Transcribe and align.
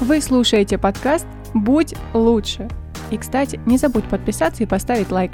Вы 0.00 0.22
слушаете 0.22 0.78
подкаст 0.78 1.26
«Будь 1.52 1.94
лучше». 2.14 2.70
И, 3.10 3.18
кстати, 3.18 3.60
не 3.66 3.76
забудь 3.76 4.08
подписаться 4.08 4.62
и 4.62 4.66
поставить 4.66 5.10
лайк. 5.10 5.32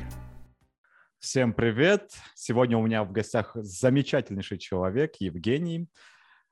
Всем 1.21 1.53
привет! 1.53 2.11
Сегодня 2.35 2.77
у 2.77 2.85
меня 2.85 3.05
в 3.05 3.13
гостях 3.13 3.53
замечательнейший 3.55 4.59
человек 4.59 5.15
Евгений, 5.21 5.89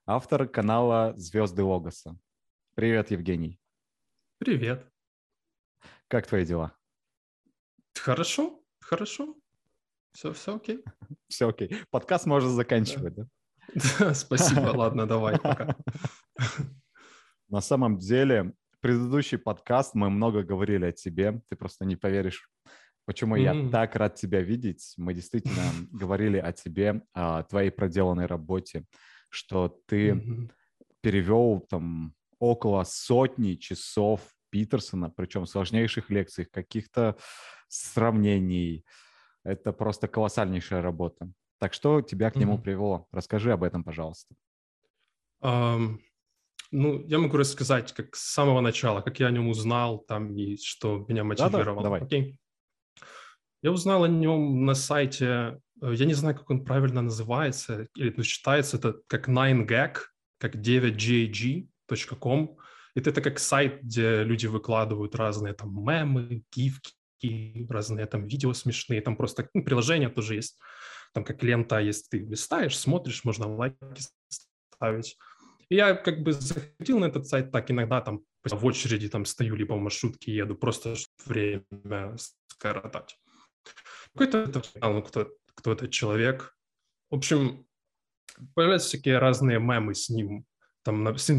автор 0.06 0.46
канала 0.46 1.12
«Звезды 1.16 1.64
Логоса». 1.64 2.16
Привет, 2.76 3.10
Евгений. 3.10 3.58
Привет. 4.38 4.88
Как 6.06 6.28
твои 6.28 6.46
дела? 6.46 6.72
Хорошо, 7.94 8.62
хорошо. 8.80 9.34
Все, 10.12 10.32
все 10.32 10.54
окей. 10.54 10.84
Все 11.28 11.48
окей. 11.48 11.78
Подкаст 11.90 12.26
можно 12.26 12.48
заканчивать, 12.48 13.16
да? 13.16 13.26
да? 13.98 14.14
Спасибо, 14.14 14.68
ладно, 14.68 15.04
давай, 15.04 15.36
пока. 15.40 15.74
На 17.54 17.60
самом 17.60 17.98
деле, 17.98 18.52
предыдущий 18.80 19.38
подкаст 19.38 19.94
мы 19.94 20.10
много 20.10 20.42
говорили 20.42 20.86
о 20.86 20.92
тебе. 20.92 21.40
Ты 21.48 21.54
просто 21.54 21.84
не 21.84 21.94
поверишь, 21.94 22.50
почему 23.04 23.36
mm-hmm. 23.36 23.64
я 23.66 23.70
так 23.70 23.94
рад 23.94 24.16
тебя 24.16 24.40
видеть. 24.40 24.94
Мы 24.96 25.14
действительно 25.14 25.62
говорили 25.92 26.38
о 26.38 26.50
тебе, 26.50 27.02
о 27.12 27.44
твоей 27.44 27.70
проделанной 27.70 28.26
работе, 28.26 28.84
что 29.28 29.80
ты 29.86 30.08
mm-hmm. 30.08 30.50
перевел 31.00 31.64
там 31.70 32.16
около 32.40 32.82
сотни 32.82 33.54
часов 33.54 34.20
Питерсона, 34.50 35.08
причем 35.10 35.46
сложнейших 35.46 36.10
лекций, 36.10 36.46
каких-то 36.46 37.16
сравнений. 37.68 38.84
Это 39.44 39.72
просто 39.72 40.08
колоссальнейшая 40.08 40.82
работа. 40.82 41.30
Так 41.60 41.72
что 41.72 42.02
тебя 42.02 42.32
к 42.32 42.36
нему 42.36 42.56
mm-hmm. 42.56 42.62
привело? 42.62 43.06
Расскажи 43.12 43.52
об 43.52 43.62
этом, 43.62 43.84
пожалуйста. 43.84 44.34
Um, 45.40 46.00
ну, 46.74 47.06
я 47.06 47.18
могу 47.18 47.36
рассказать, 47.36 47.92
как 47.92 48.16
с 48.16 48.32
самого 48.32 48.60
начала, 48.60 49.00
как 49.00 49.20
я 49.20 49.28
о 49.28 49.30
нем 49.30 49.48
узнал, 49.48 50.00
там, 50.00 50.36
и 50.36 50.56
что 50.56 51.04
меня 51.08 51.24
мотивировало. 51.24 51.64
Да, 51.64 51.74
да, 51.74 51.82
давай. 51.82 52.02
Окей. 52.02 52.38
Я 53.62 53.72
узнал 53.72 54.04
о 54.04 54.08
нем 54.08 54.66
на 54.66 54.74
сайте, 54.74 55.60
э, 55.80 55.94
я 55.94 56.04
не 56.04 56.14
знаю, 56.14 56.36
как 56.36 56.50
он 56.50 56.64
правильно 56.64 57.00
называется, 57.00 57.88
или 57.94 58.12
ну, 58.16 58.24
читается 58.24 58.76
это 58.76 58.96
как 59.06 59.28
9gag, 59.28 59.98
как 60.38 60.56
9gg.com. 60.56 62.58
Это, 62.96 63.10
это 63.10 63.22
как 63.22 63.38
сайт, 63.38 63.82
где 63.82 64.24
люди 64.24 64.46
выкладывают 64.46 65.14
разные 65.14 65.54
там 65.54 65.70
мемы, 65.70 66.42
гифки, 66.52 67.66
разные 67.68 68.06
там 68.06 68.26
видео 68.26 68.52
смешные, 68.52 69.00
там 69.00 69.16
просто 69.16 69.48
ну, 69.54 69.64
приложение 69.64 70.08
тоже 70.08 70.34
есть, 70.34 70.58
там 71.12 71.24
как 71.24 71.42
лента 71.42 71.78
есть, 71.78 72.10
ты 72.10 72.18
листаешь, 72.18 72.78
смотришь, 72.78 73.24
можно 73.24 73.48
лайки 73.48 73.76
ставить. 74.72 75.16
И 75.68 75.76
я 75.76 75.94
как 75.94 76.22
бы 76.22 76.32
заходил 76.32 76.98
на 76.98 77.06
этот 77.06 77.26
сайт 77.26 77.52
так 77.52 77.70
иногда 77.70 78.00
там 78.00 78.22
в 78.44 78.66
очереди 78.66 79.08
там 79.08 79.24
стою, 79.24 79.54
либо 79.54 79.74
в 79.74 79.80
маршрутке 79.80 80.34
еду, 80.34 80.54
просто 80.54 80.96
время 81.24 82.16
скоротать. 82.48 83.18
Какой-то 84.12 84.38
это, 84.38 84.62
ну, 84.80 85.02
кто, 85.02 85.30
кто 85.54 85.72
этот 85.72 85.90
человек. 85.90 86.56
В 87.10 87.16
общем, 87.16 87.66
появляются 88.54 88.88
всякие 88.88 89.18
разные 89.18 89.58
мемы 89.58 89.94
с 89.94 90.08
ним. 90.10 90.44
Там 90.82 91.16
с 91.16 91.30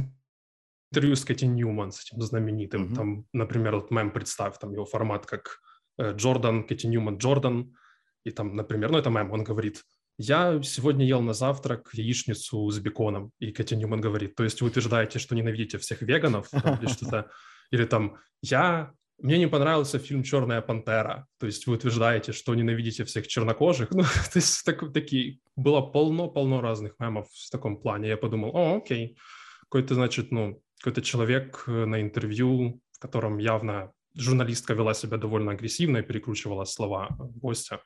интервью 0.92 1.16
с 1.16 1.24
Кэти 1.24 1.46
Ньюман, 1.46 1.92
с 1.92 2.02
этим 2.02 2.22
знаменитым. 2.22 2.86
Mm-hmm. 2.86 2.96
Там, 2.96 3.28
например, 3.34 3.76
вот 3.76 3.92
мем, 3.92 4.12
представь, 4.12 4.58
там 4.58 4.74
его 4.74 4.86
формат 4.86 5.26
как 5.26 5.60
э, 5.98 6.14
Джордан, 6.14 6.64
Кэти 6.64 6.88
Ньюман, 6.88 7.18
Джордан. 7.18 7.76
И 8.24 8.32
там, 8.32 8.56
например, 8.56 8.92
ну 8.92 8.98
это 8.98 9.10
мем, 9.10 9.32
он 9.32 9.44
говорит– 9.44 9.84
я 10.18 10.62
сегодня 10.64 11.06
ел 11.06 11.22
на 11.22 11.34
завтрак 11.34 11.90
яичницу 11.94 12.70
с 12.70 12.80
беконом, 12.80 13.32
и 13.40 13.52
Катя 13.52 13.76
Ньюман 13.76 14.02
говорит, 14.02 14.36
то 14.36 14.44
есть 14.44 14.62
вы 14.62 14.68
утверждаете, 14.68 15.20
что 15.20 15.36
ненавидите 15.36 15.78
всех 15.78 16.02
веганов? 16.02 16.50
Там, 16.50 16.80
или 16.80 16.88
что-то, 16.92 17.30
или 17.72 17.86
там, 17.86 18.18
я, 18.42 18.92
мне 19.20 19.38
не 19.38 19.48
понравился 19.48 20.00
фильм 20.00 20.24
«Черная 20.24 20.62
пантера», 20.62 21.28
то 21.40 21.46
есть 21.46 21.68
вы 21.68 21.76
утверждаете, 21.76 22.32
что 22.32 22.56
ненавидите 22.56 23.04
всех 23.04 23.28
чернокожих, 23.28 23.90
ну, 23.92 24.04
то 24.04 24.36
есть 24.36 24.64
так, 24.66 24.94
такие, 24.94 25.40
было 25.56 25.82
полно-полно 25.82 26.62
разных 26.62 26.96
мемов 27.00 27.28
в 27.32 27.50
таком 27.50 27.82
плане, 27.82 28.10
я 28.10 28.18
подумал, 28.18 28.56
о, 28.56 28.78
окей, 28.78 29.18
какой-то, 29.64 29.96
значит, 29.96 30.32
ну, 30.32 30.62
какой-то 30.80 31.02
человек 31.02 31.64
э, 31.68 31.86
на 31.86 32.02
интервью, 32.02 32.80
в 32.94 33.00
котором 33.00 33.38
явно 33.38 33.92
журналистка 34.16 34.74
вела 34.74 34.94
себя 34.94 35.18
довольно 35.18 35.52
агрессивно 35.52 35.98
и 35.98 36.04
перекручивала 36.04 36.66
слова 36.66 37.10
гостя, 37.20 37.82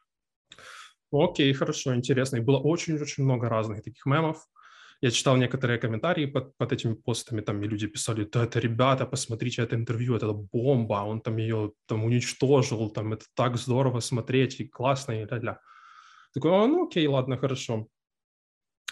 Окей, 1.11 1.53
хорошо, 1.53 1.95
интересно. 1.95 2.37
И 2.37 2.41
было 2.41 2.57
очень-очень 2.57 3.23
много 3.23 3.49
разных 3.49 3.83
таких 3.83 4.05
мемов. 4.05 4.47
Я 5.01 5.11
читал 5.11 5.37
некоторые 5.37 5.79
комментарии 5.79 6.25
под, 6.25 6.57
под 6.57 6.73
этими 6.73 6.93
постами, 6.93 7.41
там 7.41 7.63
и 7.63 7.67
люди 7.67 7.87
писали, 7.87 8.25
да 8.25 8.43
это, 8.43 8.59
ребята, 8.59 9.05
посмотрите 9.05 9.61
это 9.61 9.75
интервью, 9.77 10.15
это 10.15 10.33
бомба, 10.33 11.05
он 11.05 11.21
там 11.21 11.37
ее 11.37 11.71
там 11.85 12.03
уничтожил, 12.03 12.89
там 12.89 13.13
это 13.13 13.25
так 13.33 13.55
здорово 13.55 14.01
смотреть 14.01 14.59
и 14.59 14.67
классно, 14.67 15.13
и 15.13 15.25
ля-ля. 15.25 15.61
Такой, 16.33 16.51
а, 16.51 16.67
ну 16.67 16.85
окей, 16.85 17.07
ладно, 17.07 17.37
хорошо. 17.37 17.87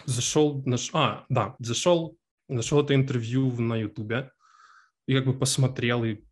Зашел, 0.05 0.63
наш... 0.65 0.91
а, 0.93 1.25
да, 1.27 1.55
зашел, 1.59 2.17
нашел 2.47 2.81
это 2.81 2.95
интервью 2.95 3.51
на 3.59 3.75
ютубе 3.75 4.31
и 5.07 5.13
как 5.13 5.25
бы 5.25 5.37
посмотрел 5.37 6.05
и 6.05 6.23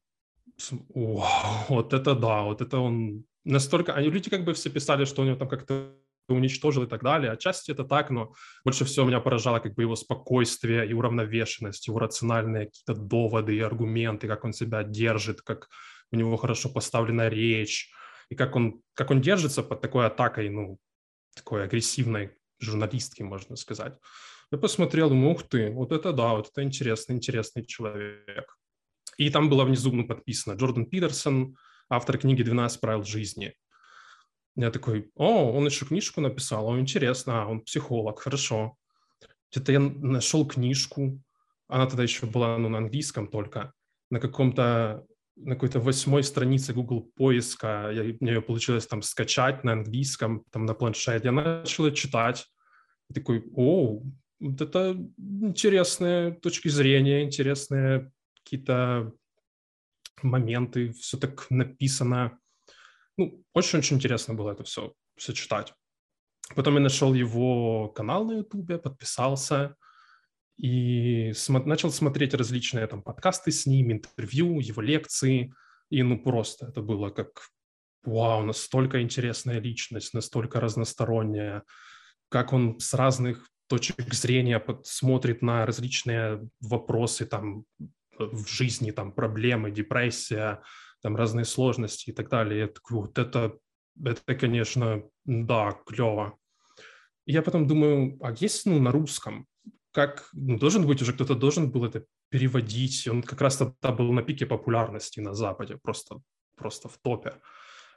Вау, 0.90 1.66
вот 1.68 1.94
это 1.94 2.16
да, 2.16 2.44
вот 2.44 2.62
это 2.62 2.79
он 2.79 3.25
настолько... 3.45 3.94
Они, 3.94 4.09
люди 4.09 4.29
как 4.29 4.44
бы 4.44 4.53
все 4.53 4.69
писали, 4.69 5.06
что 5.06 5.22
у 5.22 5.25
него 5.25 5.38
там 5.38 5.47
как-то 5.47 5.95
уничтожил 6.28 6.83
и 6.83 6.88
так 6.88 7.03
далее. 7.03 7.31
Отчасти 7.31 7.72
это 7.72 7.83
так, 7.83 8.09
но 8.09 8.33
больше 8.63 8.83
всего 8.85 9.06
меня 9.06 9.19
поражало 9.19 9.59
как 9.59 9.75
бы 9.75 9.83
его 9.83 9.95
спокойствие 9.95 10.88
и 10.89 10.94
уравновешенность, 10.94 11.88
его 11.88 12.00
рациональные 12.00 12.66
какие-то 12.66 12.95
доводы 12.95 13.56
и 13.56 13.59
аргументы, 13.59 14.28
как 14.28 14.44
он 14.44 14.53
себя 14.53 14.83
держит, 14.83 15.41
как 15.41 15.69
у 16.11 16.16
него 16.16 16.35
хорошо 16.38 16.69
поставлена 16.69 17.29
речь, 17.29 17.91
и 18.29 18.35
как 18.35 18.56
он, 18.56 18.81
как 18.94 19.11
он 19.11 19.22
держится 19.22 19.62
под 19.63 19.81
такой 19.81 20.07
атакой, 20.07 20.50
ну, 20.50 20.79
такой 21.35 21.63
агрессивной 21.63 22.31
журналистки, 22.59 23.22
можно 23.22 23.56
сказать. 23.56 23.94
Я 24.51 24.57
посмотрел, 24.57 25.09
думаю, 25.09 25.31
ух 25.31 25.44
ты, 25.44 25.72
вот 25.72 25.91
это 25.91 26.13
да, 26.13 26.33
вот 26.33 26.50
это 26.51 26.63
интересный, 26.63 27.16
интересный 27.16 27.66
человек. 27.66 28.57
И 29.17 29.29
там 29.29 29.50
было 29.50 29.63
внизу 29.63 29.91
ну, 29.91 30.07
подписано 30.07 30.56
Джордан 30.56 30.85
Питерсон, 30.85 31.56
автор 31.90 32.18
книги 32.18 32.44
«12 32.44 32.79
правил 32.79 33.03
жизни». 33.03 33.53
Я 34.56 34.72
такой, 34.72 35.12
о, 35.16 35.51
он 35.51 35.66
еще 35.66 35.85
книжку 35.85 36.22
написал, 36.22 36.68
о, 36.68 36.79
интересно, 36.79 37.44
а, 37.44 37.47
он 37.47 37.62
психолог, 37.62 38.19
хорошо. 38.19 38.78
Где-то 39.51 39.72
я 39.72 39.79
нашел 39.79 40.47
книжку, 40.47 41.22
она 41.68 41.88
тогда 41.88 42.03
еще 42.03 42.25
была 42.25 42.57
ну, 42.57 42.69
на 42.69 42.78
английском 42.78 43.28
только, 43.28 43.74
на 44.09 44.19
каком-то 44.19 45.06
на 45.38 45.56
какой-то 45.56 45.81
восьмой 45.81 46.24
странице 46.24 46.74
Google 46.74 47.12
поиска, 47.16 47.91
я, 47.91 48.03
мне 48.22 48.31
ее 48.31 48.41
получилось 48.41 48.88
там 48.88 49.01
скачать 49.01 49.66
на 49.66 49.74
английском, 49.74 50.45
там 50.50 50.66
на 50.66 50.74
планшете, 50.74 51.25
я 51.25 51.31
начал 51.34 51.91
читать, 51.91 52.45
и 53.09 53.13
такой, 53.13 53.44
о, 53.53 54.01
вот 54.40 54.62
это 54.62 54.97
интересные 55.18 56.31
точки 56.31 56.69
зрения, 56.69 57.24
интересные 57.24 58.12
какие-то 58.35 59.12
моменты, 60.23 60.91
все 60.93 61.17
так 61.17 61.49
написано. 61.49 62.39
Ну, 63.17 63.43
очень-очень 63.53 63.97
интересно 63.97 64.33
было 64.33 64.51
это 64.51 64.63
все, 64.63 64.93
все 65.17 65.33
читать. 65.33 65.73
Потом 66.55 66.75
я 66.75 66.79
нашел 66.79 67.13
его 67.13 67.89
канал 67.89 68.25
на 68.25 68.33
Ютубе, 68.37 68.77
подписался 68.77 69.75
и 70.57 71.31
см- 71.33 71.67
начал 71.67 71.91
смотреть 71.91 72.33
различные 72.33 72.87
там 72.87 73.01
подкасты 73.01 73.51
с 73.51 73.65
ним, 73.65 73.91
интервью, 73.91 74.59
его 74.59 74.81
лекции. 74.81 75.53
И 75.89 76.03
ну 76.03 76.21
просто 76.21 76.67
это 76.67 76.81
было 76.81 77.09
как 77.09 77.49
вау, 78.03 78.43
настолько 78.43 79.01
интересная 79.01 79.59
личность, 79.59 80.13
настолько 80.13 80.59
разносторонняя, 80.59 81.63
как 82.29 82.53
он 82.53 82.79
с 82.79 82.93
разных 82.93 83.49
точек 83.67 84.13
зрения 84.13 84.63
смотрит 84.83 85.41
на 85.41 85.65
различные 85.65 86.47
вопросы 86.61 87.25
там 87.25 87.65
в 88.19 88.47
жизни, 88.47 88.91
там, 88.91 89.12
проблемы, 89.12 89.71
депрессия, 89.71 90.62
там, 91.01 91.15
разные 91.15 91.45
сложности 91.45 92.09
и 92.09 92.13
так 92.13 92.29
далее. 92.29 92.59
Я 92.62 92.67
такой, 92.67 92.97
вот 92.97 93.17
это, 93.17 93.57
это, 94.03 94.35
конечно, 94.35 95.03
да, 95.25 95.71
клево. 95.85 96.38
Я 97.25 97.41
потом 97.41 97.67
думаю, 97.67 98.17
а 98.21 98.31
есть, 98.31 98.65
ну, 98.65 98.79
на 98.79 98.91
русском? 98.91 99.47
Как, 99.91 100.29
ну, 100.33 100.57
должен 100.57 100.85
быть 100.85 101.01
уже, 101.01 101.13
кто-то 101.13 101.35
должен 101.35 101.71
был 101.71 101.85
это 101.85 102.06
переводить. 102.29 103.07
Он 103.07 103.23
как 103.23 103.41
раз 103.41 103.57
тогда 103.57 103.91
был 103.91 104.12
на 104.13 104.21
пике 104.21 104.45
популярности 104.45 105.19
на 105.19 105.33
Западе, 105.33 105.77
просто, 105.77 106.21
просто 106.56 106.89
в 106.89 106.97
топе. 106.97 107.35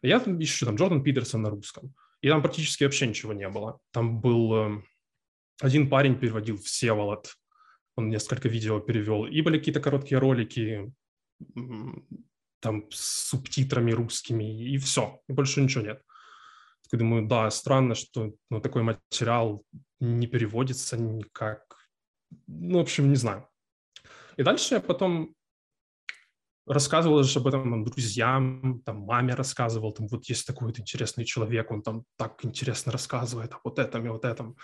Я 0.03 0.21
там 0.21 0.41
ищу, 0.41 0.67
там, 0.67 0.77
Джордан 0.77 1.03
Питерсон 1.03 1.43
на 1.43 1.51
русском. 1.51 1.95
И 2.21 2.29
там 2.29 2.43
практически 2.43 2.85
вообще 2.85 3.07
ничего 3.07 3.33
не 3.33 3.49
было. 3.49 3.79
Там 3.93 4.21
был... 4.21 4.55
Э, 4.55 4.83
один 5.61 5.89
парень 5.89 6.19
переводил 6.19 6.57
Всеволод, 6.59 7.35
он 7.99 8.09
несколько 8.09 8.49
видео 8.49 8.81
перевел, 8.81 9.27
и 9.27 9.43
были 9.43 9.59
какие-то 9.59 9.81
короткие 9.81 10.19
ролики 10.19 10.93
там 12.61 12.91
с 12.91 13.29
субтитрами 13.29 13.93
русскими, 13.93 14.73
и 14.75 14.79
все, 14.79 15.21
и 15.29 15.33
больше 15.33 15.61
ничего 15.61 15.85
нет. 15.85 16.03
Так 16.91 17.01
думаю, 17.01 17.27
да, 17.27 17.51
странно, 17.51 17.95
что 17.95 18.33
ну, 18.51 18.61
такой 18.61 18.83
материал 18.83 19.63
не 20.01 20.27
переводится 20.27 20.97
никак. 20.97 21.63
Ну, 22.47 22.79
в 22.79 22.83
общем, 22.83 23.11
не 23.11 23.17
знаю. 23.17 23.49
И 24.37 24.43
дальше 24.43 24.75
я 24.75 24.81
потом 24.81 25.35
рассказывал 26.67 27.23
же 27.23 27.39
об 27.39 27.47
этом 27.47 27.71
там, 27.71 27.85
друзьям, 27.85 28.83
там, 28.85 29.01
маме 29.01 29.35
рассказывал, 29.35 29.93
там, 29.93 30.07
вот 30.07 30.25
есть 30.27 30.47
такой 30.47 30.69
вот 30.69 30.79
интересный 30.79 31.25
человек, 31.25 31.71
он 31.71 31.83
там 31.83 32.05
так 32.17 32.45
интересно 32.45 32.93
рассказывает 32.93 33.53
о 33.53 33.61
вот 33.65 33.79
этом 33.79 34.07
и 34.07 34.11
вот 34.11 34.25
этом. 34.25 34.57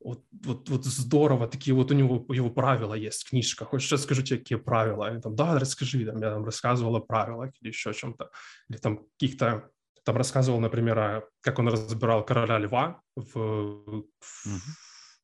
Вот, 0.00 0.24
вот, 0.44 0.68
вот 0.68 0.84
здорово, 0.84 1.46
такие 1.46 1.74
вот 1.74 1.90
у 1.90 1.94
него 1.94 2.24
его 2.34 2.50
правила 2.50 2.94
есть, 2.94 3.28
книжка. 3.28 3.64
Хочешь, 3.64 3.88
сейчас 3.88 4.02
скажу 4.02 4.22
тебе, 4.22 4.38
какие 4.38 4.58
правила? 4.58 5.16
И 5.16 5.20
там, 5.20 5.36
да, 5.36 5.58
расскажи, 5.58 6.04
там, 6.04 6.20
я 6.20 6.30
там 6.30 6.44
рассказывал 6.44 6.96
о 6.96 7.00
правилах 7.00 7.52
или 7.60 7.68
еще 7.68 7.90
о 7.90 7.94
чем-то. 7.94 8.30
Или 8.68 8.78
там 8.78 9.06
каких-то, 9.18 9.70
там 10.04 10.16
рассказывал, 10.16 10.60
например, 10.60 11.28
как 11.40 11.58
он 11.58 11.68
разбирал 11.68 12.24
короля 12.24 12.58
льва 12.58 13.00
в, 13.14 14.04
в 14.20 14.60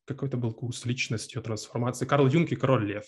какой-то 0.05 0.37
был 0.37 0.53
курс 0.53 0.85
личностью 0.85 1.41
трансформации. 1.41 2.05
Карл 2.05 2.27
Юнг 2.27 2.51
и 2.51 2.55
король 2.55 2.85
лев. 2.85 3.05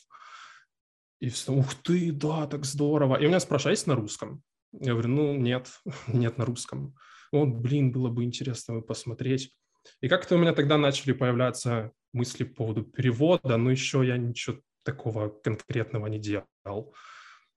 И 1.19 1.29
все, 1.29 1.53
ух 1.53 1.73
ты, 1.75 2.11
да, 2.11 2.47
так 2.47 2.65
здорово. 2.65 3.15
И 3.15 3.25
у 3.25 3.27
меня 3.29 3.39
спрашивают, 3.39 3.71
а 3.71 3.77
есть 3.77 3.87
на 3.87 3.95
русском? 3.95 4.43
Я 4.73 4.93
говорю, 4.93 5.09
ну, 5.09 5.35
нет, 5.35 5.69
нет 6.07 6.37
на 6.37 6.45
русском. 6.45 6.95
Вот, 7.31 7.49
блин, 7.49 7.91
было 7.91 8.09
бы 8.09 8.23
интересно 8.23 8.81
посмотреть. 8.81 9.55
И 10.01 10.07
как-то 10.07 10.35
у 10.35 10.37
меня 10.37 10.53
тогда 10.53 10.77
начали 10.77 11.11
появляться 11.11 11.91
мысли 12.13 12.43
по 12.43 12.55
поводу 12.55 12.83
перевода, 12.83 13.57
но 13.57 13.71
еще 13.71 14.05
я 14.05 14.17
ничего 14.17 14.57
такого 14.83 15.29
конкретного 15.29 16.07
не 16.07 16.19
делал. 16.19 16.93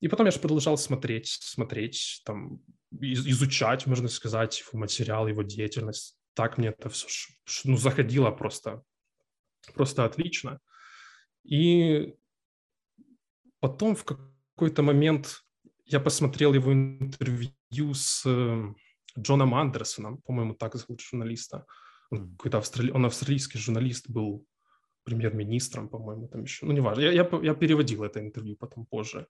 И 0.01 0.09
потом 0.09 0.27
я 0.27 0.33
же 0.33 0.39
продолжал 0.39 0.77
смотреть, 0.77 1.29
смотреть, 1.29 2.23
там, 2.25 2.61
изучать, 3.01 3.87
можно 3.87 4.09
сказать, 4.09 4.61
его 4.61 4.79
материал, 4.79 5.27
его 5.27 5.43
деятельность. 5.43 6.17
Так 6.35 6.59
мне 6.59 6.69
это 6.69 6.89
все 6.89 7.09
ну, 7.65 7.77
заходило 7.77 8.31
просто, 8.31 8.83
просто 9.75 10.05
отлично. 10.05 10.61
И 11.45 12.15
Потом 13.65 13.97
в 13.97 14.05
какой-то 14.05 14.83
момент 14.83 15.43
я 15.87 15.99
посмотрел 15.99 16.53
его 16.53 16.71
интервью 16.71 17.95
с 17.95 18.23
э, 18.27 18.75
Джоном 19.19 19.55
Андерсоном, 19.55 20.19
по-моему, 20.19 20.53
так 20.53 20.75
зовут 20.75 21.01
журналиста. 21.01 21.57
Он, 21.57 21.65
какой-то 22.19 22.59
австрали... 22.59 22.91
он 22.91 23.05
австралийский 23.05 23.59
журналист 23.59 24.11
был 24.11 24.47
премьер-министром, 25.05 25.89
по-моему, 25.89 26.29
там 26.29 26.43
еще. 26.43 26.67
Ну, 26.67 26.73
неважно. 26.73 27.03
Я, 27.03 27.13
я, 27.13 27.29
я 27.43 27.55
переводил 27.55 28.05
это 28.05 28.21
интервью 28.21 28.57
потом 28.57 28.87
позже. 28.87 29.27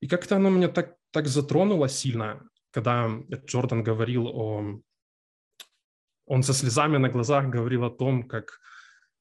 И 0.00 0.08
как-то 0.08 0.36
оно 0.36 0.50
меня 0.50 0.68
так, 0.68 0.96
так 1.10 1.26
затронуло 1.26 1.88
сильно, 1.88 2.40
когда 2.70 3.10
Джордан 3.46 3.82
говорил 3.82 4.26
о... 4.26 4.80
Он 6.26 6.42
со 6.42 6.52
слезами 6.52 6.98
на 6.98 7.08
глазах 7.08 7.50
говорил 7.50 7.84
о 7.84 7.90
том, 7.90 8.22
как 8.28 8.60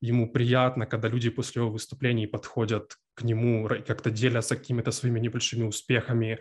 ему 0.01 0.31
приятно, 0.31 0.86
когда 0.86 1.07
люди 1.09 1.30
после 1.30 1.62
его 1.62 1.71
выступлений 1.71 2.27
подходят 2.27 2.98
к 3.13 3.24
нему, 3.24 3.68
как-то 3.68 4.09
делятся 4.09 4.56
какими-то 4.56 4.92
своими 4.92 5.19
небольшими 5.19 5.63
успехами, 5.63 6.39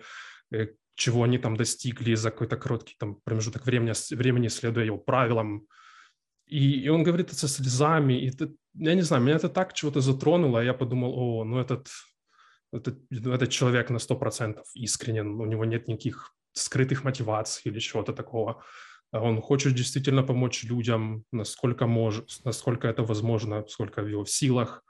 э, 0.52 0.68
чего 0.94 1.22
они 1.24 1.38
там 1.38 1.56
достигли 1.56 2.14
за 2.14 2.30
какой-то 2.30 2.56
короткий 2.56 2.96
там, 2.98 3.16
промежуток 3.24 3.66
времени, 3.66 3.92
времени, 4.14 4.48
следуя 4.48 4.84
его 4.84 4.98
правилам. 4.98 5.66
И, 6.50 6.80
и 6.84 6.88
он 6.88 7.04
говорит 7.04 7.28
это 7.28 7.36
со 7.36 7.48
слезами. 7.48 8.14
И 8.14 8.28
это, 8.28 8.52
я 8.74 8.94
не 8.94 9.02
знаю, 9.02 9.22
меня 9.22 9.36
это 9.36 9.48
так 9.48 9.72
чего-то 9.72 10.00
затронуло, 10.00 10.64
я 10.64 10.74
подумал, 10.74 11.12
о, 11.16 11.44
ну 11.44 11.58
этот, 11.58 11.88
этот, 12.72 12.98
этот 13.10 13.50
человек 13.50 13.90
на 13.90 13.98
100% 13.98 14.58
искренен, 14.74 15.40
у 15.40 15.46
него 15.46 15.64
нет 15.64 15.88
никаких 15.88 16.34
скрытых 16.52 17.04
мотиваций 17.04 17.62
или 17.70 17.78
чего-то 17.78 18.12
такого. 18.12 18.62
А 19.12 19.20
он 19.20 19.40
хочет 19.40 19.74
действительно 19.74 20.22
помочь 20.22 20.64
людям, 20.64 21.24
насколько 21.32 21.86
может, 21.86 22.44
насколько 22.44 22.88
это 22.88 23.02
возможно, 23.02 23.64
сколько 23.68 24.02
в 24.02 24.08
его 24.08 24.24
силах. 24.24 24.82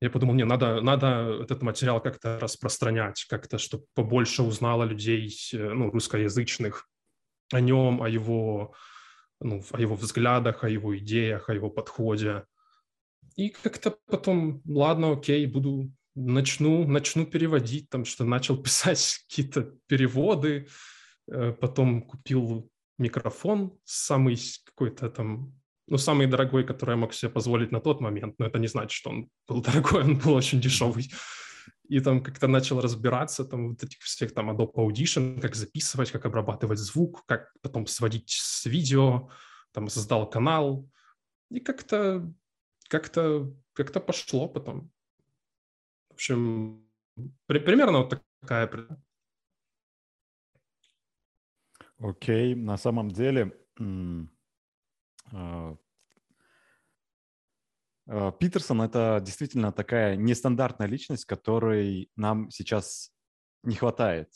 Я 0.00 0.10
подумал, 0.10 0.34
не, 0.34 0.44
надо, 0.44 0.80
надо 0.80 1.38
этот 1.42 1.62
материал 1.62 2.00
как-то 2.00 2.38
распространять, 2.40 3.26
как-то, 3.28 3.58
чтобы 3.58 3.84
побольше 3.94 4.42
узнало 4.42 4.84
людей, 4.84 5.34
э, 5.52 5.72
ну, 5.74 5.90
русскоязычных 5.90 6.88
о 7.52 7.60
нем, 7.60 8.02
о 8.02 8.08
его, 8.08 8.74
ну, 9.44 9.62
о 9.72 9.80
его 9.80 9.94
взглядах, 9.94 10.64
о 10.64 10.68
его 10.68 10.96
идеях, 10.98 11.48
о 11.48 11.54
его 11.54 11.70
подходе. 11.70 12.44
И 13.36 13.50
как-то 13.50 13.96
потом, 14.06 14.62
ладно, 14.66 15.12
окей, 15.12 15.46
буду, 15.46 15.92
начну, 16.14 16.86
начну 16.86 17.26
переводить, 17.26 17.88
там, 17.90 18.04
что 18.04 18.24
начал 18.24 18.56
писать 18.62 19.24
какие-то 19.28 19.74
переводы, 19.86 20.68
э, 21.30 21.52
потом 21.52 22.02
купил 22.02 22.70
микрофон, 22.98 23.78
самый 23.84 24.38
какой-то 24.64 25.10
там, 25.10 25.54
ну, 25.86 25.98
самый 25.98 26.26
дорогой, 26.26 26.64
который 26.64 26.90
я 26.90 26.96
мог 26.96 27.12
себе 27.12 27.30
позволить 27.30 27.72
на 27.72 27.80
тот 27.80 28.00
момент, 28.00 28.36
но 28.38 28.46
это 28.46 28.58
не 28.58 28.68
значит, 28.68 28.92
что 28.92 29.10
он 29.10 29.28
был 29.48 29.62
дорогой, 29.62 30.04
он 30.04 30.18
был 30.18 30.32
очень 30.34 30.60
дешевый. 30.60 31.10
И 31.88 32.00
там 32.00 32.22
как-то 32.22 32.48
начал 32.48 32.80
разбираться 32.80 33.44
там 33.44 33.70
вот 33.70 33.82
этих 33.82 33.98
всех 34.00 34.32
там 34.32 34.50
Adobe 34.50 34.74
Audition, 34.74 35.40
как 35.40 35.54
записывать, 35.54 36.10
как 36.10 36.24
обрабатывать 36.24 36.78
звук, 36.78 37.24
как 37.26 37.52
потом 37.60 37.86
сводить 37.86 38.30
с 38.30 38.64
видео, 38.66 39.28
там 39.72 39.88
создал 39.88 40.28
канал. 40.28 40.88
И 41.50 41.60
как-то 41.60 42.32
как-то 42.88 43.54
как-то 43.74 44.00
пошло 44.00 44.48
потом. 44.48 44.90
В 46.08 46.14
общем, 46.14 46.88
при, 47.46 47.58
примерно 47.58 47.98
вот 47.98 48.20
такая 48.40 48.70
Окей, 51.98 52.54
на 52.54 52.76
самом 52.76 53.10
деле 53.10 53.56
а, 55.32 55.76
Питерсон 58.06 58.82
это 58.82 59.20
действительно 59.24 59.72
такая 59.72 60.16
нестандартная 60.16 60.86
личность, 60.86 61.24
которой 61.24 62.10
нам 62.16 62.50
сейчас 62.50 63.10
не 63.62 63.74
хватает, 63.76 64.28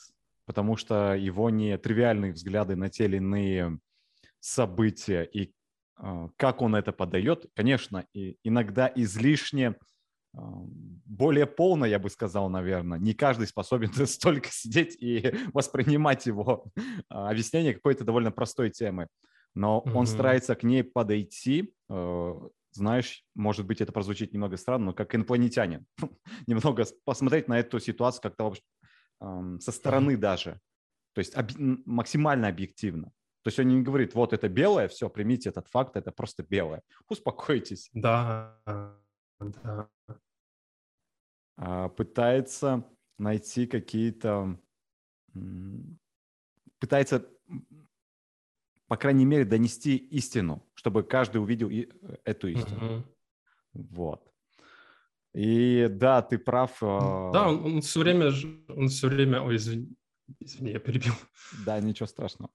потому 0.46 0.76
что 0.76 1.14
его 1.14 1.50
не 1.50 1.76
тривиальные 1.76 2.32
взгляды 2.32 2.76
на 2.76 2.88
те 2.88 3.04
или 3.04 3.18
иные 3.18 3.78
события 4.40 5.24
и 5.24 5.52
а, 5.96 6.28
как 6.36 6.62
он 6.62 6.76
это 6.76 6.92
подает, 6.92 7.46
конечно, 7.54 8.06
и 8.14 8.36
иногда 8.44 8.90
излишне 8.94 9.74
более 10.32 11.46
полно, 11.46 11.86
я 11.86 11.98
бы 11.98 12.10
сказал, 12.10 12.48
наверное. 12.50 12.98
Не 12.98 13.14
каждый 13.14 13.46
способен 13.46 13.90
столько 14.06 14.50
сидеть 14.50 14.96
и 15.00 15.32
воспринимать 15.54 16.26
его 16.26 16.66
объяснение 17.08 17.74
какой-то 17.74 18.04
довольно 18.04 18.30
простой 18.30 18.70
темы. 18.70 19.08
Но 19.54 19.82
mm-hmm. 19.84 19.92
он 19.94 20.06
старается 20.06 20.54
к 20.54 20.62
ней 20.62 20.84
подойти, 20.84 21.74
э, 21.88 22.34
знаешь, 22.78 23.24
может 23.34 23.66
быть, 23.66 23.80
это 23.80 23.92
прозвучит 23.92 24.32
немного 24.32 24.56
странно, 24.56 24.86
но 24.86 24.92
как 24.94 25.14
инопланетянин. 25.14 25.86
немного 26.46 26.86
посмотреть 27.04 27.48
на 27.48 27.58
эту 27.58 27.80
ситуацию 27.80 28.22
как-то 28.22 28.54
со 29.60 29.72
стороны 29.72 30.16
даже. 30.16 30.60
То 31.14 31.18
есть 31.18 31.34
максимально 31.84 32.48
объективно. 32.48 33.12
То 33.42 33.48
есть 33.48 33.58
он 33.58 33.68
не 33.68 33.82
говорит, 33.82 34.14
вот 34.14 34.32
это 34.32 34.48
белое, 34.48 34.88
все, 34.88 35.08
примите 35.08 35.48
этот 35.48 35.68
факт, 35.68 35.96
это 35.96 36.12
просто 36.12 36.42
белое. 36.42 36.82
Успокойтесь. 37.08 37.88
Да, 37.92 38.58
да. 39.40 39.88
А, 41.56 41.88
пытается 41.88 42.84
найти 43.18 43.66
какие-то... 43.66 44.58
Пытается, 46.78 47.28
по 48.88 48.96
крайней 48.96 49.26
мере, 49.26 49.44
донести 49.44 49.96
истину, 49.96 50.66
чтобы 50.74 51.02
каждый 51.02 51.38
увидел 51.38 51.70
э, 51.70 51.86
эту 52.24 52.48
истину. 52.48 52.78
Uh-huh. 52.80 53.02
Вот. 53.74 54.32
И 55.34 55.86
да, 55.90 56.22
ты 56.22 56.38
прав. 56.38 56.78
А, 56.80 57.30
да, 57.32 57.48
он, 57.48 57.64
он 57.64 57.80
все 57.82 58.00
время, 58.00 58.32
он 58.68 58.88
все 58.88 59.08
время, 59.08 59.42
ой, 59.42 59.56
извини, 59.56 59.90
извини, 60.40 60.72
я 60.72 60.78
перебил. 60.78 61.12
Да, 61.66 61.78
ничего 61.80 62.06
страшного. 62.06 62.50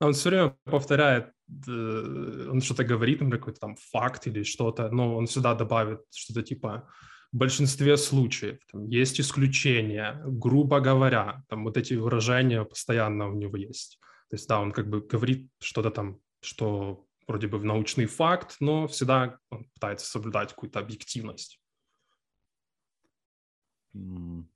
Он 0.00 0.12
все 0.12 0.28
время 0.28 0.56
повторяет, 0.64 1.32
он 1.66 2.60
что-то 2.60 2.84
говорит, 2.84 3.20
например, 3.20 3.38
какой-то 3.38 3.58
там 3.58 3.74
факт 3.74 4.28
или 4.28 4.44
что-то, 4.44 4.90
но 4.90 5.16
он 5.16 5.26
сюда 5.26 5.54
добавит 5.54 6.02
что-то 6.14 6.42
типа 6.42 6.88
в 7.32 7.36
большинстве 7.36 7.96
случаев. 7.96 8.58
Там 8.70 8.86
есть 8.86 9.20
исключения, 9.20 10.22
грубо 10.24 10.78
говоря, 10.78 11.42
там 11.48 11.64
вот 11.64 11.76
эти 11.76 11.94
выражения 11.94 12.64
постоянно 12.64 13.28
у 13.28 13.34
него 13.34 13.56
есть. 13.56 13.98
То 14.28 14.36
есть, 14.36 14.48
да, 14.48 14.60
он 14.60 14.72
как 14.72 14.88
бы 14.88 15.00
говорит 15.00 15.50
что-то 15.58 15.90
там, 15.90 16.20
что 16.40 17.06
вроде 17.26 17.46
бы 17.46 17.58
в 17.58 17.64
научный 17.64 18.06
факт, 18.06 18.56
но 18.60 18.86
всегда 18.88 19.38
он 19.50 19.64
пытается 19.74 20.06
соблюдать 20.06 20.50
какую-то 20.50 20.78
объективность. 20.80 21.60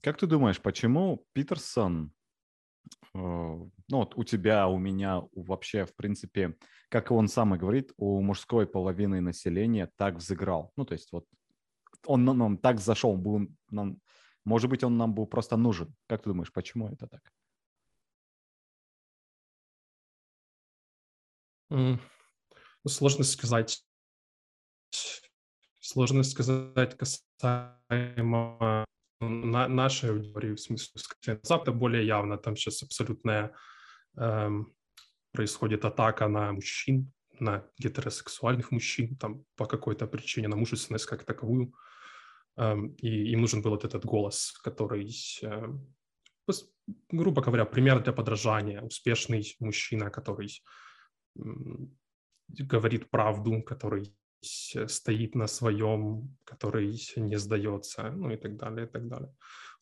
Как 0.01 0.19
ты 0.19 0.27
думаешь, 0.27 0.61
почему 0.61 1.25
Питерсон, 1.33 2.13
э, 3.15 3.19
ну 3.19 3.71
вот 3.89 4.15
у 4.17 4.25
тебя, 4.25 4.69
у 4.69 4.79
меня, 4.79 5.23
вообще, 5.35 5.85
в 5.85 5.95
принципе, 5.97 6.57
как 6.91 7.11
он 7.11 7.29
сам 7.29 7.55
и 7.55 7.59
говорит, 7.59 7.93
у 7.97 8.21
мужской 8.21 8.67
половины 8.67 9.21
населения 9.21 9.91
так 9.97 10.17
взыграл? 10.17 10.73
Ну, 10.77 10.85
то 10.85 10.93
есть 10.93 11.11
вот 11.13 11.27
он 12.07 12.25
нам 12.25 12.59
так 12.59 12.81
зашел, 12.81 13.17
был 13.17 13.49
нам, 13.71 13.99
может 14.45 14.69
быть, 14.69 14.85
он 14.85 14.97
нам 14.97 15.15
был 15.15 15.27
просто 15.27 15.57
нужен. 15.57 15.95
Как 16.07 16.23
ты 16.23 16.31
думаешь, 16.31 16.53
почему 16.53 16.89
это 16.89 17.07
так? 17.07 17.23
Сложно 22.87 23.25
сказать. 23.25 23.85
Сложно 25.81 26.23
сказать 26.23 26.97
касаемо 26.97 28.85
на, 29.21 29.69
нашей 29.69 30.11
аудитории, 30.11 30.55
в 30.55 30.61
смысле, 30.61 31.01
на 31.27 31.39
Западе 31.43 31.73
более 31.73 32.07
явно, 32.07 32.39
там 32.39 32.57
сейчас 32.57 32.83
абсолютная 32.83 33.55
эм, 34.17 34.75
происходит 35.33 35.85
атака 35.85 36.29
на 36.29 36.53
мужчин, 36.53 37.13
на 37.39 37.65
гетеросексуальных 37.79 38.71
мужчин, 38.71 39.17
там 39.17 39.45
по 39.57 39.67
какой-то 39.67 40.07
причине, 40.07 40.49
на 40.49 40.57
мужественность 40.57 41.07
как 41.07 41.25
таковую. 41.25 41.73
Эм, 42.57 42.95
и 42.95 43.33
им 43.33 43.41
нужен 43.41 43.63
был 43.63 43.71
вот 43.71 43.85
этот 43.85 44.05
голос, 44.05 44.53
который, 44.63 45.11
эм, 45.43 45.95
грубо 47.11 47.43
говоря, 47.43 47.65
пример 47.65 48.03
для 48.03 48.13
подражания, 48.13 48.83
успешный 48.83 49.57
мужчина, 49.61 50.11
который 50.11 50.63
говорит 52.49 53.11
правду, 53.11 53.63
который 53.63 54.15
стоит 54.43 55.35
на 55.35 55.47
своем, 55.47 56.37
который 56.45 56.99
не 57.17 57.39
сдается, 57.39 58.11
ну 58.11 58.31
и 58.31 58.37
так 58.37 58.57
далее, 58.57 58.87
и 58.87 58.91
так 58.91 59.09
далее. 59.09 59.33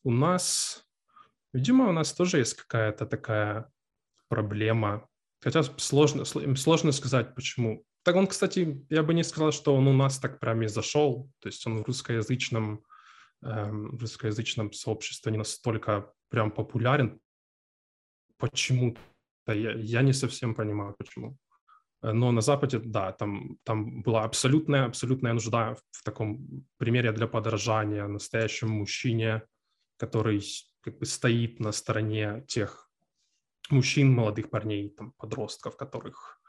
У 0.04 0.10
нас, 0.10 0.84
видимо, 1.52 1.88
у 1.88 1.92
нас 1.92 2.12
тоже 2.12 2.38
есть 2.38 2.54
какая-то 2.54 3.06
такая 3.06 3.70
проблема, 4.28 5.08
хотя 5.40 5.62
сложно, 5.62 6.24
сложно 6.24 6.92
сказать, 6.92 7.34
почему. 7.34 7.84
Так 8.02 8.16
он, 8.16 8.26
кстати, 8.26 8.86
я 8.90 9.02
бы 9.02 9.14
не 9.14 9.24
сказал, 9.24 9.52
что 9.52 9.74
он 9.74 9.86
у 9.86 9.92
нас 9.92 10.18
так 10.18 10.40
прям 10.40 10.62
и 10.62 10.68
зашел, 10.68 11.30
то 11.40 11.48
есть 11.48 11.66
он 11.66 11.78
в 11.78 11.86
русскоязычном, 11.86 12.84
эм, 13.42 13.98
русскоязычном 13.98 14.72
сообществе 14.72 15.32
не 15.32 15.38
настолько 15.38 16.12
прям 16.28 16.50
популярен. 16.50 17.20
Почему-то 18.38 19.00
я, 19.46 19.72
я 19.72 20.02
не 20.02 20.12
совсем 20.12 20.54
понимаю, 20.54 20.94
почему. 20.98 21.36
Э, 22.02 22.12
но 22.12 22.32
на 22.32 22.40
Западе, 22.40 22.78
да, 22.78 23.12
там, 23.12 23.58
там 23.64 24.02
была 24.02 24.24
абсолютная, 24.24 24.86
абсолютная 24.86 25.32
нужда 25.32 25.76
в 25.90 26.02
таком 26.04 26.64
примере 26.78 27.12
для 27.12 27.26
подражания 27.26 28.06
настоящему 28.06 28.78
мужчине, 28.78 29.42
который 29.96 30.42
как 30.80 30.98
бы 30.98 31.06
стоит 31.06 31.60
на 31.60 31.72
стороне 31.72 32.44
тех 32.48 32.90
мужчин, 33.70 34.12
молодых 34.12 34.50
парней, 34.50 34.90
там, 34.90 35.12
подростков, 35.12 35.76
которых, 35.76 36.40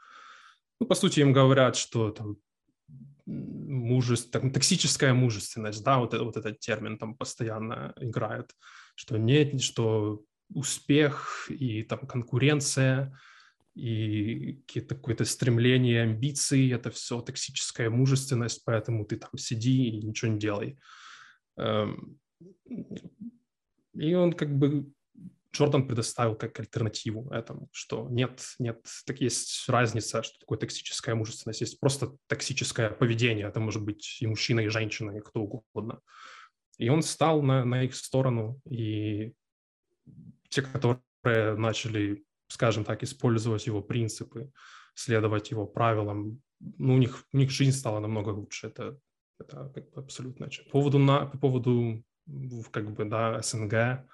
ну, 0.80 0.86
по 0.86 0.94
сути, 0.94 1.20
им 1.20 1.32
говорят, 1.32 1.76
что 1.76 2.10
там 2.10 2.36
мужество, 3.26 4.40
так, 4.40 4.52
токсическая 4.52 5.14
мужественность, 5.14 5.84
да, 5.84 5.98
вот, 5.98 6.14
вот 6.14 6.36
этот 6.36 6.58
термин 6.58 6.98
там 6.98 7.14
постоянно 7.14 7.92
играет, 8.00 8.50
что 8.94 9.18
нет, 9.18 9.60
что 9.62 10.22
успех 10.54 11.46
и 11.50 11.82
там 11.82 12.06
конкуренция– 12.06 13.16
и 13.74 14.60
какие-то 14.66 14.94
какое-то 14.94 15.24
стремление, 15.24 16.02
амбиции, 16.02 16.72
это 16.72 16.90
все 16.90 17.20
токсическая 17.20 17.88
мужественность, 17.88 18.62
поэтому 18.64 19.04
ты 19.04 19.16
там 19.16 19.30
сиди 19.38 19.88
и 19.88 20.06
ничего 20.06 20.32
не 20.32 20.38
делай. 20.38 20.78
Эм, 21.56 22.18
и 23.94 24.14
он 24.14 24.34
как 24.34 24.56
бы 24.56 24.90
Джордан 25.54 25.86
предоставил 25.86 26.34
как 26.34 26.58
альтернативу 26.60 27.30
этому, 27.30 27.68
что 27.72 28.08
нет, 28.10 28.42
нет, 28.58 28.84
так 29.06 29.20
есть 29.20 29.68
разница, 29.68 30.22
что 30.22 30.38
такое 30.38 30.58
токсическая 30.58 31.14
мужественность, 31.14 31.60
есть 31.60 31.80
просто 31.80 32.16
токсическое 32.26 32.90
поведение, 32.90 33.46
это 33.48 33.60
может 33.60 33.82
быть 33.82 34.18
и 34.20 34.26
мужчина, 34.26 34.60
и 34.60 34.68
женщина, 34.68 35.16
и 35.16 35.20
кто 35.20 35.40
угодно. 35.40 36.00
И 36.78 36.88
он 36.88 37.02
стал 37.02 37.42
на, 37.42 37.64
на 37.64 37.84
их 37.84 37.94
сторону, 37.94 38.60
и 38.68 39.34
те, 40.52 40.62
которые 40.62 41.56
начали 41.56 42.24
скажем 42.52 42.84
так, 42.84 43.02
использовать 43.02 43.66
его 43.66 43.82
принципы, 43.82 44.50
следовать 44.94 45.50
его 45.50 45.66
правилам, 45.66 46.42
ну, 46.60 46.94
у 46.94 46.98
них, 46.98 47.24
у 47.32 47.38
них 47.38 47.50
жизнь 47.50 47.72
стала 47.72 48.00
намного 48.00 48.30
лучше. 48.30 48.66
Это, 48.66 48.98
это 49.38 49.70
абсолютно. 49.96 50.48
По 50.64 50.70
поводу, 50.70 50.98
на, 50.98 51.26
по 51.26 51.38
поводу 51.38 52.04
как 52.70 52.92
бы, 52.92 53.04
да, 53.04 53.40
СНГ, 53.42 54.06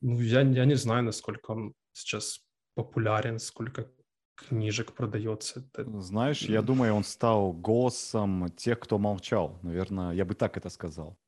ну, 0.00 0.20
я, 0.20 0.40
я 0.40 0.64
не 0.64 0.76
знаю, 0.76 1.04
насколько 1.04 1.52
он 1.52 1.74
сейчас 1.92 2.40
популярен, 2.74 3.38
сколько 3.38 3.86
книжек 4.34 4.92
продается. 4.92 5.60
Это... 5.74 6.00
Знаешь, 6.00 6.42
я 6.42 6.62
думаю, 6.62 6.94
он 6.94 7.04
стал 7.04 7.52
голосом 7.52 8.48
тех, 8.56 8.80
кто 8.80 8.98
молчал. 8.98 9.58
Наверное, 9.62 10.12
я 10.14 10.24
бы 10.24 10.34
так 10.34 10.56
это 10.56 10.70
сказал. 10.70 11.18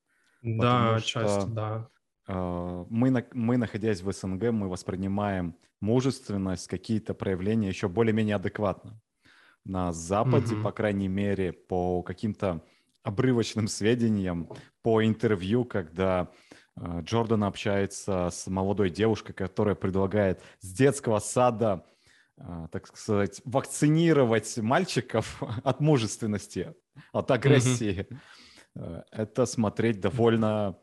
Да, 0.42 1.00
часто, 1.00 1.46
да. 1.46 1.88
А, 2.26 2.86
мы, 2.88 3.26
мы, 3.32 3.56
находясь 3.56 4.02
в 4.02 4.12
СНГ, 4.12 4.50
мы 4.50 4.68
воспринимаем 4.68 5.56
мужественность, 5.80 6.68
какие-то 6.68 7.14
проявления 7.14 7.68
еще 7.68 7.88
более-менее 7.88 8.36
адекватно. 8.36 9.00
На 9.64 9.92
Западе, 9.92 10.54
mm-hmm. 10.54 10.62
по 10.62 10.72
крайней 10.72 11.08
мере, 11.08 11.52
по 11.52 12.02
каким-то 12.02 12.62
обрывочным 13.02 13.68
сведениям, 13.68 14.48
по 14.82 15.04
интервью, 15.04 15.64
когда 15.64 16.30
э, 16.76 17.00
Джордан 17.02 17.44
общается 17.44 18.28
с 18.30 18.46
молодой 18.46 18.90
девушкой, 18.90 19.32
которая 19.32 19.74
предлагает 19.74 20.42
с 20.60 20.72
детского 20.72 21.18
сада, 21.18 21.86
э, 22.36 22.68
так 22.72 22.86
сказать, 22.96 23.40
вакцинировать 23.44 24.56
мальчиков 24.58 25.42
от 25.64 25.80
мужественности, 25.80 26.74
от 27.12 27.30
агрессии. 27.30 28.06
Mm-hmm. 28.74 29.04
Это 29.12 29.46
смотреть 29.46 30.00
довольно 30.00 30.76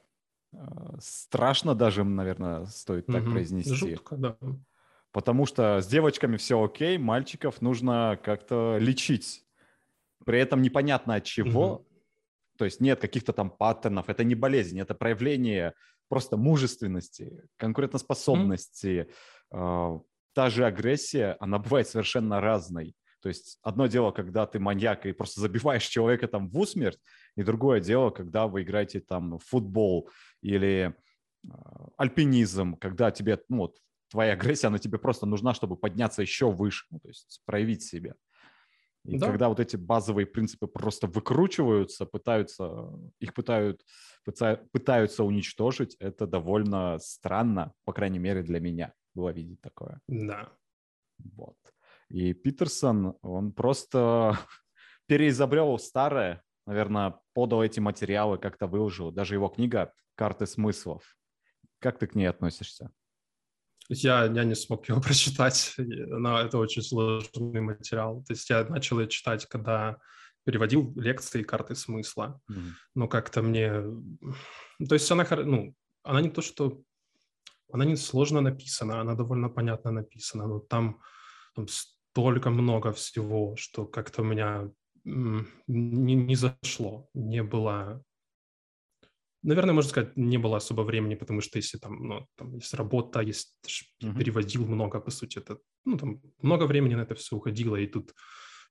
страшно 1.00 1.76
даже, 1.76 2.04
наверное, 2.04 2.66
стоит 2.66 3.06
так 3.08 3.24
угу. 3.24 3.32
произнести. 3.32 3.74
Жутко, 3.74 4.16
да. 4.18 4.38
Потому 5.12 5.46
что 5.46 5.82
с 5.82 5.88
девочками 5.88 6.38
все 6.38 6.64
окей, 6.64 6.98
мальчиков 6.98 7.62
нужно 7.62 8.20
как-то 8.24 8.78
лечить. 8.80 9.46
При 10.26 10.40
этом 10.40 10.62
непонятно 10.62 11.16
от 11.16 11.24
чего. 11.24 11.74
Угу. 11.74 11.88
То 12.58 12.66
есть 12.66 12.80
нет 12.80 13.00
каких-то 13.00 13.34
там 13.34 13.50
паттернов. 13.50 14.10
Это 14.10 14.24
не 14.24 14.36
болезнь, 14.36 14.80
это 14.80 14.94
проявление 14.94 15.74
просто 16.08 16.38
мужественности, 16.38 17.44
конкурентоспособности. 17.58 19.10
Угу. 19.50 20.08
Та 20.34 20.50
же 20.50 20.66
агрессия, 20.66 21.36
она 21.40 21.60
бывает 21.60 21.88
совершенно 21.88 22.40
разной. 22.40 22.96
То 23.22 23.30
есть 23.30 23.60
одно 23.62 23.88
дело, 23.88 24.12
когда 24.12 24.46
ты 24.48 24.60
маньяк 24.60 25.06
и 25.06 25.12
просто 25.12 25.42
забиваешь 25.42 25.86
человека 25.86 26.28
там 26.28 26.50
в 26.50 26.58
усмерть, 26.58 27.00
и 27.36 27.44
другое 27.44 27.80
дело, 27.80 28.10
когда 28.10 28.48
вы 28.48 28.64
играете 28.64 29.00
там 29.00 29.38
в 29.38 29.44
футбол 29.44 30.10
или 30.42 30.94
э, 31.44 31.50
альпинизм, 31.98 32.76
когда 32.76 33.12
тебе, 33.12 33.40
ну 33.50 33.58
вот, 33.58 33.78
твоя 34.10 34.34
агрессия, 34.34 34.68
она 34.68 34.80
тебе 34.80 34.98
просто 34.98 35.26
нужна, 35.26 35.54
чтобы 35.54 35.78
подняться 35.78 36.22
еще 36.22 36.52
выше, 36.52 36.86
ну, 36.92 37.00
то 37.00 37.08
есть 37.08 37.42
проявить 37.46 37.84
себя. 37.84 38.16
И 39.06 39.18
да. 39.18 39.28
когда 39.28 39.50
вот 39.50 39.60
эти 39.60 39.78
базовые 39.78 40.28
принципы 40.28 40.68
просто 40.68 41.08
выкручиваются, 41.08 42.06
пытаются, 42.06 42.88
их 43.20 43.34
пытают, 43.34 43.82
пытаются 44.72 45.24
уничтожить, 45.24 45.96
это 46.00 46.28
довольно 46.28 47.00
странно, 47.00 47.74
по 47.84 47.94
крайней 47.94 48.20
мере 48.20 48.44
для 48.44 48.60
меня 48.60 48.94
было 49.16 49.30
видеть 49.30 49.60
такое. 49.62 50.00
Да. 50.08 50.50
Вот. 51.18 51.58
И 52.10 52.34
Питерсон, 52.34 53.18
он 53.22 53.54
просто 53.54 54.38
переизобрел 55.08 55.80
старое, 55.80 56.44
наверное, 56.72 57.20
подал 57.34 57.64
эти 57.64 57.82
материалы, 57.82 58.38
как-то 58.38 58.66
выложил. 58.66 59.12
Даже 59.12 59.36
его 59.36 59.50
книга 59.50 59.94
«Карты 60.16 60.48
смыслов». 60.48 61.18
Как 61.80 62.00
ты 62.00 62.08
к 62.08 62.16
ней 62.16 62.28
относишься? 62.28 62.92
Я, 63.90 64.24
я 64.26 64.44
не 64.46 64.56
смог 64.56 64.88
его 64.88 65.02
прочитать, 65.08 65.74
но 65.78 66.40
это 66.40 66.58
очень 66.58 66.82
сложный 66.82 67.60
материал. 67.60 68.24
То 68.24 68.34
есть 68.34 68.50
я 68.50 68.64
начал 68.64 69.02
ее 69.02 69.10
читать, 69.10 69.46
когда 69.48 69.98
переводил 70.46 70.94
лекции 70.96 71.44
«Карты 71.44 71.76
смысла». 71.76 72.40
Mm-hmm. 72.50 72.72
Но 72.96 73.08
как-то 73.10 73.42
мне... 73.42 73.70
То 74.88 74.96
есть 74.96 75.12
она, 75.12 75.28
ну, 75.30 75.76
она 76.04 76.22
не 76.22 76.30
то, 76.30 76.42
что... 76.42 76.82
Она 77.74 77.84
не 77.84 77.98
сложно 77.98 78.40
написана, 78.42 79.02
она 79.02 79.16
довольно 79.16 79.50
понятно 79.50 79.92
написана, 79.92 80.48
но 80.48 80.60
там, 80.60 81.02
там 81.56 81.68
столько 81.68 82.50
много 82.50 82.92
всего, 82.94 83.56
что 83.58 83.86
как-то 83.86 84.22
у 84.22 84.26
меня 84.26 84.72
не, 85.04 86.16
не 86.16 86.36
зашло, 86.36 87.10
не 87.14 87.44
было... 87.44 88.04
Наверное, 89.44 89.74
можно 89.74 89.90
сказать, 89.90 90.16
не 90.16 90.38
было 90.38 90.58
особо 90.58 90.82
времени, 90.84 91.16
потому 91.16 91.42
что 91.42 91.58
если 91.58 91.80
там, 91.80 92.08
ну, 92.08 92.28
там 92.36 92.54
есть 92.54 92.74
работа, 92.76 93.22
есть 93.22 93.58
uh-huh. 94.04 94.16
переводил 94.16 94.68
много, 94.68 95.00
по 95.00 95.10
сути, 95.10 95.40
это, 95.40 95.58
ну, 95.84 95.98
там 95.98 96.22
много 96.42 96.68
времени 96.68 96.94
на 96.96 97.02
это 97.02 97.16
все 97.16 97.36
уходило, 97.36 97.76
и 97.76 97.88
тут 97.88 98.14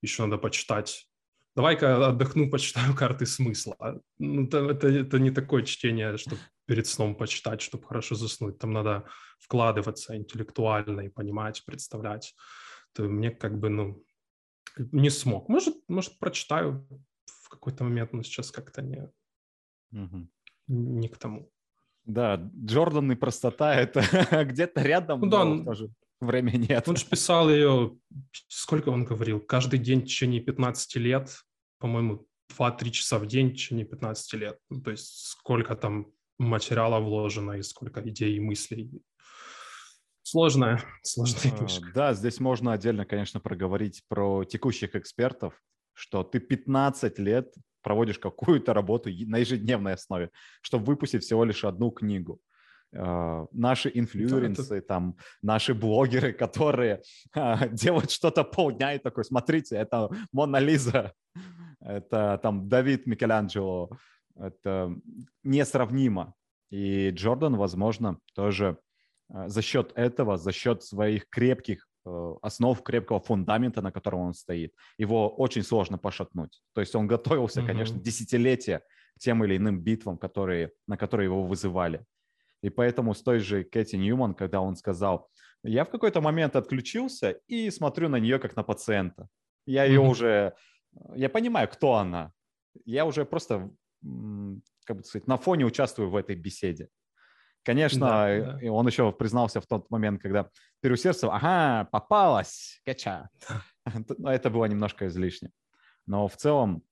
еще 0.00 0.22
надо 0.22 0.38
почитать. 0.38 1.08
Давай-ка 1.56 2.06
отдохну, 2.06 2.50
почитаю 2.52 2.94
карты 2.94 3.26
смысла. 3.26 4.00
Ну, 4.18 4.44
это, 4.44 4.58
это, 4.58 4.88
это 4.88 5.18
не 5.18 5.32
такое 5.32 5.64
чтение, 5.64 6.16
чтобы 6.16 6.40
перед 6.66 6.86
сном 6.86 7.16
почитать, 7.16 7.60
чтобы 7.60 7.86
хорошо 7.86 8.14
заснуть. 8.14 8.58
Там 8.58 8.72
надо 8.72 9.08
вкладываться 9.40 10.16
интеллектуально 10.16 11.00
и 11.00 11.08
понимать, 11.08 11.64
представлять 11.66 12.32
то 12.92 13.04
мне 13.04 13.30
как 13.30 13.58
бы, 13.58 13.68
ну, 13.68 14.02
не 14.92 15.10
смог. 15.10 15.48
Может, 15.48 15.76
может 15.88 16.18
прочитаю 16.18 16.86
в 17.26 17.48
какой-то 17.48 17.84
момент, 17.84 18.12
но 18.12 18.22
сейчас 18.22 18.50
как-то 18.50 18.82
не, 18.82 19.10
угу. 19.92 20.28
не 20.68 21.08
к 21.08 21.16
тому. 21.16 21.50
Да, 22.04 22.36
Джордан 22.64 23.12
и 23.12 23.14
простота— 23.14 23.74
это 23.76 24.02
где-то 24.44 24.82
рядом, 24.82 25.20
ну, 25.20 25.30
да, 25.30 25.44
но 25.44 25.64
тоже 25.64 25.90
времени 26.20 26.66
нет. 26.68 26.88
Он 26.88 26.96
же 26.96 27.06
писал 27.06 27.50
ее, 27.50 27.96
сколько 28.48 28.90
он 28.90 29.04
говорил, 29.04 29.40
каждый 29.40 29.78
день 29.78 30.02
в 30.02 30.04
течение 30.04 30.40
15 30.40 30.96
лет, 30.96 31.30
по-моему, 31.78 32.26
2-3 32.58 32.90
часа 32.90 33.18
в 33.18 33.26
день 33.26 33.50
в 33.50 33.52
течение 33.54 33.84
15 33.84 34.34
лет. 34.34 34.58
Ну, 34.70 34.80
то 34.80 34.90
есть 34.90 35.28
сколько 35.28 35.74
там 35.76 36.12
материала 36.38 37.00
вложено, 37.00 37.52
и 37.52 37.62
сколько 37.62 38.00
идей 38.08 38.36
и 38.36 38.40
мыслей. 38.40 38.90
Сложная, 40.30 40.80
сложная 41.02 41.50
книжка. 41.50 41.88
Да, 41.92 42.14
здесь 42.14 42.38
можно 42.38 42.72
отдельно, 42.72 43.04
конечно, 43.04 43.40
проговорить 43.40 44.04
про 44.06 44.44
текущих 44.44 44.94
экспертов, 44.94 45.60
что 45.92 46.22
ты 46.22 46.38
15 46.38 47.18
лет 47.18 47.52
проводишь 47.82 48.20
какую-то 48.20 48.72
работу 48.72 49.10
на 49.26 49.38
ежедневной 49.38 49.94
основе, 49.94 50.30
чтобы 50.62 50.84
выпустить 50.84 51.24
всего 51.24 51.44
лишь 51.44 51.64
одну 51.64 51.90
книгу. 51.90 52.38
Uh, 52.94 53.48
наши 53.50 53.90
инфлюенсы, 53.92 54.76
это... 54.76 54.86
там, 54.86 55.16
наши 55.42 55.74
блогеры, 55.74 56.32
которые 56.32 57.02
uh, 57.36 57.68
делают 57.72 58.12
что-то 58.12 58.44
полдня 58.44 58.94
и 58.94 58.98
такой, 59.00 59.24
смотрите, 59.24 59.74
это 59.76 60.10
Мона 60.30 60.58
Лиза, 60.58 61.12
это 61.80 62.38
там 62.40 62.68
Давид 62.68 63.06
Микеланджело, 63.06 63.90
это 64.36 64.94
несравнимо. 65.42 66.34
И 66.70 67.10
Джордан, 67.10 67.56
возможно, 67.56 68.18
тоже 68.34 68.78
за 69.46 69.62
счет 69.62 69.92
этого, 69.94 70.36
за 70.36 70.52
счет 70.52 70.82
своих 70.82 71.28
крепких 71.28 71.86
Э, 72.06 72.34
основ 72.42 72.82
крепкого 72.82 73.20
фундамента, 73.20 73.82
на 73.82 73.92
котором 73.92 74.20
он 74.20 74.34
стоит. 74.34 74.72
Его 74.98 75.28
очень 75.28 75.62
сложно 75.62 75.98
пошатнуть. 75.98 76.62
То 76.74 76.80
есть 76.80 76.94
он 76.94 77.06
готовился, 77.06 77.60
mm-hmm. 77.60 77.66
конечно, 77.66 78.00
десятилетия 78.00 78.78
к 79.16 79.18
тем 79.18 79.44
или 79.44 79.56
иным 79.56 79.80
битвам, 79.80 80.16
которые, 80.16 80.70
на 80.86 80.96
которые 80.96 81.26
его 81.26 81.44
вызывали. 81.44 82.04
И 82.62 82.70
поэтому 82.70 83.14
с 83.14 83.22
той 83.22 83.38
же 83.38 83.64
Кэти 83.64 83.96
Ньюман, 83.96 84.34
когда 84.34 84.60
он 84.60 84.76
сказал, 84.76 85.28
я 85.62 85.84
в 85.84 85.90
какой-то 85.90 86.22
момент 86.22 86.56
отключился 86.56 87.32
и 87.48 87.70
смотрю 87.70 88.08
на 88.08 88.18
нее 88.18 88.38
как 88.38 88.56
на 88.56 88.62
пациента. 88.62 89.28
Я 89.66 89.84
ее 89.84 90.00
mm-hmm. 90.00 90.08
уже, 90.08 90.54
я 91.14 91.28
понимаю, 91.28 91.68
кто 91.68 91.94
она. 91.94 92.32
Я 92.86 93.04
уже 93.04 93.26
просто, 93.26 93.70
как 94.86 94.96
бы 94.96 95.04
сказать, 95.04 95.26
на 95.26 95.36
фоне 95.36 95.66
участвую 95.66 96.08
в 96.08 96.16
этой 96.16 96.34
беседе. 96.34 96.88
Конечно, 97.62 98.06
да, 98.06 98.58
да. 98.60 98.72
он 98.72 98.86
еще 98.86 99.12
признался 99.12 99.60
в 99.60 99.66
тот 99.66 99.90
момент, 99.90 100.22
когда 100.22 100.48
переусердствовал, 100.80 101.34
ага, 101.34 101.88
попалась, 101.92 102.80
кача. 102.84 103.28
Это 104.24 104.50
было 104.50 104.64
немножко 104.64 105.06
излишне. 105.06 105.50
Но 106.06 106.26
в 106.26 106.36
целом, 106.36 106.82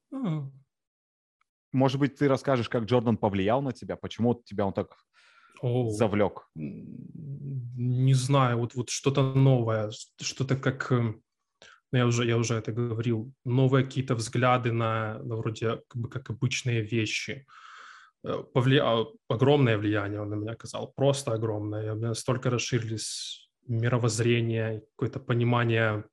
может 1.72 1.98
быть, 1.98 2.16
ты 2.16 2.28
расскажешь, 2.28 2.68
как 2.68 2.84
Джордан 2.84 3.16
повлиял 3.16 3.62
на 3.62 3.72
тебя, 3.72 3.96
почему 3.96 4.34
тебя 4.44 4.66
он 4.66 4.72
так 4.75 4.96
О, 5.62 5.88
завлек? 5.90 6.48
Не 6.54 8.14
знаю, 8.14 8.58
вот, 8.58 8.75
вот 8.75 8.90
что-то 8.90 9.32
новое, 9.34 9.90
что-то 10.20 10.56
как, 10.56 10.92
эм, 10.92 11.22
ну, 11.92 11.98
я 11.98 12.06
уже, 12.06 12.26
я 12.26 12.37
уже 12.37 12.54
это 12.54 12.72
говорил, 12.72 13.32
новые 13.44 13.84
какие-то 13.84 14.14
взгляды 14.14 14.72
на, 14.72 15.18
на 15.20 15.37
вроде 15.37 15.80
как, 15.88 16.02
бы, 16.02 16.08
как 16.10 16.30
обычные 16.30 16.82
вещи. 16.82 17.46
Э, 17.46 17.67
повлиял, 18.54 19.14
огромное 19.28 19.78
влияние 19.78 20.20
он 20.20 20.30
на 20.30 20.35
меня 20.35 20.52
оказал, 20.52 20.92
просто 20.97 21.32
огромное. 21.32 21.92
У 21.92 21.97
меня 21.97 22.08
настолько 22.08 22.50
расширились 22.50 23.50
мировоззрение, 23.66 24.82
какое-то 24.97 25.20
понимание 25.20 26.04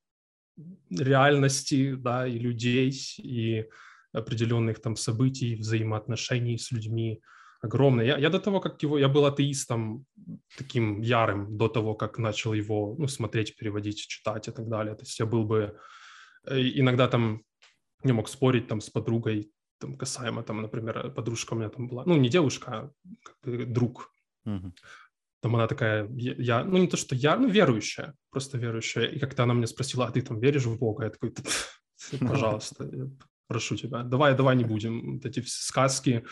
реальности, 0.89 1.95
да, 1.95 2.27
и 2.27 2.39
людей, 2.39 2.91
и 3.17 3.65
определенных 4.13 4.81
там 4.81 4.95
событий, 4.95 5.55
взаимоотношений 5.55 6.57
с 6.57 6.71
людьми 6.71 7.21
огромное. 7.61 8.05
Я, 8.05 8.17
я 8.17 8.29
до 8.29 8.39
того, 8.39 8.59
как 8.59 8.83
его, 8.83 8.97
я 8.99 9.07
был 9.07 9.25
атеистом 9.25 10.05
таким 10.57 11.01
ярым, 11.01 11.57
до 11.57 11.67
того, 11.67 11.95
как 11.95 12.19
начал 12.19 12.53
его, 12.53 12.95
ну, 12.97 13.07
смотреть, 13.07 13.55
переводить, 13.57 14.07
читать 14.07 14.47
и 14.47 14.51
так 14.51 14.67
далее. 14.67 14.95
То 14.95 15.03
есть 15.03 15.19
я 15.19 15.25
был 15.25 15.45
бы 15.45 15.77
э, 16.47 16.79
иногда 16.79 17.07
там 17.07 17.41
не 18.03 18.13
мог 18.13 18.29
спорить 18.29 18.67
там 18.67 18.81
с 18.81 18.89
подругой, 18.89 19.51
там, 19.79 19.95
касаемо, 19.95 20.43
там, 20.43 20.61
например, 20.61 21.11
подружка 21.11 21.53
у 21.53 21.57
меня 21.57 21.69
там 21.69 21.87
была, 21.87 22.03
ну, 22.05 22.15
не 22.17 22.29
девушка, 22.29 22.71
а 22.71 22.91
как 23.23 23.35
бы 23.43 23.65
друг. 23.65 24.11
Uh-huh. 24.47 24.71
Там 25.41 25.55
она 25.55 25.67
такая, 25.67 26.09
я, 26.15 26.63
ну, 26.63 26.77
не 26.77 26.87
то, 26.87 26.97
что 26.97 27.15
я, 27.15 27.37
ну, 27.37 27.47
верующая, 27.47 28.15
просто 28.31 28.57
верующая. 28.57 29.05
И 29.05 29.19
как-то 29.19 29.43
она 29.43 29.53
меня 29.53 29.67
спросила, 29.67 30.07
а 30.07 30.11
ты 30.11 30.21
там 30.21 30.39
веришь 30.39 30.65
в 30.65 30.79
Бога? 30.79 31.03
Я 31.03 31.09
такой, 31.09 31.33
пожалуйста, 32.19 32.89
прошу 33.47 33.75
тебя, 33.75 34.03
давай, 34.03 34.35
давай 34.35 34.55
не 34.55 34.63
будем. 34.63 35.15
Вот 35.15 35.25
эти 35.25 35.41
сказки, 35.45 36.25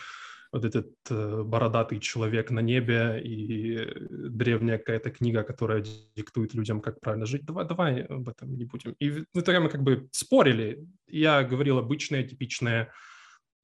вот 0.54 0.64
этот 0.64 0.92
э, 1.10 1.42
бородатый 1.42 1.98
человек 1.98 2.50
на 2.50 2.60
небе 2.60 3.20
и 3.24 3.88
древняя 4.10 4.78
какая-то 4.78 5.10
книга, 5.10 5.42
которая 5.42 5.84
диктует 6.16 6.54
людям, 6.54 6.80
как 6.80 7.00
правильно 7.00 7.26
жить. 7.26 7.44
Давай, 7.44 7.66
давай 7.66 8.02
об 8.02 8.28
этом 8.28 8.56
не 8.56 8.64
будем. 8.64 8.92
И 9.00 9.10
в 9.10 9.26
итоге 9.34 9.58
мы 9.58 9.68
как 9.68 9.82
бы 9.82 10.08
спорили. 10.12 10.86
Я 11.08 11.42
говорил 11.42 11.78
обычное, 11.78 12.22
типичное 12.22 12.92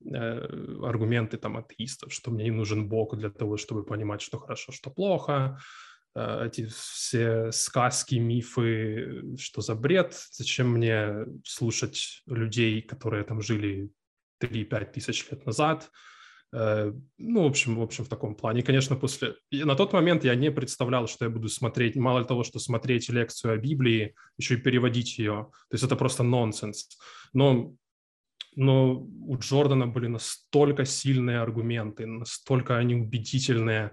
аргументы 0.05 1.37
там 1.37 1.57
атеистов, 1.57 2.13
что 2.13 2.31
мне 2.31 2.45
не 2.45 2.51
нужен 2.51 2.89
Бог 2.89 3.17
для 3.17 3.31
того, 3.31 3.57
чтобы 3.57 3.85
понимать, 3.85 4.23
что 4.23 4.39
хорошо, 4.39 4.73
что 4.73 4.91
плохо, 4.91 5.59
э, 6.15 6.47
эти 6.47 6.67
все 6.67 7.53
сказки, 7.53 8.15
мифы, 8.15 9.37
что 9.39 9.61
за 9.61 9.75
бред, 9.75 10.15
зачем 10.33 10.73
мне 10.73 11.27
слушать 11.45 12.23
людей, 12.27 12.81
которые 12.83 13.25
там 13.25 13.43
жили 13.43 13.91
3-5 14.43 14.93
тысяч 14.93 15.31
лет 15.31 15.45
назад, 15.45 15.91
э, 16.55 16.93
ну, 17.19 17.43
в 17.43 17.47
общем, 17.47 17.77
в 17.77 17.83
общем, 17.83 18.05
в 18.05 18.09
таком 18.09 18.35
плане. 18.35 18.63
конечно, 18.63 18.97
после... 18.97 19.35
И 19.51 19.65
на 19.65 19.77
тот 19.77 19.93
момент 19.93 20.25
я 20.25 20.35
не 20.35 20.51
представлял, 20.51 21.09
что 21.09 21.27
я 21.27 21.31
буду 21.31 21.49
смотреть, 21.51 21.97
мало 21.97 22.25
того, 22.25 22.43
что 22.43 22.59
смотреть 22.59 23.11
лекцию 23.11 23.53
о 23.53 23.59
Библии, 23.59 24.15
еще 24.39 24.55
и 24.55 24.61
переводить 24.63 25.19
ее. 25.19 25.51
То 25.69 25.75
есть 25.75 25.85
это 25.85 25.95
просто 25.95 26.23
нонсенс. 26.23 26.89
Но 27.35 27.75
но 28.57 28.95
у 28.95 29.39
Джордана 29.39 29.87
были 29.87 30.09
настолько 30.09 30.85
сильные 30.85 31.41
аргументы, 31.41 32.07
настолько 32.07 32.77
они 32.77 32.95
убедительные, 32.95 33.93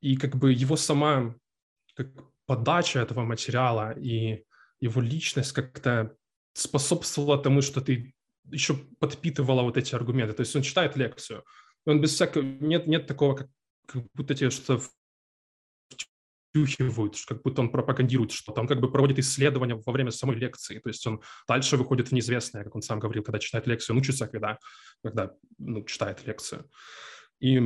и 0.00 0.16
как 0.16 0.36
бы 0.36 0.52
его 0.52 0.76
сама 0.76 1.34
как 1.94 2.08
подача 2.46 3.00
этого 3.00 3.24
материала 3.24 3.92
и 3.92 4.44
его 4.80 5.00
личность 5.00 5.52
как-то 5.52 6.14
способствовала 6.52 7.38
тому, 7.38 7.62
что 7.62 7.80
ты 7.80 8.14
еще 8.50 8.76
подпитывала 8.98 9.62
вот 9.62 9.76
эти 9.76 9.94
аргументы. 9.94 10.34
То 10.34 10.40
есть 10.40 10.54
он 10.54 10.62
читает 10.62 10.96
лекцию, 10.96 11.44
он 11.86 12.00
без 12.00 12.14
всякого... 12.14 12.42
Нет, 12.42 12.86
нет 12.86 13.06
такого, 13.06 13.34
как, 13.34 13.48
как 13.86 14.02
будто 14.14 14.34
тебе 14.34 14.50
что 14.50 14.80
втюхивают, 16.54 17.16
как 17.26 17.42
будто 17.42 17.62
он 17.62 17.70
пропагандирует 17.70 18.30
что-то. 18.30 18.60
Он 18.60 18.68
как 18.68 18.80
бы 18.80 18.90
проводит 18.90 19.18
исследования 19.18 19.74
во 19.74 19.92
время 19.92 20.10
самой 20.10 20.36
лекции. 20.36 20.78
То 20.78 20.88
есть 20.88 21.06
он 21.06 21.20
дальше 21.48 21.76
выходит 21.76 22.08
в 22.08 22.12
неизвестное, 22.12 22.64
как 22.64 22.76
он 22.76 22.82
сам 22.82 23.00
говорил, 23.00 23.24
когда 23.24 23.38
читает 23.38 23.66
лекцию. 23.66 23.96
Он 23.96 24.00
учится, 24.00 24.28
когда, 24.28 24.58
когда 25.02 25.32
ну, 25.58 25.84
читает 25.84 26.24
лекцию. 26.26 26.64
И, 27.40 27.60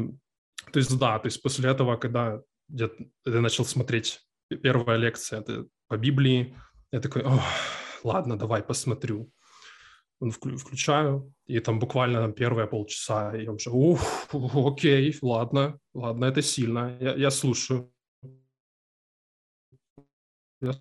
то 0.72 0.78
есть, 0.78 0.98
да, 0.98 1.18
то 1.18 1.26
есть 1.26 1.42
после 1.42 1.70
этого, 1.70 1.96
когда 1.96 2.40
я, 2.68 2.90
я 3.26 3.40
начал 3.40 3.64
смотреть 3.64 4.20
первая 4.62 4.96
лекция 4.98 5.40
это 5.40 5.66
по 5.88 5.98
Библии, 5.98 6.56
я 6.90 7.00
такой, 7.00 7.24
ладно, 8.02 8.38
давай 8.38 8.62
посмотрю. 8.62 9.30
Включаю, 10.20 11.32
и 11.46 11.60
там 11.60 11.78
буквально 11.78 12.20
там 12.20 12.32
первые 12.32 12.66
полчаса 12.66 13.36
я 13.36 13.52
уже, 13.52 13.70
ух, 13.70 14.00
окей, 14.32 15.16
ладно, 15.22 15.78
ладно, 15.94 16.24
это 16.24 16.42
сильно, 16.42 16.96
я, 17.00 17.14
я 17.14 17.30
слушаю. 17.30 17.92
Я 20.60 20.74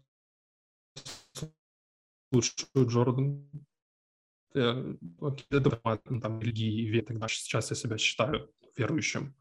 слушаю 2.32 2.88
Джордан. 2.88 3.50
Я, 4.54 4.84
это 5.50 5.80
там 6.22 6.42
религии 6.42 6.98
и 6.98 7.02
так 7.02 7.20
далее. 7.20 7.36
Сейчас 7.36 7.70
я 7.70 7.76
себя 7.76 7.98
считаю 7.98 8.52
верующим. 8.76 9.36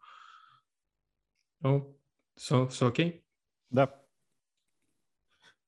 Ну, 1.60 1.98
все, 2.36 2.68
все 2.68 2.88
окей? 2.88 3.24
Да. 3.70 4.02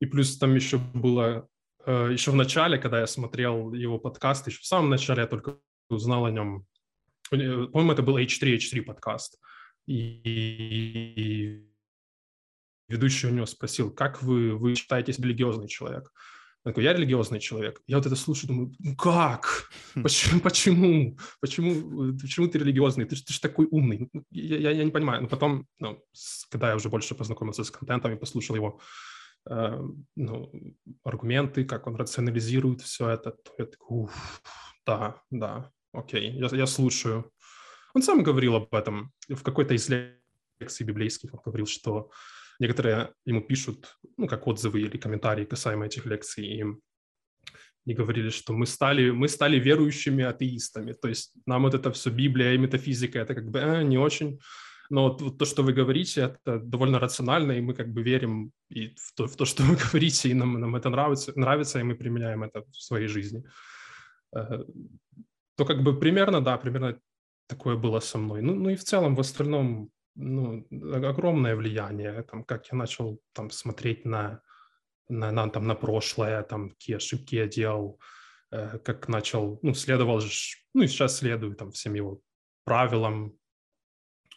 И 0.00 0.06
плюс 0.06 0.36
там 0.38 0.54
еще 0.54 0.78
было, 0.78 1.48
э, 1.86 2.12
еще 2.12 2.30
в 2.30 2.36
начале, 2.36 2.78
когда 2.78 3.00
я 3.00 3.06
смотрел 3.06 3.72
его 3.72 3.98
подкаст, 3.98 4.46
еще 4.46 4.60
в 4.60 4.66
самом 4.66 4.90
начале 4.90 5.22
я 5.22 5.26
только 5.26 5.58
узнал 5.88 6.26
о 6.26 6.30
нем. 6.30 6.66
По-моему, 7.30 7.92
это 7.92 8.02
был 8.02 8.18
H3, 8.18 8.56
H3 8.56 8.82
подкаст. 8.82 9.40
И 9.86 11.67
ведущий 12.88 13.26
у 13.26 13.30
него 13.30 13.46
спросил, 13.46 13.90
как 13.90 14.22
вы, 14.22 14.56
вы 14.56 14.74
считаетесь 14.74 15.18
религиозный 15.18 15.68
человек? 15.68 16.12
Он 16.64 16.72
такой, 16.72 16.84
я 16.84 16.92
религиозный 16.92 17.40
человек. 17.40 17.80
Я 17.86 17.96
вот 17.96 18.06
это 18.06 18.16
слушаю, 18.16 18.48
думаю, 18.48 18.74
ну 18.78 18.96
как? 18.96 19.70
Хм. 19.94 20.02
Почему? 20.02 20.40
Почему? 20.40 21.18
Почему, 21.40 22.18
почему 22.18 22.48
ты 22.48 22.58
религиозный? 22.58 23.04
Ты, 23.04 23.16
ты 23.16 23.32
же 23.32 23.40
такой 23.40 23.66
умный. 23.70 24.08
Ну, 24.12 24.24
я, 24.30 24.56
я, 24.58 24.70
я 24.72 24.84
не 24.84 24.90
понимаю. 24.90 25.22
Но 25.22 25.28
потом, 25.28 25.66
ну, 25.78 26.02
когда 26.50 26.70
я 26.70 26.76
уже 26.76 26.88
больше 26.88 27.14
познакомился 27.14 27.62
с 27.62 27.70
контентом 27.70 28.12
и 28.12 28.18
послушал 28.18 28.56
его 28.56 28.80
э, 29.48 29.82
ну, 30.16 30.52
аргументы, 31.04 31.64
как 31.64 31.86
он 31.86 31.96
рационализирует 31.96 32.80
все 32.80 33.08
это, 33.08 33.30
то 33.30 33.52
я 33.58 33.66
такой, 33.66 34.04
уф, 34.04 34.42
да, 34.84 35.22
да, 35.30 35.70
окей, 35.92 36.32
я, 36.32 36.48
я 36.52 36.66
слушаю. 36.66 37.30
Он 37.94 38.02
сам 38.02 38.22
говорил 38.22 38.56
об 38.56 38.74
этом 38.74 39.12
в 39.28 39.42
какой-то 39.42 39.74
из 39.74 39.88
лекций 39.88 40.84
библейских. 40.84 41.32
Он 41.34 41.40
говорил, 41.44 41.66
что 41.66 42.10
Некоторые 42.60 43.12
ему 43.26 43.40
пишут, 43.40 43.98
ну, 44.16 44.26
как 44.26 44.46
отзывы 44.46 44.80
или 44.80 44.96
комментарии 44.96 45.44
касаемо 45.44 45.86
этих 45.86 46.06
лекций, 46.06 46.44
и, 46.44 46.64
и 47.86 47.94
говорили, 47.94 48.30
что 48.30 48.52
мы 48.52 48.66
стали, 48.66 49.10
мы 49.10 49.28
стали 49.28 49.60
верующими 49.60 50.24
атеистами, 50.24 50.92
то 50.92 51.08
есть 51.08 51.32
нам 51.46 51.62
вот 51.62 51.74
это 51.74 51.90
все 51.92 52.10
Библия 52.10 52.54
и 52.54 52.58
метафизика, 52.58 53.18
это 53.20 53.34
как 53.34 53.50
бы 53.50 53.60
э, 53.60 53.82
не 53.84 53.98
очень, 53.98 54.38
Но 54.90 55.16
вот 55.16 55.38
то, 55.38 55.44
что 55.44 55.62
вы 55.62 55.72
говорите, 55.72 56.20
это 56.20 56.58
довольно 56.58 56.98
рационально, 56.98 57.52
и 57.52 57.60
мы 57.60 57.74
как 57.74 57.92
бы 57.92 58.02
верим 58.02 58.52
и 58.70 58.94
в 58.96 59.12
то, 59.14 59.26
в 59.26 59.36
то 59.36 59.44
что 59.44 59.62
вы 59.62 59.76
говорите, 59.90 60.28
и 60.30 60.34
нам, 60.34 60.60
нам 60.60 60.74
это 60.74 60.90
нравится, 60.90 61.32
нравится, 61.36 61.78
и 61.78 61.84
мы 61.84 61.94
применяем 61.94 62.42
это 62.42 62.62
в 62.62 62.82
своей 62.82 63.08
жизни. 63.08 63.44
Э, 64.36 64.64
то 65.56 65.64
как 65.64 65.82
бы 65.82 66.00
примерно, 66.00 66.40
да, 66.40 66.56
примерно 66.56 66.98
такое 67.48 67.76
было 67.76 68.00
со 68.00 68.18
мной. 68.18 68.42
Ну, 68.42 68.54
ну 68.54 68.70
и 68.70 68.76
в 68.76 68.84
целом, 68.84 69.14
в 69.14 69.20
остальном, 69.20 69.90
ну, 70.18 70.66
огромное 71.06 71.54
влияние, 71.54 72.22
там, 72.24 72.44
как 72.44 72.66
я 72.72 72.78
начал 72.78 73.20
там 73.32 73.50
смотреть 73.50 74.04
на, 74.04 74.42
на, 75.08 75.30
на, 75.30 75.48
там, 75.48 75.66
на 75.66 75.74
прошлое, 75.74 76.42
там, 76.42 76.70
какие 76.70 76.96
ошибки 76.96 77.36
я 77.36 77.46
делал, 77.46 78.00
э, 78.50 78.78
как 78.78 79.08
начал, 79.08 79.60
ну, 79.62 79.74
следовал 79.74 80.20
же, 80.20 80.30
ну, 80.74 80.82
и 80.82 80.88
сейчас 80.88 81.18
следую 81.18 81.54
там 81.54 81.70
всем 81.70 81.94
его 81.94 82.20
правилам, 82.64 83.38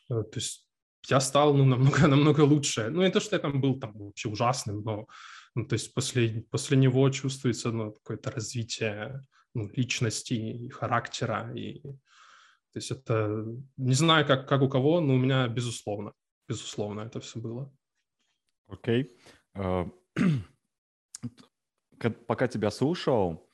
э, 0.09 0.23
то 0.23 0.35
есть 0.35 0.67
я 1.07 1.19
стал, 1.19 1.55
ну, 1.55 1.65
намного, 1.65 2.07
намного 2.07 2.41
лучше. 2.41 2.89
Ну, 2.91 3.01
не 3.01 3.09
то, 3.09 3.19
что 3.19 3.35
я 3.35 3.39
там 3.39 3.59
был 3.59 3.79
там 3.79 3.93
вообще 3.97 4.29
ужасным, 4.29 4.83
но, 4.83 5.07
ну, 5.55 5.65
то 5.65 5.73
есть 5.73 5.93
после, 5.95 6.45
после 6.51 6.77
него 6.77 7.09
чувствуется, 7.09 7.71
ну, 7.71 7.91
какое-то 7.91 8.29
развитие, 8.29 9.21
ну, 9.55 9.67
личности 9.75 10.33
и 10.33 10.69
характера, 10.69 11.51
и 11.55 11.81
то 12.73 12.77
есть 12.77 12.91
это, 12.91 13.45
не 13.77 13.93
знаю, 13.93 14.25
как, 14.25 14.47
как 14.47 14.61
у 14.61 14.69
кого, 14.69 15.01
но 15.01 15.13
у 15.13 15.17
меня 15.17 15.47
безусловно, 15.47 16.13
безусловно 16.47 17.01
это 17.01 17.19
все 17.19 17.39
было. 17.39 17.73
Окей. 18.67 19.15
Okay. 21.93 22.09
Uh, 22.09 22.25
пока 22.25 22.47
тебя 22.47 22.71
слушал, 22.71 23.47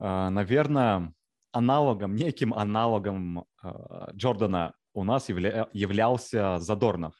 uh, 0.00 0.28
наверное, 0.28 1.12
аналогом, 1.52 2.14
неким 2.14 2.54
аналогом 2.54 3.44
uh, 3.64 4.14
Джордана 4.14 4.74
у 4.92 5.04
нас 5.04 5.28
явля- 5.28 5.68
являлся 5.72 6.58
Задорнов. 6.58 7.14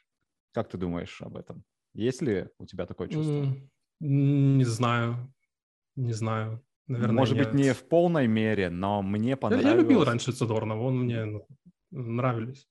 Как 0.53 0.69
ты 0.69 0.79
думаешь 0.79 1.21
об 1.23 1.37
этом? 1.37 1.65
Есть 1.95 2.23
ли 2.23 2.49
у 2.59 2.67
тебя 2.67 2.87
такое 2.87 3.09
чувство? 3.09 3.45
Mm, 4.03 4.57
не 4.59 4.65
знаю, 4.65 5.35
не 5.97 6.13
знаю. 6.13 6.66
Наверное, 6.89 7.17
Может 7.17 7.37
нет. 7.37 7.47
быть, 7.47 7.55
не 7.55 7.73
в 7.73 7.89
полной 7.89 8.29
мере, 8.29 8.71
но 8.71 9.03
мне 9.03 9.37
понравилось. 9.37 9.71
Я, 9.71 9.77
я 9.77 9.83
любил 9.83 10.05
раньше 10.05 10.33
Задорнова, 10.33 10.83
он 10.83 11.01
мне 11.01 11.25
ну, 11.25 11.47
нравились. 11.91 12.69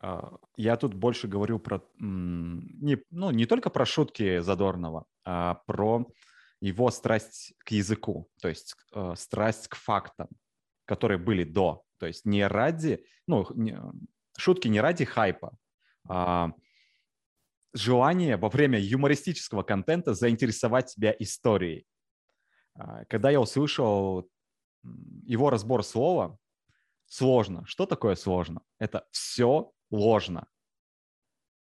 А, 0.00 0.36
я 0.56 0.76
тут 0.76 0.94
больше 0.94 1.28
говорю 1.28 1.58
про 1.58 1.82
не, 1.98 2.98
ну, 3.10 3.30
не 3.30 3.46
только 3.46 3.68
про 3.68 3.84
шутки 3.84 4.40
Задорнова, 4.40 5.04
а 5.24 5.56
про 5.66 6.06
его 6.60 6.90
страсть 6.90 7.54
к 7.64 7.72
языку, 7.72 8.28
то 8.40 8.48
есть 8.48 8.74
э, 8.94 9.14
страсть 9.16 9.68
к 9.68 9.76
фактам, 9.76 10.28
которые 10.84 11.18
были 11.18 11.44
до. 11.44 11.82
То 11.98 12.06
есть 12.06 12.24
не 12.24 12.46
ради, 12.46 13.04
ну, 13.26 13.46
не, 13.54 13.78
шутки 14.38 14.68
не 14.68 14.80
ради 14.80 15.04
хайпа, 15.04 15.52
а 16.08 16.52
желание 17.74 18.36
во 18.36 18.48
время 18.48 18.78
юмористического 18.78 19.62
контента 19.62 20.14
заинтересовать 20.14 20.90
себя 20.90 21.14
историей. 21.18 21.86
А, 22.80 23.04
когда 23.06 23.30
я 23.30 23.40
услышал 23.40 24.28
его 24.82 25.50
разбор 25.50 25.84
слова, 25.84 26.38
сложно. 27.06 27.64
Что 27.66 27.86
такое 27.86 28.14
сложно? 28.14 28.62
Это 28.78 29.06
все 29.10 29.72
ложно. 29.90 30.48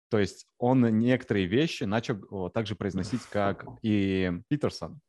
То 0.08 0.18
есть 0.18 0.46
он 0.58 0.98
некоторые 0.98 1.46
вещи 1.46 1.84
начал 1.84 2.50
также 2.50 2.74
произносить, 2.76 3.22
как 3.22 3.64
и 3.82 4.32
Питерсон. 4.48 5.00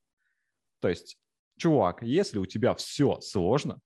То 0.80 0.90
есть, 0.90 1.18
чувак, 1.58 2.02
если 2.02 2.40
у 2.40 2.46
тебя 2.46 2.74
все 2.76 3.20
сложно, 3.22 3.80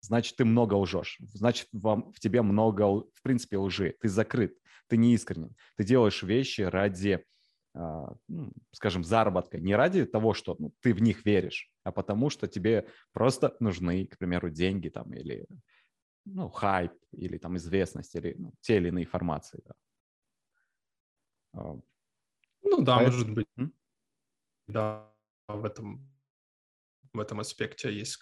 значит, 0.00 0.36
ты 0.36 0.44
много 0.44 0.74
лжешь. 0.74 1.18
Значит, 1.32 1.68
вам, 1.72 2.12
в 2.12 2.20
тебе 2.20 2.42
много, 2.42 2.82
в 2.82 3.22
принципе, 3.22 3.58
лжи. 3.58 3.96
Ты 4.00 4.08
закрыт, 4.08 4.56
ты 4.88 4.96
не 4.96 5.14
искренен. 5.14 5.54
Ты 5.76 5.84
делаешь 5.84 6.22
вещи 6.22 6.62
ради 6.62 7.24
скажем, 8.72 9.02
заработка 9.02 9.58
не 9.58 9.74
ради 9.74 10.04
того, 10.04 10.32
что 10.34 10.56
ну, 10.58 10.72
ты 10.80 10.94
в 10.94 11.02
них 11.02 11.24
веришь, 11.26 11.72
а 11.82 11.90
потому 11.90 12.30
что 12.30 12.46
тебе 12.46 12.88
просто 13.12 13.56
нужны, 13.60 14.06
к 14.06 14.16
примеру, 14.18 14.50
деньги 14.50 14.88
там 14.88 15.12
или 15.12 15.46
ну, 16.24 16.48
хайп, 16.48 16.92
или 17.12 17.38
там 17.38 17.56
известность, 17.56 18.14
или 18.14 18.34
ну, 18.38 18.52
те 18.60 18.76
или 18.76 18.88
иные 18.88 19.06
формации. 19.06 19.62
Да. 19.64 19.74
А, 21.52 21.80
ну 22.62 22.82
да, 22.82 22.96
Поэтому... 22.96 23.16
может 23.16 23.34
быть. 23.34 23.46
М? 23.56 23.72
Да, 24.68 25.12
в 25.48 25.64
этом, 25.64 26.08
в 27.12 27.20
этом 27.20 27.40
аспекте 27.40 27.92
есть. 27.92 28.20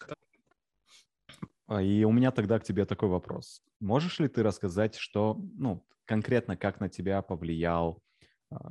А, 1.67 1.81
и 1.83 2.05
у 2.05 2.13
меня 2.13 2.31
тогда 2.31 2.59
к 2.59 2.65
тебе 2.65 2.85
такой 2.85 3.09
вопрос. 3.09 3.63
Можешь 3.81 4.19
ли 4.19 4.29
ты 4.29 4.43
рассказать, 4.43 4.97
что, 4.97 5.41
ну, 5.57 5.87
конкретно 6.05 6.57
как 6.57 6.81
на 6.81 6.89
тебя 6.89 7.23
повлиял 7.23 7.99
а, 7.99 8.12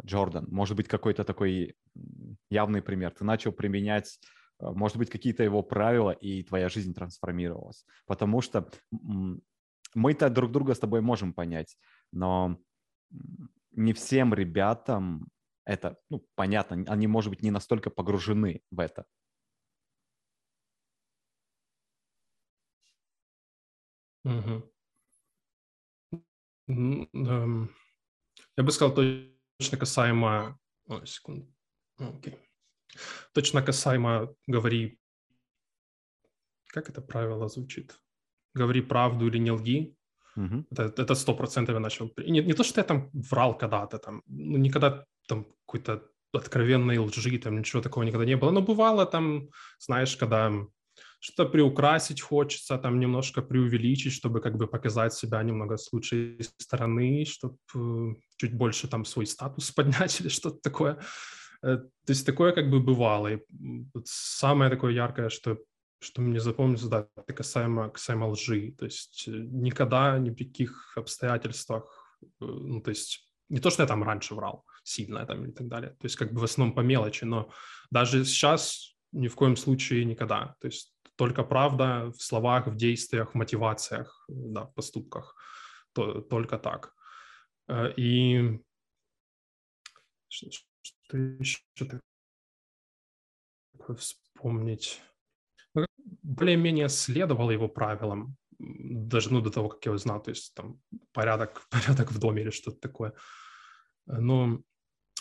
Джордан? 0.06 0.48
Может 0.50 0.78
быть, 0.78 0.88
какой-то 0.88 1.24
такой 1.24 1.76
явный 2.50 2.82
пример. 2.82 3.12
Ты 3.12 3.24
начал 3.24 3.52
применять, 3.52 4.20
а, 4.60 4.72
может 4.72 4.98
быть, 4.98 5.10
какие-то 5.10 5.44
его 5.44 5.64
правила, 5.64 6.12
и 6.12 6.44
твоя 6.44 6.70
жизнь 6.70 6.94
трансформировалась. 6.94 7.86
Потому 8.06 8.42
что 8.42 8.70
мы-то 9.94 10.30
друг 10.30 10.52
друга 10.52 10.74
с 10.74 10.80
тобой 10.80 11.02
можем 11.02 11.34
понять, 11.34 11.78
но 12.12 12.58
не 13.72 13.94
всем 13.94 14.34
ребятам 14.34 15.28
это, 15.66 15.98
ну, 16.10 16.26
понятно, 16.36 16.84
они, 16.88 17.08
может 17.08 17.30
быть, 17.30 17.44
не 17.44 17.52
настолько 17.52 17.90
погружены 17.90 18.62
в 18.72 18.80
это. 18.80 19.06
Угу. 24.24 24.72
Я 28.58 28.64
бы 28.64 28.72
сказал, 28.72 28.94
то 28.94 29.02
точно 29.62 29.78
касаемо... 29.78 30.58
О, 30.90 31.06
секунду. 31.06 31.46
Окей. 32.00 32.34
Точно 33.34 33.62
касаемо 33.62 34.28
говори... 34.48 34.98
Как 36.74 36.90
это 36.90 37.02
правило 37.02 37.48
звучит? 37.48 38.00
Говори 38.56 38.82
правду 38.82 39.28
или 39.28 39.40
не 39.40 39.52
лги. 39.52 39.96
Угу. 40.36 40.66
Это 40.72 41.16
сто 41.16 41.36
процентов 41.36 41.74
я 41.74 41.80
начал... 41.80 42.12
Не, 42.18 42.44
не 42.44 42.54
то, 42.54 42.64
что 42.64 42.82
я 42.82 42.84
там 42.84 43.10
врал 43.14 43.58
когда-то, 43.58 44.00
там, 44.00 44.24
ну, 44.26 44.58
никогда 44.58 45.06
там 45.28 45.46
какой-то 45.66 46.02
откровенной 46.34 46.98
лжи, 46.98 47.38
там 47.38 47.60
ничего 47.60 47.84
такого 47.84 48.06
никогда 48.06 48.26
не 48.26 48.38
было. 48.38 48.52
Но 48.52 48.62
бывало 48.62 49.06
там, 49.06 49.50
знаешь, 49.80 50.18
когда 50.18 50.52
что-то 51.22 51.50
приукрасить 51.50 52.20
хочется, 52.20 52.78
там 52.78 53.00
немножко 53.00 53.44
преувеличить, 53.44 54.12
чтобы 54.12 54.42
как 54.42 54.58
бы 54.58 54.68
показать 54.68 55.14
себя 55.14 55.44
немного 55.44 55.78
с 55.78 55.94
лучшей 55.94 56.40
стороны, 56.58 57.26
чтобы 57.26 57.58
э, 57.76 58.16
чуть 58.38 58.54
больше 58.56 58.88
там 58.88 59.06
свой 59.06 59.28
статус 59.28 59.72
поднять 59.76 60.20
или 60.20 60.30
что-то 60.30 60.58
такое. 60.62 60.98
Э, 61.62 61.78
то 61.78 62.12
есть 62.12 62.26
такое 62.26 62.54
как 62.54 62.72
бы 62.72 62.80
бывало. 62.80 63.34
И 63.34 63.40
самое 64.04 64.72
такое 64.72 64.94
яркое, 64.94 65.30
что 65.30 65.58
что 66.04 66.22
мне 66.22 66.40
запомнится, 66.40 66.90
да, 66.90 67.08
это 67.16 67.34
касаемо, 67.34 67.90
касаемо 67.90 68.26
лжи. 68.26 68.72
То 68.72 68.86
есть 68.86 69.26
э, 69.28 69.32
никогда, 69.32 70.18
ни 70.18 70.32
при 70.32 70.46
каких 70.46 70.98
обстоятельствах, 70.98 72.18
ну, 72.40 72.82
то 72.82 72.90
есть 72.90 73.30
не 73.50 73.60
то, 73.60 73.70
что 73.70 73.84
я 73.84 73.88
там 73.88 74.02
раньше 74.02 74.34
врал 74.34 74.66
сильно 74.84 75.24
там 75.28 75.46
и 75.46 75.52
так 75.52 75.68
далее, 75.68 75.92
то 75.92 76.06
есть 76.06 76.16
как 76.16 76.34
бы 76.34 76.40
в 76.40 76.44
основном 76.44 76.74
по 76.74 76.82
мелочи, 76.82 77.26
но 77.26 77.52
даже 77.92 78.26
сейчас 78.26 78.96
ни 79.12 79.28
в 79.28 79.36
коем 79.36 79.56
случае 79.56 80.06
никогда. 80.06 80.56
То 80.60 80.68
есть 80.68 80.96
только 81.22 81.44
правда 81.44 82.12
в 82.12 82.20
словах, 82.20 82.68
в 82.68 82.76
действиях, 82.76 83.32
в 83.32 83.38
мотивациях, 83.38 84.26
да, 84.28 84.64
в 84.64 84.74
поступках. 84.74 85.36
То, 85.94 86.22
только 86.22 86.58
так. 86.58 86.96
Э, 87.68 87.94
и 87.96 88.60
что, 90.30 91.18
еще 91.18 91.60
такое 93.78 93.96
вспомнить? 93.98 95.00
Ну, 95.76 95.86
более-менее 96.24 96.90
следовал 96.90 97.52
его 97.52 97.70
правилам, 97.70 98.36
даже 98.58 99.32
ну, 99.32 99.42
до 99.42 99.52
того, 99.52 99.70
как 99.70 99.86
я 99.86 99.90
его 99.92 99.98
знал, 100.00 100.24
то 100.24 100.32
есть 100.32 100.56
там 100.56 100.82
порядок, 101.14 101.68
порядок 101.70 102.12
в 102.12 102.20
доме 102.20 102.42
или 102.42 102.50
что-то 102.50 102.80
такое. 102.80 103.14
Но 104.08 104.60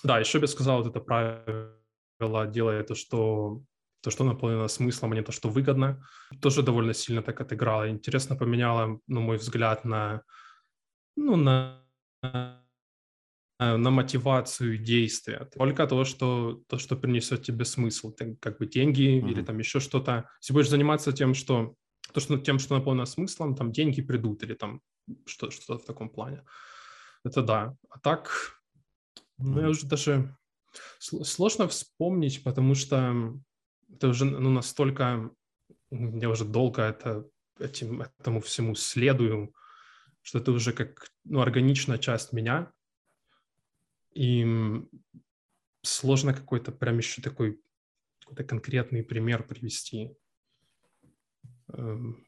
да, 0.02 0.18
еще 0.18 0.38
бы 0.38 0.46
сказал, 0.46 0.82
вот 0.82 0.96
это 0.96 1.00
правило 1.04 2.46
делает 2.46 2.86
то, 2.86 2.94
что 2.94 3.62
то, 4.00 4.10
что 4.10 4.24
наполнено 4.24 4.68
смыслом, 4.68 5.12
а 5.12 5.14
не 5.14 5.22
то, 5.22 5.32
что 5.32 5.48
выгодно, 5.48 6.06
тоже 6.40 6.62
довольно 6.62 6.94
сильно 6.94 7.22
так 7.22 7.40
отыграло. 7.40 7.90
Интересно 7.90 8.36
поменяло, 8.36 9.00
на 9.06 9.20
мой 9.20 9.36
взгляд, 9.36 9.84
на, 9.84 10.22
ну, 11.16 11.36
на, 11.36 11.84
на 12.22 13.90
мотивацию 13.90 14.78
действия. 14.78 15.48
Только 15.54 15.86
то, 15.86 16.04
что, 16.04 16.62
то, 16.68 16.78
что 16.78 16.96
принесет 16.96 17.42
тебе 17.42 17.64
смысл, 17.64 18.12
ты, 18.12 18.36
как 18.40 18.58
бы 18.58 18.66
деньги 18.66 19.02
mm-hmm. 19.02 19.30
или 19.30 19.42
там 19.42 19.58
еще 19.58 19.80
что-то. 19.80 20.28
Если 20.40 20.54
будешь 20.54 20.70
заниматься 20.70 21.12
тем, 21.12 21.34
что 21.34 21.74
то, 22.12 22.20
что 22.20 22.38
тем, 22.38 22.58
что 22.58 22.76
наполнено 22.76 23.06
смыслом, 23.06 23.54
там 23.54 23.70
деньги 23.70 24.02
придут 24.02 24.42
или 24.42 24.54
там 24.54 24.80
что, 25.26 25.50
что-то 25.50 25.78
в 25.82 25.86
таком 25.86 26.08
плане. 26.08 26.44
Это 27.24 27.42
да. 27.42 27.76
А 27.90 27.98
так, 27.98 28.30
ну, 29.38 29.60
я 29.60 29.68
уже 29.68 29.86
даже 29.86 30.34
сложно 30.98 31.68
вспомнить, 31.68 32.42
потому 32.42 32.74
что 32.74 33.34
это 34.00 34.08
уже 34.08 34.24
ну, 34.24 34.50
настолько, 34.50 35.30
я 35.90 36.30
уже 36.30 36.46
долго 36.46 36.82
это, 36.82 37.28
этим, 37.58 38.00
этому 38.00 38.40
всему 38.40 38.74
следую, 38.74 39.54
что 40.22 40.38
это 40.38 40.52
уже 40.52 40.72
как 40.72 41.12
ну, 41.24 41.40
органичная 41.40 41.98
часть 41.98 42.32
меня. 42.32 42.72
И 44.14 44.46
сложно 45.82 46.32
какой-то 46.32 46.72
прям 46.72 46.96
еще 46.96 47.20
такой 47.20 47.60
какой-то 48.20 48.44
конкретный 48.44 49.02
пример 49.02 49.46
привести. 49.46 50.16
Эм. 51.74 52.26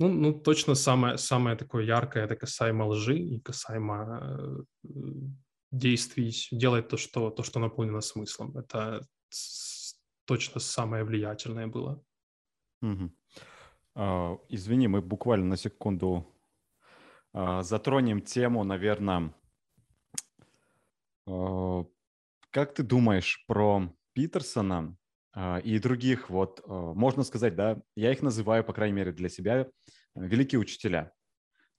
Ну, 0.00 0.12
ну, 0.12 0.34
точно 0.34 0.74
самое, 0.74 1.16
самое 1.16 1.56
такое 1.56 1.84
яркое 1.84 2.24
это 2.24 2.36
касаемо 2.36 2.84
лжи 2.84 3.16
и 3.16 3.40
касаемо 3.40 4.64
э, 4.82 4.92
действий, 5.78 6.32
делать 6.50 6.88
то, 6.88 6.96
что, 6.96 7.30
то, 7.30 7.42
что 7.42 7.58
наполнено 7.58 8.00
смыслом. 8.00 8.56
Это 8.56 9.06
точно 10.24 10.60
самое 10.60 11.04
влиятельное 11.04 11.66
было. 11.66 12.02
Угу. 12.82 13.10
А, 13.96 14.38
извини, 14.48 14.88
мы 14.88 15.02
буквально 15.02 15.46
на 15.46 15.56
секунду 15.56 16.26
а, 17.32 17.62
затронем 17.62 18.20
тему, 18.22 18.64
наверное. 18.64 19.34
А, 21.26 21.84
как 22.50 22.74
ты 22.74 22.82
думаешь 22.82 23.44
про 23.46 23.92
Питерсона 24.12 24.96
а, 25.32 25.58
и 25.58 25.78
других, 25.78 26.30
вот, 26.30 26.62
а, 26.66 26.94
можно 26.94 27.24
сказать, 27.24 27.56
да, 27.56 27.80
я 27.96 28.12
их 28.12 28.22
называю, 28.22 28.64
по 28.64 28.72
крайней 28.72 28.94
мере, 28.94 29.12
для 29.12 29.28
себя 29.28 29.68
великие 30.14 30.60
учителя. 30.60 31.12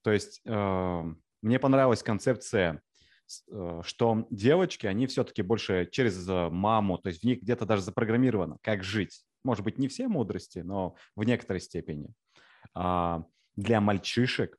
То 0.01 0.11
есть 0.11 0.41
а, 0.45 1.05
мне 1.41 1.59
понравилась 1.59 2.03
концепция, 2.03 2.81
что 3.83 4.27
девочки, 4.29 4.85
они 4.87 5.07
все-таки 5.07 5.41
больше 5.41 5.89
через 5.91 6.27
маму, 6.27 6.97
то 6.97 7.09
есть 7.09 7.21
в 7.21 7.25
них 7.25 7.41
где-то 7.41 7.65
даже 7.65 7.81
запрограммировано, 7.81 8.57
как 8.61 8.83
жить. 8.83 9.23
Может 9.43 9.63
быть, 9.63 9.77
не 9.77 9.87
все 9.87 10.07
мудрости, 10.07 10.59
но 10.59 10.95
в 11.15 11.23
некоторой 11.23 11.61
степени. 11.61 12.13
Для 12.75 13.81
мальчишек 13.81 14.57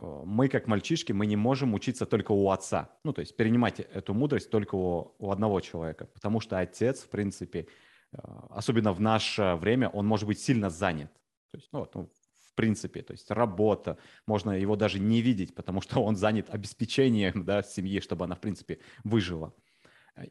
Э, 0.00 0.22
мы, 0.24 0.48
как 0.48 0.66
мальчишки, 0.66 1.12
мы 1.12 1.26
не 1.26 1.36
можем 1.36 1.74
учиться 1.74 2.06
только 2.06 2.32
у 2.32 2.50
отца. 2.50 2.90
Ну, 3.04 3.12
то 3.12 3.20
есть 3.20 3.36
перенимать 3.36 3.80
эту 3.80 4.14
мудрость 4.14 4.50
только 4.50 4.74
у, 4.74 5.14
у 5.18 5.30
одного 5.30 5.60
человека. 5.60 6.06
Потому 6.06 6.40
что 6.40 6.58
отец, 6.58 7.02
в 7.02 7.08
принципе, 7.08 7.68
э, 8.12 8.18
особенно 8.50 8.92
в 8.92 9.00
наше 9.00 9.56
время, 9.60 9.88
он 9.88 10.06
может 10.06 10.26
быть 10.26 10.40
сильно 10.40 10.70
занят. 10.70 11.12
То 11.50 11.58
есть, 11.58 11.68
ну, 11.72 11.80
вот, 11.80 11.94
ну, 11.94 12.10
принципе, 12.58 13.02
то 13.02 13.12
есть 13.12 13.30
работа, 13.30 13.96
можно 14.26 14.50
его 14.50 14.76
даже 14.76 14.98
не 14.98 15.22
видеть, 15.22 15.54
потому 15.54 15.80
что 15.80 16.00
он 16.00 16.16
занят 16.16 16.50
обеспечением 16.50 17.44
да, 17.44 17.62
семьи, 17.62 18.00
чтобы 18.00 18.24
она, 18.24 18.34
в 18.34 18.40
принципе, 18.40 18.78
выжила. 19.04 19.54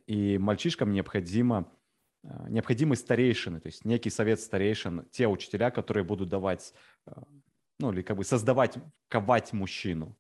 И 0.06 0.38
мальчишкам 0.38 0.92
необходимо, 0.92 1.72
э, 2.24 2.50
необходимы 2.50 2.98
старейшины, 2.98 3.62
то 3.62 3.68
есть 3.68 3.86
некий 3.86 4.10
совет 4.10 4.42
старейшин, 4.42 5.08
те 5.12 5.28
учителя, 5.28 5.72
которые 5.72 6.04
будут 6.04 6.30
давать 6.30 6.74
ну 7.80 7.92
или 7.92 8.02
как 8.02 8.18
бы 8.18 8.24
создавать, 8.24 8.78
ковать 9.08 9.54
мужчину. 9.54 10.18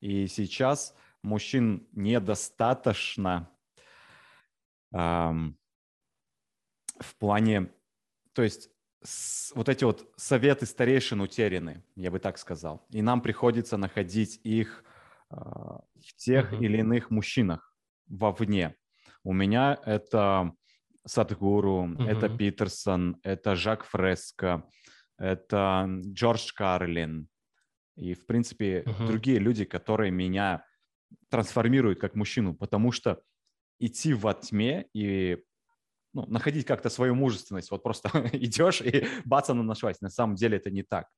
И 0.00 0.26
сейчас 0.26 0.96
мужчин 1.22 1.86
недостаточно 1.92 3.50
эм, 4.92 5.56
в 6.98 7.16
плане, 7.16 7.72
то 8.32 8.42
есть 8.42 8.70
вот 9.54 9.68
эти 9.68 9.84
вот 9.84 10.08
советы 10.16 10.66
старейшин 10.66 11.20
утеряны, 11.20 11.82
я 11.96 12.10
бы 12.10 12.18
так 12.18 12.38
сказал. 12.38 12.86
И 12.90 13.02
нам 13.02 13.20
приходится 13.20 13.76
находить 13.76 14.40
их 14.44 14.84
э, 15.30 15.36
в 15.36 16.16
тех 16.16 16.52
uh-huh. 16.52 16.60
или 16.60 16.78
иных 16.78 17.10
мужчинах 17.10 17.74
вовне. 18.06 18.76
У 19.24 19.32
меня 19.32 19.78
это 19.84 20.52
Садгуру, 21.06 21.86
uh-huh. 21.86 22.08
это 22.08 22.28
Питерсон, 22.28 23.18
это 23.22 23.56
Жак 23.56 23.84
Фреско, 23.84 24.64
это 25.18 25.88
Джордж 26.06 26.52
Карлин 26.54 27.28
и, 27.96 28.14
в 28.14 28.26
принципе, 28.26 28.82
uh-huh. 28.82 29.06
другие 29.06 29.38
люди, 29.38 29.64
которые 29.64 30.10
меня 30.10 30.64
трансформируют 31.28 32.00
как 32.00 32.14
мужчину, 32.14 32.54
потому 32.54 32.92
что 32.92 33.22
идти 33.78 34.14
во 34.14 34.34
тьме 34.34 34.86
и 34.94 35.42
ну, 36.12 36.26
находить 36.26 36.66
как-то 36.66 36.90
свою 36.90 37.14
мужественность, 37.14 37.70
вот 37.70 37.82
просто 37.82 38.08
идешь 38.32 38.80
и 38.80 39.06
бац, 39.24 39.50
она 39.50 39.62
нашлась. 39.62 40.00
На 40.00 40.10
самом 40.10 40.36
деле 40.36 40.58
это 40.58 40.70
не 40.70 40.82
так. 40.82 41.08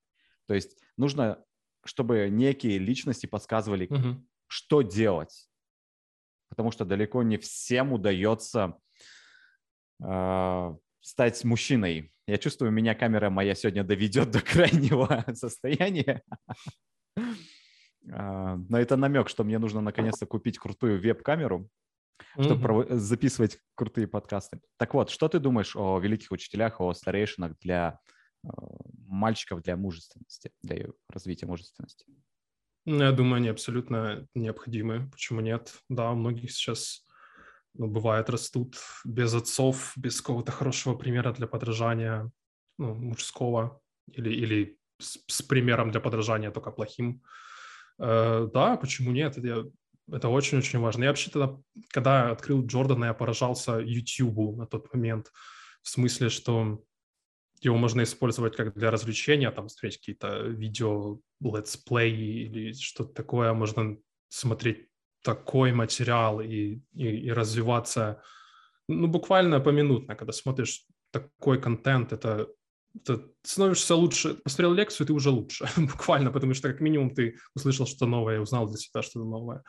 То 0.47 0.55
есть 0.55 0.79
нужно, 0.97 1.43
чтобы 1.85 2.29
некие 2.31 2.79
личности 2.79 3.27
подсказывали, 3.27 3.89
uh-huh. 3.89 4.21
что 4.47 4.83
делать. 4.83 5.49
Потому 6.49 6.71
что 6.71 6.85
далеко 6.85 7.23
не 7.23 7.39
всем 7.39 7.93
удается 7.93 8.79
э, 10.03 10.77
стать 11.01 11.45
мужчиной. 11.45 12.13
Я 12.27 12.39
чувствую, 12.39 12.71
меня 12.71 12.95
камера 12.95 13.31
моя 13.31 13.55
сегодня 13.55 13.85
доведет 13.85 14.31
до 14.33 14.41
крайнего 14.41 15.25
состояния. 15.35 16.23
А, 18.13 18.57
но 18.57 18.79
это 18.79 18.97
намек, 18.97 19.29
что 19.29 19.45
мне 19.45 19.59
нужно 19.59 19.81
наконец-то 19.81 20.27
купить 20.27 20.59
крутую 20.59 21.01
веб-камеру, 21.01 21.69
чтобы 22.41 22.69
mm-hmm. 22.69 22.97
записывать 22.97 23.59
крутые 23.75 24.07
подкасты. 24.07 24.61
Так 24.77 24.95
вот, 24.95 25.11
что 25.11 25.29
ты 25.29 25.39
думаешь 25.39 25.77
о 25.77 25.99
великих 25.99 26.31
учителях, 26.33 26.81
о 26.81 26.93
старейшинах 26.95 27.59
для 27.61 27.99
э, 28.45 28.49
мальчиков, 29.07 29.63
для 29.63 29.77
мужественности, 29.77 30.51
для 30.63 30.87
развития 31.09 31.47
мужественности? 31.47 32.07
Ну, 32.87 33.03
я 33.03 33.13
думаю, 33.13 33.37
они 33.37 33.49
абсолютно 33.49 34.27
необходимы. 34.35 35.09
Почему 35.11 35.41
нет? 35.41 35.75
Да, 35.89 36.11
у 36.11 36.17
многих 36.17 36.51
сейчас 36.51 37.07
ну, 37.75 37.89
бывает, 37.89 38.31
растут 38.31 38.77
без 39.05 39.35
отцов, 39.35 39.95
без 39.97 40.21
какого-то 40.21 40.53
хорошего 40.53 40.95
примера 40.95 41.33
для 41.33 41.47
подражания, 41.47 42.31
ну, 42.79 42.95
мужского, 42.95 43.81
или, 44.07 44.31
или 44.31 44.79
с, 45.01 45.19
с 45.27 45.43
примером 45.43 45.91
для 45.91 46.01
подражания 46.01 46.51
только 46.51 46.71
плохим. 46.71 47.23
Э, 47.99 48.49
да, 48.53 48.77
почему 48.77 49.13
нет? 49.13 49.39
Это, 49.39 49.71
это 50.11 50.29
очень-очень 50.29 50.79
важно. 50.79 51.05
Я 51.05 51.11
вообще 51.11 51.31
тогда, 51.31 51.57
когда 51.89 52.31
открыл 52.31 52.65
Джордана, 52.65 53.07
я 53.07 53.15
поражался 53.15 53.79
YouTube 53.79 54.57
на 54.57 54.67
тот 54.67 54.93
момент, 54.93 55.31
в 55.83 55.89
смысле, 55.89 56.29
что 56.29 56.85
его 57.61 57.77
можно 57.77 58.03
использовать 58.03 58.57
как 58.57 58.75
для 58.75 58.91
развлечения, 58.91 59.51
там 59.51 59.69
смотреть 59.69 59.99
какие-то 59.99 60.43
видео, 60.43 61.21
летсплей 61.41 62.45
или 62.45 62.73
что-то 62.73 63.15
такое, 63.15 63.53
можно 63.53 63.97
смотреть 64.29 64.89
такой 65.23 65.73
материал 65.73 66.41
и, 66.41 66.81
и, 66.93 67.07
и 67.27 67.33
развиваться, 67.33 68.23
ну, 68.89 69.07
буквально 69.07 69.61
поминутно, 69.61 70.15
когда 70.17 70.33
смотришь 70.33 70.85
такой 71.11 71.61
контент, 71.61 72.13
это, 72.13 72.49
это 72.95 73.27
становишься 73.43 73.95
лучше. 73.95 74.35
Посмотрел 74.35 74.75
лекцию, 74.75 75.07
ты 75.07 75.13
уже 75.13 75.31
лучше, 75.31 75.69
буквально, 75.77 76.31
потому 76.31 76.55
что 76.55 76.71
как 76.71 76.81
минимум 76.81 77.15
ты 77.15 77.37
услышал 77.55 77.87
что-то 77.87 78.07
новое, 78.07 78.41
узнал 78.41 78.69
для 78.69 78.77
себя 78.77 79.03
что-то 79.03 79.27
новое. 79.27 79.63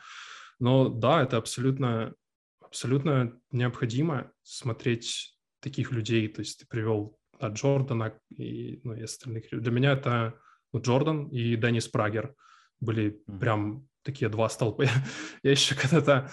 Но 0.58 0.88
да, 0.88 1.22
это 1.22 1.36
абсолютно, 1.36 2.14
абсолютно 2.60 3.38
необходимо 3.50 4.32
смотреть 4.42 5.36
таких 5.60 5.92
людей. 5.92 6.28
То 6.28 6.40
есть 6.40 6.60
ты 6.60 6.66
привел 6.66 7.18
да, 7.40 7.48
Джордана 7.48 8.18
и, 8.30 8.80
ну, 8.84 8.94
и 8.94 9.02
остальных. 9.02 9.44
Для 9.50 9.70
меня 9.70 9.92
это 9.92 10.38
ну, 10.72 10.80
Джордан 10.80 11.28
и 11.28 11.56
Деннис 11.56 11.88
Прагер 11.88 12.34
были 12.80 13.22
mm-hmm. 13.26 13.38
прям 13.38 13.88
такие 14.02 14.28
два 14.28 14.48
столпа. 14.48 14.84
Я 15.42 15.50
еще 15.50 15.74
когда-то, 15.74 16.30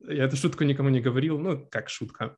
я 0.00 0.24
эту 0.24 0.36
шутку 0.36 0.64
никому 0.64 0.88
не 0.88 1.00
говорил, 1.00 1.38
ну, 1.38 1.66
как 1.70 1.90
шутка. 1.90 2.36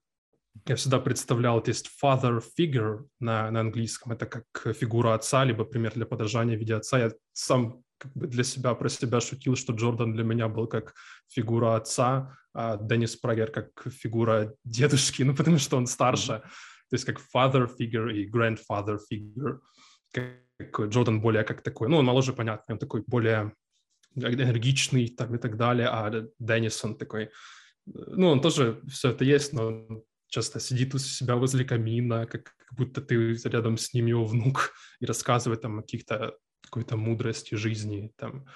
Я 0.67 0.77
всегда 0.77 0.99
представлял, 1.01 1.63
то 1.63 1.71
есть 1.71 1.91
father 2.03 2.43
figure 2.59 3.07
на, 3.21 3.51
на 3.51 3.61
английском, 3.61 4.13
это 4.13 4.27
как 4.27 4.45
фигура 4.77 5.15
отца, 5.15 5.45
либо 5.45 5.65
пример 5.65 5.95
для 5.95 6.07
подражания 6.07 6.57
в 6.57 6.61
виде 6.61 6.75
отца. 6.75 6.99
Я 6.99 7.13
сам 7.33 7.83
как 7.99 8.13
бы 8.15 8.27
для 8.27 8.45
себя, 8.45 8.75
про 8.75 8.89
себя 8.89 9.21
шутил, 9.21 9.57
что 9.57 9.73
Джордан 9.73 10.13
для 10.13 10.25
меня 10.25 10.49
был 10.49 10.67
как 10.67 10.95
фигура 11.29 11.77
отца, 11.77 12.37
а 12.53 12.77
Деннис 12.77 13.17
Прагер 13.17 13.51
как 13.51 13.71
фигура 13.91 14.55
дедушки, 14.65 15.23
ну, 15.27 15.35
потому 15.35 15.59
что 15.59 15.77
он 15.77 15.87
старше. 15.87 16.33
Mm-hmm. 16.33 16.89
То 16.91 16.95
есть 16.97 17.05
как 17.05 17.21
father 17.35 17.71
figure 17.81 18.13
и 18.13 18.29
grandfather 18.29 18.99
figure. 19.11 19.61
Как 20.13 20.81
Джордан 20.89 21.21
более 21.21 21.45
как 21.45 21.63
такой, 21.63 21.89
ну, 21.89 21.97
он 21.97 22.05
моложе, 22.05 22.33
понятно, 22.33 22.75
он 22.75 22.79
такой 22.79 23.03
более 23.07 23.55
энергичный 24.15 25.09
там, 25.09 25.35
и 25.35 25.39
так 25.39 25.57
далее, 25.57 25.89
а 25.89 26.27
Деннисон 26.39 26.99
такой, 26.99 27.31
ну, 27.87 28.29
он 28.29 28.41
тоже 28.41 28.83
все 28.89 29.11
это 29.11 29.25
есть, 29.25 29.53
но 29.55 30.03
часто 30.33 30.61
сидит 30.61 30.95
у 30.95 30.99
себя 30.99 31.37
возле 31.37 31.65
камина, 31.65 32.27
как, 32.27 32.57
как 32.57 32.79
будто 32.79 33.03
ты 33.03 33.35
рядом 33.45 33.77
с 33.77 33.93
ним 33.93 34.07
его 34.07 34.25
внук, 34.25 34.73
и 35.01 35.07
рассказывает 35.07 35.61
там 35.61 35.81
каких-то 35.81 36.37
какой-то 36.63 36.97
мудрости 36.97 37.55
жизни 37.57 38.11
там 38.17 38.47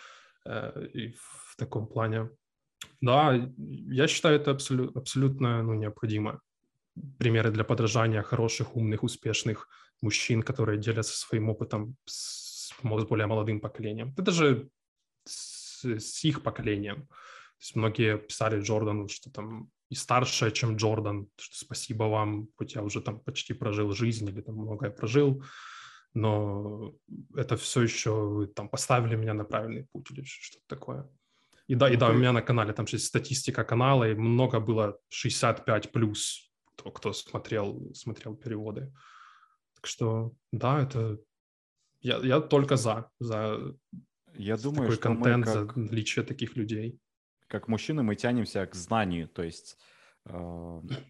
э, 0.47 0.87
и 0.95 1.12
в 1.12 1.57
таком 1.59 1.87
плане. 1.87 2.31
Да, 3.01 3.35
я 3.59 4.07
считаю 4.09 4.37
это 4.37 4.53
абсолют, 4.53 4.97
абсолютно 4.97 5.62
ну, 5.62 5.75
необходимо. 5.75 6.41
Примеры 7.19 7.51
для 7.51 7.65
подражания 7.65 8.23
хороших, 8.23 8.77
умных, 8.77 9.03
успешных 9.03 9.69
мужчин, 10.01 10.43
которые 10.43 10.79
делятся 10.79 11.15
своим 11.17 11.51
опытом 11.51 11.97
с, 12.07 12.69
с 12.69 12.83
более 12.83 13.27
молодым 13.27 13.61
поколением. 13.61 14.15
Это 14.17 14.31
же 14.31 14.71
с, 15.25 15.85
с 15.85 16.25
их 16.25 16.43
поколением. 16.43 17.07
То 17.07 17.61
есть 17.61 17.77
многие 17.77 18.19
писали 18.19 18.61
Джордану, 18.61 19.09
что 19.09 19.31
там 19.31 19.71
и 19.88 19.94
старше, 19.94 20.51
чем 20.51 20.77
Джордан, 20.77 21.29
что 21.37 21.57
спасибо 21.57 22.05
вам, 22.05 22.49
хоть 22.57 22.75
я 22.75 22.83
уже 22.83 23.01
там 23.01 23.20
почти 23.20 23.55
прожил 23.55 23.92
жизнь 23.92 24.29
или 24.29 24.40
там 24.40 24.57
многое 24.57 24.90
прожил, 24.90 25.44
но 26.14 26.94
это 27.35 27.57
все 27.57 27.83
еще 27.83 28.11
вы 28.11 28.46
там 28.46 28.68
поставили 28.68 29.16
меня 29.16 29.35
на 29.35 29.44
правильный 29.44 29.87
путь 29.92 30.11
или 30.11 30.25
что-то 30.25 30.64
такое. 30.66 31.09
И 31.68 31.75
да, 31.75 31.90
и 31.90 31.96
да, 31.96 32.11
у 32.11 32.12
меня 32.12 32.33
на 32.33 32.42
канале 32.42 32.72
там 32.72 32.87
есть 32.92 33.07
статистика 33.07 33.64
канала, 33.64 34.09
и 34.09 34.14
много 34.14 34.61
было 34.61 34.99
65 35.09 35.92
плюс, 35.92 36.51
кто, 36.64 36.90
кто 36.90 37.12
смотрел, 37.12 37.92
смотрел 37.94 38.37
переводы. 38.37 38.92
Так 39.75 39.87
что, 39.87 40.33
да, 40.53 40.83
это 40.83 41.18
я, 42.01 42.18
я 42.18 42.40
только 42.40 42.77
за, 42.77 43.11
за 43.18 43.75
я 44.35 44.57
думаю, 44.57 44.90
такой 44.90 44.94
что 44.94 45.03
контент, 45.03 45.46
мы 45.46 45.53
как, 45.53 45.75
за 45.75 45.81
наличие 45.81 46.25
таких 46.25 46.57
людей. 46.57 47.01
Как 47.49 47.69
мужчины 47.69 48.03
мы 48.03 48.17
тянемся 48.17 48.67
к 48.67 48.75
знанию, 48.75 49.29
то 49.29 49.43
есть 49.43 49.79
э, 50.25 50.31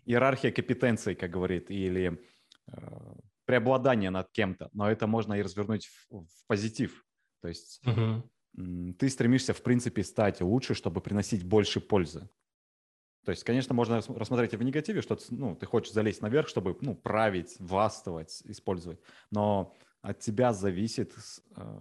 иерархия 0.05 0.53
компетенций, 0.53 1.15
как 1.15 1.31
говорит, 1.31 1.71
или 1.71 2.21
э, 2.67 3.15
преобладание 3.45 4.11
над 4.11 4.31
кем-то, 4.33 4.71
но 4.73 4.91
это 4.91 5.07
можно 5.07 5.35
и 5.35 5.43
развернуть 5.43 5.87
в, 5.87 6.25
в 6.25 6.47
позитив. 6.47 7.05
То 7.41 7.49
есть 7.49 7.81
угу 7.87 8.23
ты 8.99 9.09
стремишься, 9.09 9.53
в 9.53 9.63
принципе, 9.63 10.03
стать 10.03 10.41
лучше, 10.41 10.75
чтобы 10.75 11.01
приносить 11.01 11.45
больше 11.45 11.81
пользы. 11.81 12.29
То 13.25 13.31
есть, 13.31 13.45
конечно, 13.45 13.75
можно 13.75 13.97
рассмотреть 13.97 14.55
и 14.55 14.57
в 14.57 14.63
негативе, 14.63 15.03
что 15.03 15.19
ну, 15.31 15.57
ты 15.57 15.67
хочешь 15.67 15.93
залезть 15.93 16.23
наверх, 16.23 16.49
чтобы 16.49 16.77
ну, 16.81 16.95
править, 16.95 17.57
властвовать, 17.59 18.41
использовать. 18.45 19.01
Но 19.31 19.75
от 20.01 20.21
тебя 20.21 20.53
зависит, 20.53 21.13
э, 21.57 21.81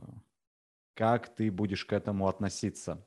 как 0.96 1.34
ты 1.36 1.52
будешь 1.52 1.86
к 1.86 1.94
этому 1.94 2.28
относиться. 2.28 3.06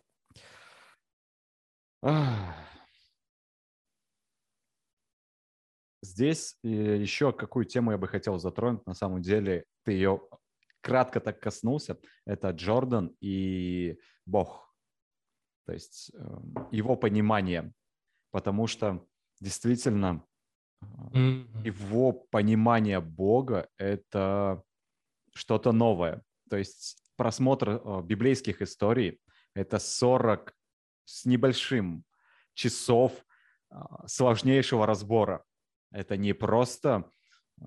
Здесь 6.03 6.57
э, 6.63 6.69
еще 6.97 7.33
какую 7.33 7.65
тему 7.65 7.91
я 7.93 7.99
бы 7.99 8.07
хотел 8.07 8.39
затронуть. 8.39 8.87
На 8.87 8.95
самом 8.95 9.21
деле 9.21 9.65
ты 9.85 9.93
ее 9.93 10.21
кратко 10.81 11.21
так 11.21 11.41
коснулся, 11.41 11.99
это 12.25 12.51
Джордан 12.51 13.15
и 13.21 13.99
Бог. 14.25 14.73
То 15.67 15.73
есть 15.73 16.13
эм, 16.15 16.55
его 16.71 16.97
понимание. 16.97 17.73
Потому 18.31 18.67
что 18.67 19.05
действительно 19.41 20.25
mm-hmm. 20.83 21.65
его 21.65 22.13
понимание 22.13 23.01
Бога– 23.01 23.69
это 23.77 24.63
что-то 25.35 25.73
новое. 25.73 26.23
То 26.49 26.57
есть 26.57 27.03
просмотр 27.17 27.71
э, 27.71 28.03
библейских 28.03 28.63
историй– 28.63 29.21
это 29.55 29.79
40 29.79 30.55
с 31.09 31.25
небольшим 31.25 32.05
часов 32.53 33.25
а, 33.71 34.07
сложнейшего 34.07 34.87
разбора. 34.87 35.42
Это 35.90 36.18
не 36.18 36.35
просто 36.35 37.11
э, 37.61 37.64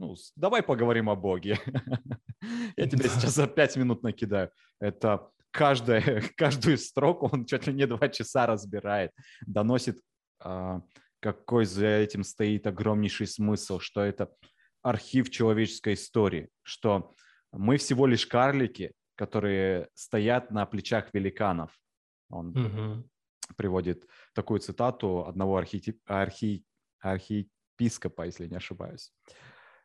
ну, 0.00 0.16
давай 0.34 0.62
поговорим 0.62 1.08
о 1.08 1.14
Боге. 1.14 1.60
Я 2.76 2.86
тебе 2.86 3.08
сейчас 3.08 3.34
за 3.34 3.46
пять 3.46 3.76
минут 3.76 4.02
накидаю. 4.02 4.50
Это 4.80 5.30
каждая, 5.52 6.22
каждую 6.36 6.78
строку 6.78 7.28
он 7.32 7.44
чуть 7.44 7.66
ли 7.68 7.72
не 7.72 7.86
два 7.86 8.08
часа 8.08 8.46
разбирает, 8.46 9.12
доносит, 9.46 10.00
а, 10.40 10.82
какой 11.20 11.64
за 11.64 11.86
этим 11.86 12.24
стоит 12.24 12.66
огромнейший 12.66 13.28
смысл, 13.28 13.78
что 13.78 14.02
это 14.02 14.32
архив 14.82 15.30
человеческой 15.30 15.94
истории, 15.94 16.48
что 16.62 17.12
мы 17.52 17.76
всего 17.76 18.06
лишь 18.06 18.26
карлики, 18.26 18.92
которые 19.14 19.88
стоят 19.94 20.50
на 20.50 20.66
плечах 20.66 21.12
великанов. 21.12 21.70
Он 22.30 22.56
угу. 22.56 23.08
приводит 23.56 24.06
такую 24.34 24.60
цитату 24.60 25.26
одного 25.26 25.56
архи... 25.56 26.00
архи... 26.06 26.64
архиепископа, 27.00 28.26
если 28.26 28.46
не 28.46 28.56
ошибаюсь. 28.56 29.12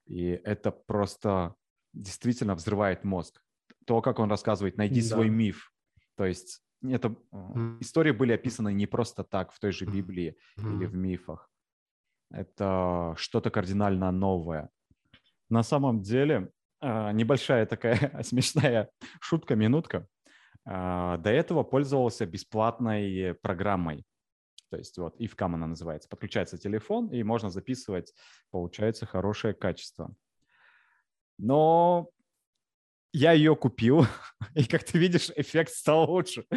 И 0.05 0.25
это 0.43 0.71
просто 0.71 1.55
действительно 1.93 2.55
взрывает 2.55 3.03
мозг. 3.03 3.41
То, 3.85 4.01
как 4.01 4.19
он 4.19 4.29
рассказывает, 4.29 4.77
найди 4.77 5.01
да. 5.01 5.07
свой 5.07 5.29
миф. 5.29 5.71
То 6.15 6.25
есть 6.25 6.61
это 6.81 7.15
mm. 7.31 7.79
истории 7.79 8.11
были 8.11 8.33
описаны 8.33 8.73
не 8.73 8.87
просто 8.87 9.23
так 9.23 9.51
в 9.51 9.59
той 9.59 9.71
же 9.71 9.85
Библии 9.85 10.37
или 10.57 10.85
в 10.85 10.95
мифах. 10.95 11.49
Это 12.31 13.13
что-то 13.17 13.51
кардинально 13.51 14.11
новое. 14.11 14.69
На 15.49 15.63
самом 15.63 16.01
деле, 16.01 16.51
а, 16.81 17.11
небольшая 17.11 17.65
такая 17.65 18.21
смешная 18.23 18.89
шутка, 19.21 19.55
минутка. 19.55 20.07
А, 20.65 21.17
до 21.17 21.29
этого 21.29 21.63
пользовался 21.63 22.25
бесплатной 22.25 23.33
программой 23.35 24.05
то 24.73 24.77
есть 24.79 24.97
вот 24.97 25.15
IFCAM 25.21 25.53
она 25.53 25.67
называется. 25.67 26.09
Подключается 26.09 26.57
телефон, 26.57 27.07
и 27.09 27.21
можно 27.21 27.51
записывать, 27.51 28.11
получается, 28.49 29.05
хорошее 29.05 29.53
качество. 29.53 30.15
Но 31.37 32.09
я 33.11 33.33
ее 33.33 33.55
купил, 33.55 34.07
и, 34.55 34.63
как 34.63 34.83
ты 34.83 34.97
видишь, 34.97 35.29
эффект 35.35 35.73
стал 35.73 36.09
лучше. 36.09 36.47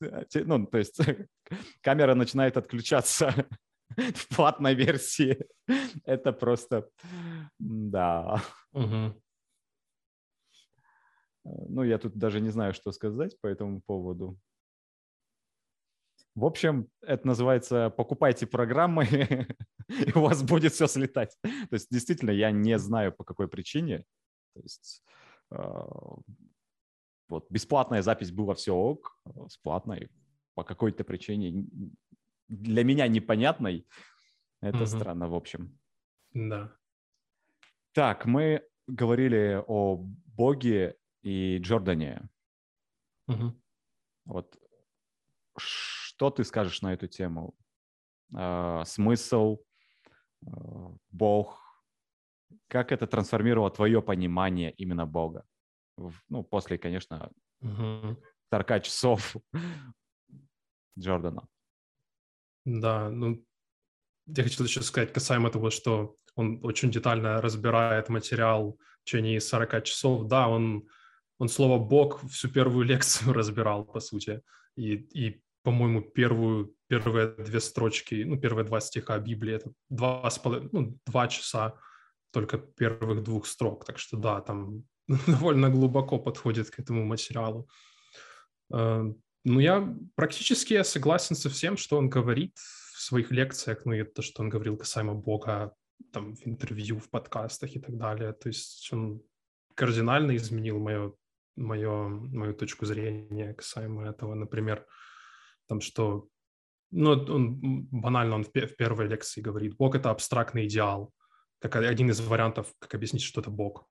Ну, 0.00 0.66
то 0.66 0.76
есть 0.76 1.00
камера 1.80 2.14
начинает 2.14 2.58
отключаться 2.58 3.48
в 3.96 4.36
платной 4.36 4.74
версии. 4.74 5.38
Это 6.04 6.34
просто, 6.34 6.90
да. 7.58 8.42
Угу. 8.72 9.18
Ну, 11.44 11.82
я 11.82 11.98
тут 11.98 12.16
даже 12.16 12.40
не 12.40 12.50
знаю, 12.50 12.74
что 12.74 12.92
сказать 12.92 13.40
по 13.40 13.46
этому 13.46 13.80
поводу. 13.80 14.38
В 16.34 16.44
общем, 16.44 16.88
это 17.02 17.26
называется 17.26 17.90
«покупайте 17.90 18.46
программы, 18.46 19.04
и 19.88 20.12
у 20.14 20.20
вас 20.20 20.42
будет 20.42 20.72
все 20.72 20.86
слетать». 20.86 21.36
То 21.42 21.74
есть, 21.74 21.88
действительно, 21.90 22.30
я 22.30 22.50
не 22.50 22.78
знаю, 22.78 23.12
по 23.12 23.24
какой 23.24 23.48
причине. 23.48 24.04
То 24.54 24.60
есть, 24.62 25.02
э, 25.50 25.58
вот 27.28 27.50
бесплатная 27.50 28.02
запись 28.02 28.30
была 28.30 28.54
все 28.54 28.74
ок, 28.74 29.18
с 29.48 29.58
платной 29.58 30.10
по 30.54 30.64
какой-то 30.64 31.04
причине 31.04 31.66
для 32.48 32.84
меня 32.84 33.08
непонятной. 33.08 33.86
Это 34.60 34.78
угу. 34.78 34.86
странно, 34.86 35.28
в 35.28 35.34
общем. 35.34 35.78
Да. 36.32 36.74
Так, 37.92 38.26
мы 38.26 38.66
говорили 38.86 39.62
о 39.66 39.96
Боге 39.96 40.96
и 41.22 41.58
Джордане. 41.58 42.28
Угу. 43.28 43.54
Вот 44.26 44.58
что 45.56 46.30
ты 46.30 46.44
скажешь 46.44 46.82
на 46.82 46.92
эту 46.92 47.08
тему? 47.08 47.54
А, 48.34 48.84
смысл, 48.84 49.58
а, 50.46 50.94
Бог, 51.10 51.60
как 52.68 52.92
это 52.92 53.06
трансформировало 53.06 53.70
твое 53.70 54.02
понимание 54.02 54.72
именно 54.72 55.06
Бога? 55.06 55.44
Ну, 56.28 56.42
после, 56.42 56.78
конечно, 56.78 57.30
угу. 57.60 58.16
40 58.50 58.82
часов 58.82 59.36
Джордана. 60.98 61.46
Да, 62.64 63.10
ну, 63.10 63.44
я 64.26 64.44
хочу 64.44 64.62
еще 64.64 64.82
сказать 64.82 65.12
касаемо 65.12 65.50
того, 65.50 65.70
что 65.70 66.16
он 66.34 66.60
очень 66.62 66.90
детально 66.90 67.40
разбирает 67.40 68.08
материал 68.08 68.78
в 69.00 69.04
течение 69.04 69.40
40 69.40 69.84
часов. 69.84 70.26
Да, 70.28 70.48
он, 70.48 70.88
он 71.38 71.48
слово 71.48 71.78
«бог» 71.78 72.22
всю 72.30 72.48
первую 72.48 72.84
лекцию 72.84 73.32
разбирал, 73.34 73.84
по 73.84 74.00
сути, 74.00 74.42
и, 74.76 74.94
и 74.94 75.42
по-моему, 75.62 76.02
первую, 76.02 76.74
первые 76.88 77.28
две 77.28 77.60
строчки, 77.60 78.24
ну, 78.24 78.38
первые 78.38 78.64
два 78.64 78.80
стиха 78.80 79.18
Библии, 79.18 79.54
это 79.54 79.72
два, 79.88 80.28
с 80.28 80.38
половиной, 80.38 80.70
ну, 80.72 80.98
два 81.06 81.28
часа 81.28 81.74
только 82.32 82.58
первых 82.58 83.22
двух 83.22 83.46
строк. 83.46 83.84
Так 83.84 83.98
что 83.98 84.16
да, 84.16 84.40
там 84.40 84.84
довольно 85.26 85.70
глубоко 85.70 86.18
подходит 86.18 86.70
к 86.70 86.78
этому 86.80 87.04
материалу. 87.04 87.68
Э, 88.72 89.04
ну, 89.44 89.60
я 89.60 89.96
практически 90.14 90.82
согласен 90.82 91.36
со 91.36 91.48
всем, 91.50 91.76
что 91.76 91.98
он 91.98 92.08
говорит 92.08 92.56
в 92.56 93.00
своих 93.00 93.30
лекциях, 93.30 93.84
ну, 93.84 93.92
и 93.92 94.04
то, 94.04 94.22
что 94.22 94.42
он 94.42 94.48
говорил 94.48 94.76
касаемо 94.76 95.14
Бога, 95.14 95.74
там, 96.12 96.34
в 96.34 96.46
интервью, 96.46 96.98
в 96.98 97.10
подкастах 97.10 97.76
и 97.76 97.80
так 97.80 97.96
далее. 97.96 98.32
То 98.32 98.48
есть 98.48 98.88
он 98.92 99.22
кардинально 99.74 100.36
изменил 100.36 100.78
мое, 100.78 101.12
мое, 101.56 102.08
мою 102.08 102.54
точку 102.54 102.86
зрения 102.86 103.54
касаемо 103.54 104.08
этого. 104.08 104.34
Например, 104.34 104.86
там, 105.68 105.80
что, 105.80 106.28
ну, 106.90 107.10
он 107.10 107.86
банально, 107.90 108.34
он 108.36 108.44
в, 108.44 108.48
в 108.48 108.76
первой 108.76 109.08
лекции 109.08 109.40
говорит, 109.40 109.76
Бог— 109.76 109.94
это 109.96 110.10
абстрактный 110.10 110.66
идеал, 110.66 111.12
как 111.60 111.76
один 111.76 112.10
из 112.10 112.20
вариантов, 112.20 112.72
как 112.78 112.94
объяснить, 112.94 113.22
что 113.22 113.40
это 113.40 113.50
Бог. 113.50 113.86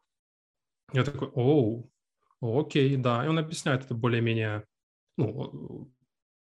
Я 0.94 1.04
такой, 1.04 1.30
оу, 1.30 1.90
окей, 2.42 2.98
да, 2.98 3.26
и 3.26 3.28
он 3.28 3.40
объясняет 3.40 3.86
это 3.86 3.94
более-менее, 3.96 4.66
ну, 5.18 5.92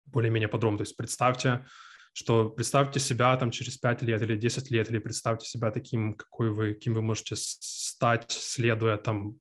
более-менее 0.06 0.48
подробно, 0.48 0.78
то 0.78 0.82
есть 0.82 0.96
представьте, 0.96 1.66
что 2.14 2.50
представьте 2.50 3.00
себя 3.00 3.36
там 3.36 3.50
через 3.50 3.78
5 3.78 4.02
лет 4.02 4.22
или 4.22 4.36
10 4.36 4.70
лет, 4.70 4.90
или 4.90 4.98
представьте 4.98 5.46
себя 5.48 5.70
таким, 5.70 6.14
какой 6.14 6.50
вы, 6.50 6.74
кем 6.74 6.94
вы 6.94 7.02
можете 7.02 7.34
стать, 7.36 8.30
следуя 8.30 8.96
там, 8.96 9.36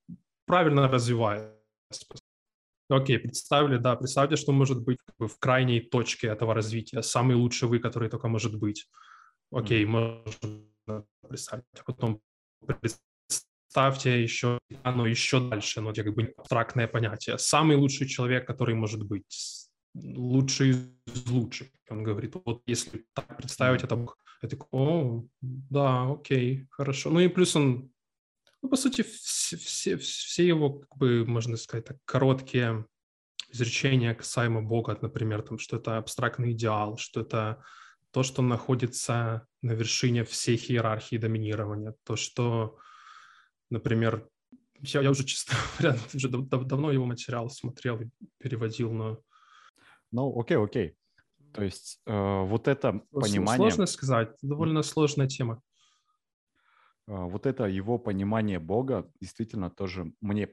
правильно 0.52 0.89
развиваясь, 0.89 1.47
Окей, 2.89 3.20
представили, 3.20 3.78
да, 3.78 3.95
представьте, 3.95 4.36
что 4.36 4.52
может 4.52 4.84
быть 4.84 4.97
как 5.06 5.16
бы, 5.18 5.28
в 5.30 5.39
крайней 5.39 5.80
точке 5.80 6.28
этого 6.28 6.54
развития, 6.54 7.02
самый 7.04 7.38
лучший 7.38 7.70
вы, 7.70 7.80
который 7.80 8.10
только 8.10 8.28
может 8.28 8.60
быть. 8.60 8.89
Окей, 9.49 9.86
можно 9.86 11.06
представить. 11.30 11.64
А 11.80 11.84
потом 11.86 12.20
представьте 12.68 14.22
еще 14.22 14.60
оно 14.84 15.08
еще 15.08 15.39
дальше, 15.39 15.80
но 15.80 15.93
как 15.93 16.14
бы 16.14 16.34
абстрактное 16.38 16.88
понятие. 16.88 17.38
Самый 17.38 17.78
лучший 17.78 18.08
человек, 18.08 18.45
который 18.45 18.76
может 18.76 19.08
быть, 19.08 19.70
лучший 19.95 20.72
из 20.72 21.28
лучших. 21.28 21.70
Он 21.89 22.04
говорит, 22.04 22.36
вот 22.45 22.62
если 22.66 23.06
так 23.14 23.38
представить 23.38 23.84
это, 23.84 24.06
такой, 24.41 24.68
о, 24.72 25.24
да, 25.41 26.12
окей, 26.12 26.68
хорошо. 26.72 27.10
Ну 27.10 27.22
и 27.22 27.30
плюс 27.30 27.56
он, 27.56 27.91
ну, 28.62 28.70
по 28.70 28.76
сути, 28.76 29.01
все, 29.01 29.57
все, 29.57 29.97
все 29.97 30.47
его, 30.47 30.80
как 30.80 30.97
бы, 30.97 31.26
можно 31.26 31.57
сказать, 31.57 31.86
так, 31.86 31.97
короткие 32.05 32.86
изречения 33.51 34.14
касаемо 34.14 34.62
Бога, 34.62 34.97
например, 35.01 35.41
там, 35.41 35.57
что 35.57 35.78
это 35.78 35.97
абстрактный 35.97 36.51
идеал, 36.51 36.97
что 36.97 37.22
это 37.22 37.64
то, 38.12 38.24
что 38.24 38.41
находится 38.41 39.47
на 39.62 39.72
вершине 39.72 40.24
всей 40.24 40.57
иерархии 40.57 41.18
доминирования, 41.18 41.95
то, 42.03 42.16
что, 42.16 42.78
например, 43.70 44.28
я, 44.80 45.01
я 45.01 45.12
уже, 45.12 45.24
честно 45.26 45.55
говоря, 45.80 45.97
уже 46.14 46.30
дав 46.30 46.64
давно 46.66 46.91
его 46.91 47.05
материал 47.05 47.49
смотрел 47.49 47.99
и 47.99 48.09
переводил, 48.38 48.91
но... 48.91 49.20
Ну, 50.12 50.39
окей, 50.39 50.57
окей. 50.57 50.95
То 51.53 51.64
есть 51.64 52.01
э, 52.05 52.43
вот 52.43 52.68
это 52.68 53.01
понимание... 53.12 53.57
Сложно 53.57 53.86
сказать, 53.86 54.30
довольно 54.41 54.84
сложная 54.84 55.28
тема. 55.28 55.62
Э, 57.12 57.26
вот 57.26 57.45
это 57.45 57.66
его 57.66 57.99
понимание 57.99 58.59
Бога 58.59 59.12
действительно 59.20 59.70
тоже 59.70 60.14
мне 60.22 60.49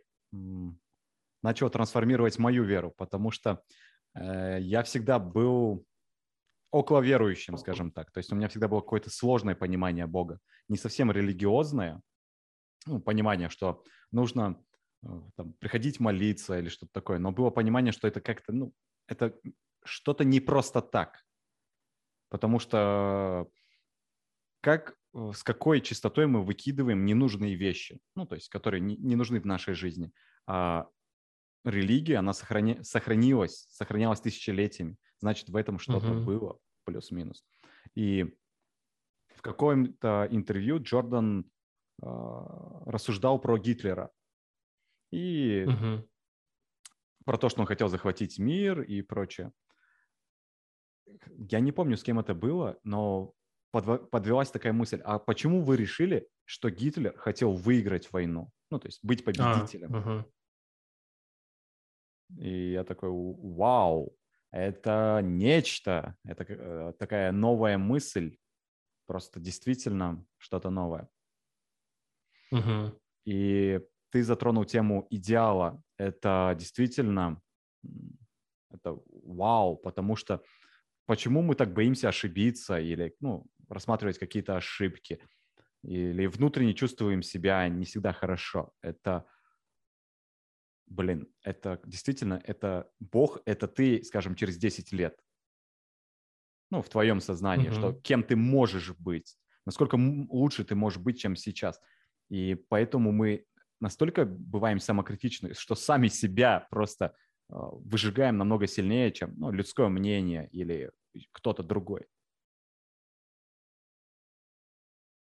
начало 1.43 1.71
трансформировать 1.71 2.39
мою 2.39 2.65
веру, 2.65 2.93
потому 2.97 3.31
что 3.31 3.63
э, 4.15 4.59
я 4.61 4.83
всегда 4.83 5.19
был 5.19 5.87
около 6.71 7.01
верующим, 7.01 7.57
скажем 7.57 7.93
так. 7.93 8.11
То 8.11 8.19
есть 8.19 8.33
у 8.33 8.37
меня 8.37 8.49
всегда 8.49 8.69
было 8.69 8.81
какое-то 8.81 9.11
сложное 9.11 9.55
понимание 9.55 10.07
Бога, 10.07 10.41
не 10.69 10.77
совсем 10.77 11.13
религиозное, 11.13 12.03
ну, 12.87 13.01
понимание, 13.01 13.49
что 13.49 13.85
нужно 14.11 14.61
э, 15.05 15.09
там, 15.37 15.53
приходить 15.55 16.01
молиться 16.01 16.59
или 16.59 16.69
что-то 16.69 16.93
такое, 16.93 17.19
но 17.19 17.31
было 17.31 17.51
понимание, 17.51 17.93
что 17.93 18.09
это 18.09 18.21
как-то, 18.21 18.53
ну, 18.53 18.73
это 19.07 19.35
что-то 19.85 20.25
не 20.25 20.41
просто 20.41 20.83
так, 20.83 21.25
потому 22.31 22.59
что 22.59 23.49
как, 24.61 24.91
э, 24.91 24.98
с 25.15 25.43
какой 25.43 25.81
частотой 25.81 26.27
мы 26.27 26.45
выкидываем 26.45 27.05
ненужные 27.05 27.55
вещи, 27.55 27.99
ну, 28.15 28.27
то 28.27 28.35
есть, 28.35 28.49
которые 28.49 28.81
не, 28.81 28.97
не 28.97 29.17
нужны 29.17 29.41
в 29.41 29.47
нашей 29.47 29.75
жизни. 29.75 30.13
А 30.47 30.87
религия, 31.65 32.17
она 32.17 32.33
сохрани, 32.33 32.83
сохранилась, 32.83 33.67
сохранялась 33.71 34.21
тысячелетиями 34.21 34.97
значит, 35.21 35.49
в 35.49 35.57
этом 35.57 35.79
что-то 35.79 36.09
uh-huh. 36.09 36.25
было, 36.25 36.59
плюс-минус. 36.85 37.45
И 37.95 38.25
в 39.35 39.43
каком-то 39.43 40.29
интервью 40.31 40.81
Джордан 40.81 41.51
э, 42.03 42.07
рассуждал 42.87 43.41
про 43.41 43.59
Гитлера 43.59 44.11
и 45.11 45.65
uh-huh. 45.67 46.09
про 47.25 47.39
то, 47.39 47.49
что 47.49 47.61
он 47.61 47.67
хотел 47.67 47.89
захватить 47.89 48.39
мир 48.39 48.83
и 48.83 49.03
прочее. 49.03 49.53
Я 51.37 51.61
не 51.61 51.73
помню, 51.73 51.97
с 51.97 52.03
кем 52.03 52.19
это 52.19 52.35
было, 52.35 52.79
но 52.85 53.33
подвелась 53.71 54.51
такая 54.51 54.73
мысль, 54.73 55.01
а 55.05 55.19
почему 55.19 55.63
вы 55.63 55.77
решили, 55.77 56.29
что 56.45 56.71
Гитлер 56.71 57.17
хотел 57.17 57.53
выиграть 57.53 58.13
войну? 58.13 58.51
Ну, 58.71 58.79
то 58.79 58.89
есть 58.89 59.01
быть 59.03 59.23
а, 59.23 59.25
победителем. 59.25 59.95
А, 59.95 59.99
uh-huh. 59.99 60.25
И 62.39 62.73
я 62.73 62.85
такой, 62.85 63.11
вау, 63.11 64.15
это 64.51 65.21
нечто, 65.23 66.17
это 66.25 66.45
э, 66.49 66.93
такая 66.99 67.33
новая 67.33 67.79
мысль, 67.79 68.37
просто 69.07 69.41
действительно 69.41 70.25
что-то 70.39 70.71
новое. 70.71 71.09
Угу. 72.51 72.99
И 73.27 73.81
ты 74.11 74.23
затронул 74.23 74.65
тему 74.65 75.07
идеала. 75.11 75.83
Это 75.99 76.55
действительно, 76.59 77.43
это 78.71 78.99
вау, 79.25 79.77
потому 79.77 80.17
что 80.17 80.43
почему 81.07 81.43
мы 81.43 81.55
так 81.55 81.75
боимся 81.75 82.09
ошибиться 82.09 82.79
или 82.79 83.15
ну, 83.21 83.47
рассматривать 83.69 84.19
какие-то 84.19 84.57
ошибки, 84.57 85.21
или 85.83 86.27
внутренне 86.27 86.75
чувствуем 86.75 87.23
себя 87.23 87.69
не 87.69 87.85
всегда 87.85 88.13
хорошо. 88.13 88.73
Это 88.83 89.27
блин, 90.91 91.29
это 91.43 91.81
действительно, 91.85 92.41
это 92.45 92.91
Бог, 92.99 93.41
это 93.45 93.69
ты, 93.69 94.03
скажем, 94.03 94.35
через 94.35 94.57
10 94.57 94.93
лет. 94.93 95.19
Ну, 96.71 96.83
в 96.83 96.89
твоем 96.89 97.21
сознании, 97.21 97.71
mm-hmm. 97.71 97.79
что 97.79 97.93
кем 97.95 98.23
ты 98.23 98.37
можешь 98.37 98.95
быть, 98.99 99.37
насколько 99.65 99.97
лучше 99.97 100.65
ты 100.65 100.75
можешь 100.75 100.99
быть, 100.99 101.19
чем 101.21 101.37
сейчас. 101.37 101.81
И 102.31 102.55
поэтому 102.69 103.11
мы 103.13 103.47
настолько 103.81 104.27
бываем 104.27 104.81
самокритичны, 104.81 105.55
что 105.55 105.75
сами 105.75 106.09
себя 106.09 106.67
просто 106.71 107.15
э, 107.51 107.55
выжигаем 107.55 108.37
намного 108.37 108.67
сильнее, 108.67 109.13
чем 109.13 109.35
ну, 109.39 109.51
людское 109.51 109.89
мнение 109.89 110.49
или 110.53 110.91
кто-то 111.33 111.63
другой. 111.63 112.07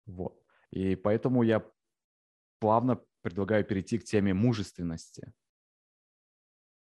Вот. 0.07 0.41
И 0.71 0.97
поэтому 0.97 1.43
я 1.43 1.65
плавно 2.59 3.01
предлагаю 3.23 3.65
перейти 3.65 3.99
к 3.99 4.05
теме 4.05 4.35
мужественности. 4.35 5.33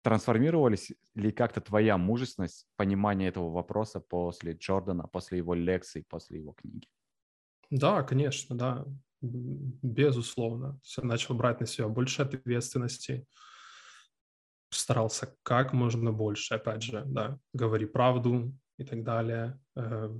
Трансформировались 0.02 0.92
ли 1.14 1.32
как-то 1.32 1.60
твоя 1.60 1.98
мужественность, 1.98 2.66
понимание 2.76 3.28
этого 3.28 3.50
вопроса 3.50 4.00
после 4.00 4.52
Джордана, 4.52 5.08
после 5.08 5.38
его 5.38 5.54
лекций, 5.54 6.04
после 6.08 6.38
его 6.38 6.52
книги? 6.52 6.88
Да, 7.70 8.02
конечно, 8.02 8.56
да, 8.56 8.86
безусловно. 9.20 10.80
Я 10.96 11.04
начал 11.04 11.34
брать 11.34 11.60
на 11.60 11.66
себя 11.66 11.88
больше 11.88 12.22
ответственности, 12.22 13.26
старался 14.70 15.36
как 15.42 15.72
можно 15.72 16.12
больше, 16.12 16.54
опять 16.54 16.82
же, 16.82 17.02
да, 17.06 17.38
говори 17.52 17.86
правду 17.86 18.54
и 18.78 18.84
так 18.84 19.02
далее, 19.02 19.60
э, 19.76 20.18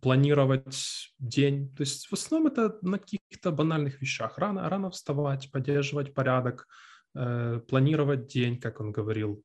планировать 0.00 1.12
день. 1.18 1.74
То 1.76 1.82
есть 1.82 2.06
в 2.06 2.12
основном 2.12 2.52
это 2.52 2.78
на 2.82 2.98
каких-то 2.98 3.50
банальных 3.50 4.00
вещах. 4.00 4.38
Рано, 4.38 4.68
рано 4.68 4.90
вставать, 4.90 5.50
поддерживать 5.50 6.14
порядок, 6.14 6.66
Э, 7.14 7.60
планировать 7.68 8.26
день, 8.26 8.58
как 8.58 8.80
он 8.80 8.90
говорил. 8.90 9.44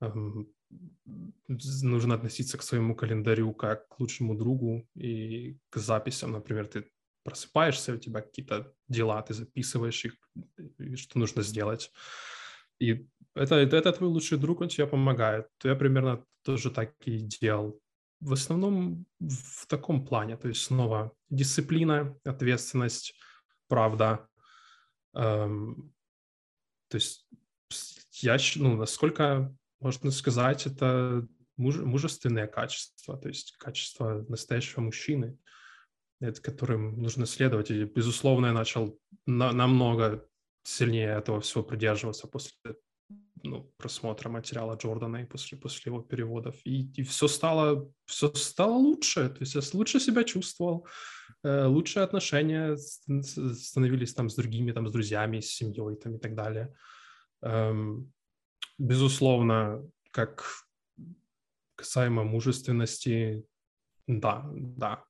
Эм, 0.00 0.48
нужно 1.48 2.14
относиться 2.14 2.58
к 2.58 2.62
своему 2.62 2.94
календарю 2.94 3.52
как 3.54 3.88
к 3.88 3.98
лучшему 3.98 4.36
другу 4.36 4.88
и 4.94 5.58
к 5.70 5.78
записям. 5.78 6.32
Например, 6.32 6.66
ты 6.66 6.88
просыпаешься, 7.24 7.94
у 7.94 7.96
тебя 7.96 8.20
какие-то 8.20 8.72
дела, 8.88 9.20
ты 9.22 9.34
записываешь 9.34 10.04
их, 10.04 10.14
что 10.96 11.18
нужно 11.18 11.42
сделать. 11.42 11.90
И 12.78 13.08
это, 13.34 13.56
это, 13.56 13.76
это 13.76 13.92
твой 13.92 14.08
лучший 14.08 14.38
друг, 14.38 14.60
он 14.60 14.68
тебе 14.68 14.86
помогает. 14.86 15.48
Я 15.64 15.74
примерно 15.74 16.24
тоже 16.42 16.70
так 16.70 16.94
и 17.04 17.18
делал. 17.18 17.80
В 18.20 18.32
основном 18.32 19.06
в 19.20 19.66
таком 19.66 20.04
плане. 20.04 20.36
То 20.36 20.48
есть 20.48 20.62
снова 20.62 21.12
дисциплина, 21.30 22.16
ответственность, 22.24 23.14
правда, 23.68 24.28
эм, 25.14 25.92
то 26.88 26.96
есть 26.96 27.28
я, 28.12 28.36
ну, 28.56 28.76
насколько 28.76 29.54
можно 29.80 30.10
сказать, 30.10 30.66
это 30.66 31.26
муж, 31.56 31.76
мужественное 31.76 32.46
качество, 32.46 33.16
то 33.16 33.28
есть 33.28 33.56
качество 33.58 34.24
настоящего 34.28 34.80
мужчины, 34.80 35.38
это 36.20 36.40
которым 36.40 37.00
нужно 37.00 37.26
следовать. 37.26 37.70
И, 37.70 37.84
безусловно, 37.84 38.46
я 38.46 38.52
начал 38.52 38.98
на, 39.26 39.52
намного 39.52 40.26
сильнее 40.64 41.10
этого 41.10 41.40
всего 41.40 41.62
придерживаться 41.62 42.26
после 42.26 42.54
ну, 43.42 43.72
просмотра 43.76 44.28
материала 44.28 44.76
Джордана 44.76 45.22
и 45.22 45.26
после, 45.26 45.58
после 45.58 45.90
его 45.90 46.02
переводов. 46.02 46.56
И, 46.64 46.90
и 46.96 47.02
все, 47.02 47.28
стало, 47.28 47.90
все 48.06 48.32
стало 48.34 48.74
лучше. 48.74 49.28
То 49.28 49.40
есть 49.40 49.54
я 49.54 49.60
лучше 49.72 50.00
себя 50.00 50.24
чувствовал, 50.24 50.86
э, 51.44 51.66
лучшие 51.66 52.04
отношения 52.04 52.76
становились 52.76 54.14
там 54.14 54.28
с 54.28 54.34
другими, 54.34 54.72
там, 54.72 54.88
с 54.88 54.92
друзьями, 54.92 55.40
с 55.40 55.50
семьей 55.50 55.96
там, 55.96 56.16
и 56.16 56.18
так 56.18 56.34
далее. 56.34 56.74
Эм, 57.42 58.12
безусловно, 58.78 59.82
как 60.10 60.44
касаемо 61.76 62.24
мужественности, 62.24 63.44
да, 64.06 64.44
да, 64.52 65.04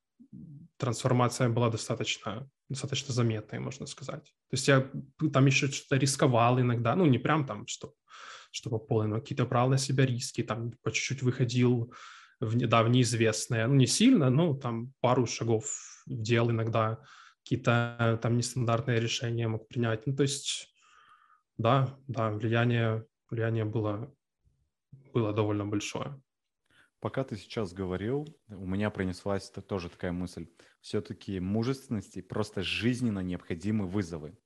трансформация 0.77 1.49
была 1.49 1.71
достаточно, 1.71 2.49
достаточно 2.69 3.15
заметной, 3.15 3.59
можно 3.59 3.87
сказать. 3.87 4.25
То 4.25 4.55
есть 4.55 4.69
я 4.69 4.91
там 5.33 5.47
еще 5.47 5.69
что-то 5.69 5.97
рисковал 5.97 6.61
иногда, 6.61 6.95
ну, 6.97 7.07
не 7.07 7.19
прям 7.19 7.47
там, 7.47 7.67
что, 7.67 7.95
что 8.51 8.71
по 8.71 8.79
полной, 8.79 9.09
но 9.09 9.21
какие-то 9.21 9.47
брал 9.47 9.69
на 9.69 9.79
себя 9.79 10.07
риски, 10.07 10.43
там 10.43 10.73
по 10.83 10.91
чуть-чуть 10.91 11.23
выходил 11.23 11.93
в, 12.41 12.57
да, 12.67 12.83
в 12.83 12.89
неизвестное, 12.89 13.67
ну, 13.67 13.75
не 13.75 13.87
сильно, 13.87 14.31
но 14.31 14.55
там 14.55 14.93
пару 15.01 15.27
шагов 15.27 16.05
делал 16.07 16.51
иногда, 16.51 16.99
какие-то 17.43 18.19
там 18.23 18.37
нестандартные 18.37 19.01
решения 19.01 19.49
мог 19.49 19.69
принять. 19.69 20.07
Ну, 20.07 20.15
то 20.15 20.23
есть, 20.23 20.75
да, 21.57 21.99
да, 22.07 22.31
влияние, 22.31 23.07
влияние 23.31 23.65
было, 23.65 24.15
было 25.13 25.33
довольно 25.33 25.65
большое. 25.65 26.21
Пока 27.01 27.23
ты 27.23 27.37
сейчас 27.37 27.73
говорил, 27.73 28.27
у 28.49 28.67
меня 28.67 28.91
пронеслась 28.91 29.51
тоже 29.51 29.89
такая 29.89 30.11
мысль. 30.11 30.49
Все-таки 30.81 31.39
мужественности 31.39 32.21
просто 32.21 32.63
жизненно 32.63 33.21
необходимы 33.21 33.87
вызовы. 33.87 34.37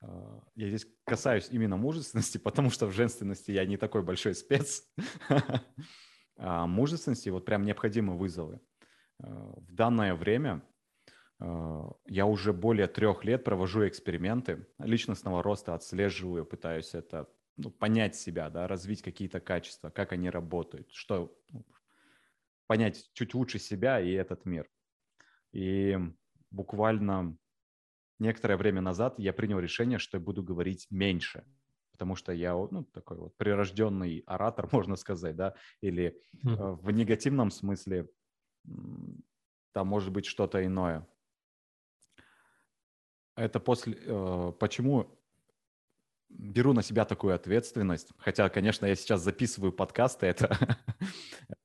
А, 0.00 0.42
я 0.54 0.68
здесь 0.68 0.86
касаюсь 1.04 1.48
именно 1.50 1.76
мужественности, 1.76 2.38
потому 2.44 2.70
что 2.70 2.86
в 2.86 2.92
женственности 2.92 3.50
я 3.50 3.66
не 3.66 3.76
такой 3.76 4.02
большой 4.02 4.34
спец. 4.34 4.84
А 6.42 6.66
мужественности 6.66 7.28
вот 7.28 7.44
прям 7.44 7.66
необходимы 7.66 8.16
вызовы. 8.16 8.62
А, 9.22 9.28
в 9.28 9.74
данное 9.74 10.14
время 10.14 10.62
а, 11.38 11.90
я 12.06 12.24
уже 12.24 12.54
более 12.54 12.86
трех 12.86 13.24
лет 13.24 13.44
провожу 13.44 13.86
эксперименты 13.86 14.66
личностного 14.78 15.42
роста, 15.42 15.74
отслеживаю, 15.74 16.46
пытаюсь 16.46 16.94
это 16.94 17.28
ну, 17.56 17.70
понять 17.70 18.16
себя, 18.16 18.50
да, 18.50 18.66
развить 18.66 19.02
какие-то 19.02 19.40
качества, 19.40 19.90
как 19.90 20.12
они 20.12 20.30
работают, 20.30 20.90
что 20.92 21.36
ну, 21.50 21.64
понять 22.66 23.10
чуть 23.14 23.34
лучше 23.34 23.58
себя 23.58 24.00
и 24.00 24.12
этот 24.12 24.44
мир. 24.44 24.70
И 25.52 25.98
буквально 26.50 27.36
некоторое 28.18 28.56
время 28.56 28.80
назад 28.80 29.18
я 29.18 29.32
принял 29.32 29.58
решение, 29.58 29.98
что 29.98 30.18
я 30.18 30.22
буду 30.22 30.42
говорить 30.42 30.86
меньше, 30.90 31.44
потому 31.92 32.16
что 32.16 32.32
я 32.32 32.54
ну, 32.54 32.84
такой 32.84 33.18
вот 33.18 33.36
прирожденный 33.36 34.22
оратор, 34.26 34.68
можно 34.72 34.96
сказать, 34.96 35.36
да, 35.36 35.54
или 35.80 36.04
э, 36.04 36.16
в 36.42 36.90
негативном 36.90 37.50
смысле 37.50 38.08
там 39.72 39.86
может 39.86 40.12
быть 40.12 40.26
что-то 40.26 40.64
иное. 40.64 41.06
Это 43.36 43.60
после... 43.60 43.96
Э, 44.06 44.52
почему 44.58 45.19
беру 46.30 46.72
на 46.72 46.82
себя 46.82 47.04
такую 47.04 47.34
ответственность. 47.34 48.12
Хотя, 48.18 48.48
конечно, 48.48 48.86
я 48.86 48.94
сейчас 48.94 49.20
записываю 49.22 49.72
подкасты, 49.72 50.26
это 50.26 50.78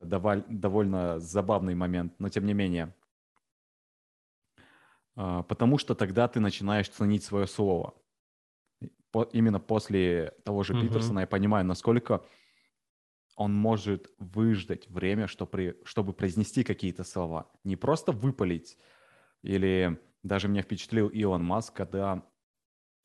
довольно 0.00 1.18
забавный 1.20 1.74
момент, 1.74 2.14
но 2.18 2.28
тем 2.28 2.46
не 2.46 2.54
менее. 2.54 2.94
А, 5.14 5.42
потому 5.42 5.78
что 5.78 5.94
тогда 5.94 6.28
ты 6.28 6.40
начинаешь 6.40 6.88
ценить 6.88 7.24
свое 7.24 7.46
слово. 7.46 7.94
Именно 9.32 9.60
после 9.60 10.34
того 10.44 10.62
же 10.62 10.78
Питерсона 10.78 11.20
я 11.20 11.26
понимаю, 11.26 11.64
насколько 11.64 12.22
он 13.34 13.54
может 13.54 14.10
выждать 14.18 14.88
время, 14.88 15.26
чтобы 15.26 16.12
произнести 16.12 16.64
какие-то 16.64 17.02
слова. 17.04 17.50
Не 17.64 17.76
просто 17.76 18.12
выпалить. 18.12 18.76
Или 19.42 19.98
даже 20.22 20.48
меня 20.48 20.62
впечатлил 20.62 21.08
Илон 21.08 21.44
Маск, 21.44 21.72
когда 21.72 22.26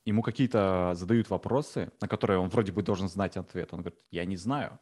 ему 0.05 0.21
какие-то 0.21 0.93
задают 0.95 1.29
вопросы, 1.29 1.91
на 2.01 2.07
которые 2.07 2.39
он 2.39 2.49
вроде 2.49 2.71
бы 2.71 2.83
должен 2.83 3.07
знать 3.07 3.37
ответ. 3.37 3.73
Он 3.73 3.81
говорит, 3.81 3.99
я 4.09 4.25
не 4.25 4.37
знаю. 4.37 4.79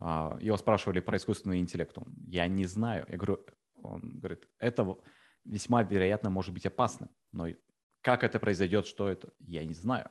А, 0.00 0.36
его 0.40 0.56
спрашивали 0.56 1.00
про 1.00 1.16
искусственный 1.16 1.60
интеллект. 1.60 1.96
Он, 1.96 2.14
я 2.26 2.46
не 2.46 2.66
знаю. 2.66 3.06
Я 3.08 3.16
говорю, 3.16 3.44
он 3.76 4.18
говорит, 4.18 4.48
это 4.58 4.96
весьма 5.44 5.82
вероятно 5.82 6.30
может 6.30 6.52
быть 6.52 6.66
опасно. 6.66 7.08
Но 7.32 7.48
как 8.02 8.22
это 8.22 8.38
произойдет, 8.38 8.86
что 8.86 9.08
это, 9.08 9.32
я 9.40 9.64
не 9.64 9.74
знаю. 9.74 10.10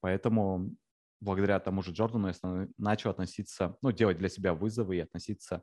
Поэтому 0.00 0.76
благодаря 1.20 1.60
тому 1.60 1.82
же 1.82 1.92
Джордану 1.92 2.28
я 2.28 2.68
начал 2.78 3.10
относиться, 3.10 3.76
ну, 3.82 3.92
делать 3.92 4.18
для 4.18 4.28
себя 4.28 4.54
вызовы 4.54 4.96
и 4.96 5.00
относиться 5.00 5.62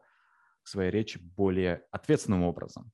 к 0.61 0.67
своей 0.67 0.91
речи 0.91 1.17
более 1.17 1.87
ответственным 1.91 2.43
образом. 2.43 2.91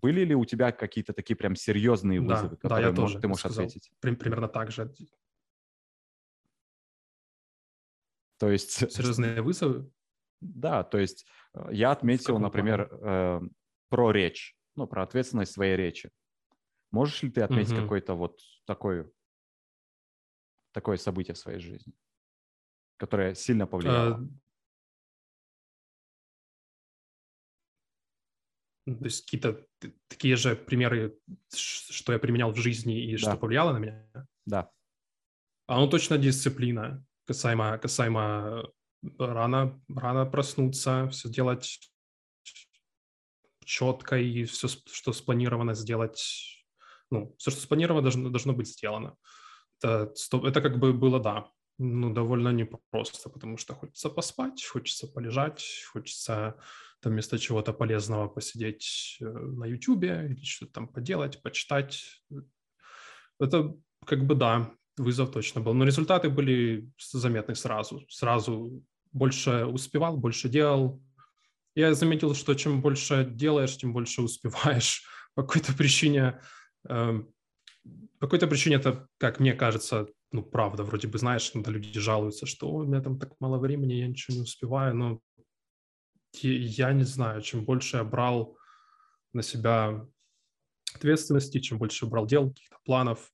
Были 0.00 0.24
ли 0.24 0.34
у 0.34 0.44
тебя 0.44 0.72
какие-то 0.72 1.12
такие 1.12 1.36
прям 1.36 1.56
серьезные 1.56 2.20
вызовы, 2.20 2.50
да, 2.50 2.56
которые 2.56 2.82
да, 2.82 2.88
я 2.88 2.94
тоже 2.94 3.20
ты 3.20 3.28
можешь 3.28 3.40
сказал. 3.40 3.64
ответить? 3.64 3.90
Примерно 4.00 4.48
так 4.48 4.70
же. 4.70 4.94
То 8.38 8.50
есть... 8.50 8.70
Серьезные 8.92 9.42
вызовы? 9.42 9.90
Да, 10.40 10.84
то 10.84 10.98
есть 10.98 11.26
э, 11.54 11.68
я 11.72 11.90
отметил, 11.90 12.38
например, 12.38 12.90
э, 12.92 13.40
про 13.88 14.10
речь, 14.12 14.56
ну, 14.74 14.86
про 14.86 15.02
ответственность 15.02 15.52
своей 15.52 15.76
речи. 15.76 16.10
Можешь 16.90 17.22
ли 17.22 17.30
ты 17.30 17.40
отметить 17.40 17.72
угу. 17.72 17.82
какое-то 17.82 18.14
вот 18.14 18.40
такое, 18.66 19.10
такое 20.72 20.98
событие 20.98 21.34
в 21.34 21.38
своей 21.38 21.58
жизни, 21.58 21.94
которое 22.98 23.34
сильно 23.34 23.66
повлияло? 23.66 24.28
То 28.86 29.04
есть 29.04 29.24
какие-то 29.24 29.66
такие 30.08 30.36
же 30.36 30.54
примеры, 30.54 31.18
что 31.52 32.12
я 32.12 32.20
применял 32.20 32.52
в 32.52 32.56
жизни 32.56 33.02
и 33.02 33.12
да. 33.12 33.18
что 33.18 33.36
повлияло 33.36 33.72
на 33.72 33.78
меня? 33.78 34.06
Да. 34.46 34.70
А 35.66 35.80
ну 35.80 35.88
точно 35.88 36.18
дисциплина, 36.18 37.04
касаемо, 37.26 37.78
касаемо 37.78 38.70
рано, 39.18 39.82
рано 39.88 40.24
проснуться, 40.26 41.08
все 41.10 41.28
делать 41.28 41.80
четко 43.64 44.16
и 44.16 44.44
все, 44.44 44.68
что 44.68 45.12
спланировано 45.12 45.74
сделать, 45.74 46.64
ну, 47.10 47.34
все, 47.38 47.50
что 47.50 47.60
спланировано, 47.60 48.02
должно, 48.02 48.30
должно 48.30 48.52
быть 48.52 48.68
сделано. 48.68 49.16
Это, 49.82 50.12
это 50.44 50.62
как 50.62 50.78
бы 50.78 50.92
было, 50.92 51.18
да, 51.18 51.50
ну, 51.78 52.14
довольно 52.14 52.50
непросто, 52.50 53.28
потому 53.28 53.56
что 53.56 53.74
хочется 53.74 54.08
поспать, 54.08 54.64
хочется 54.64 55.08
полежать, 55.08 55.84
хочется 55.92 56.56
там 57.00 57.12
вместо 57.12 57.38
чего-то 57.38 57.72
полезного 57.72 58.28
посидеть 58.28 59.18
э, 59.20 59.24
на 59.24 59.64
YouTube 59.64 60.04
или 60.04 60.42
что-то 60.44 60.72
там 60.72 60.88
поделать, 60.88 61.42
почитать. 61.42 62.22
Это 63.38 63.74
как 64.04 64.26
бы 64.26 64.34
да, 64.34 64.72
вызов 64.96 65.30
точно 65.30 65.60
был. 65.60 65.74
Но 65.74 65.84
результаты 65.84 66.28
были 66.30 66.90
заметны 67.12 67.54
сразу. 67.54 68.04
Сразу 68.08 68.82
больше 69.12 69.66
успевал, 69.66 70.16
больше 70.16 70.48
делал. 70.48 71.02
Я 71.74 71.94
заметил, 71.94 72.34
что 72.34 72.54
чем 72.54 72.80
больше 72.80 73.28
делаешь, 73.30 73.76
тем 73.76 73.92
больше 73.92 74.22
успеваешь. 74.22 75.04
По 75.34 75.42
какой-то 75.42 75.74
причине, 75.74 76.40
э, 76.88 77.22
по 78.18 78.26
какой-то 78.26 78.46
причине 78.46 78.76
это, 78.76 79.06
как 79.18 79.38
мне 79.38 79.52
кажется, 79.52 80.08
ну, 80.32 80.42
правда, 80.42 80.82
вроде 80.82 81.08
бы, 81.08 81.18
знаешь, 81.18 81.50
когда 81.50 81.70
люди 81.70 82.00
жалуются, 82.00 82.46
что 82.46 82.70
у 82.70 82.84
меня 82.84 83.02
там 83.02 83.18
так 83.18 83.34
мало 83.38 83.58
времени, 83.58 83.92
я 83.92 84.08
ничего 84.08 84.36
не 84.36 84.42
успеваю, 84.42 84.94
но 84.94 85.20
я 86.44 86.92
не 86.92 87.04
знаю, 87.04 87.42
чем 87.42 87.64
больше 87.64 87.98
я 87.98 88.04
брал 88.04 88.56
на 89.32 89.42
себя 89.42 90.06
ответственности, 90.94 91.60
чем 91.60 91.78
больше 91.78 92.06
брал 92.06 92.26
дел, 92.26 92.48
каких-то 92.48 92.76
планов, 92.84 93.30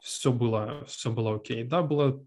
все 0.00 0.32
было, 0.32 0.84
все 0.86 1.10
было 1.10 1.36
окей. 1.36 1.64
Да, 1.64 1.82
было, 1.82 2.24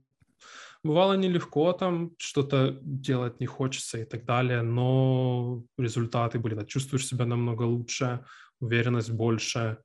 бывало 0.84 1.14
нелегко 1.14 1.74
там, 1.74 2.12
что-то 2.18 2.78
делать 2.82 3.40
не 3.40 3.46
хочется 3.46 3.98
и 3.98 4.06
так 4.06 4.26
далее, 4.26 4.62
но 4.62 5.64
результаты 5.78 6.40
были, 6.40 6.56
да, 6.56 6.66
чувствуешь 6.66 7.08
себя 7.08 7.26
намного 7.26 7.64
лучше, 7.64 8.26
уверенность 8.60 9.12
больше, 9.12 9.78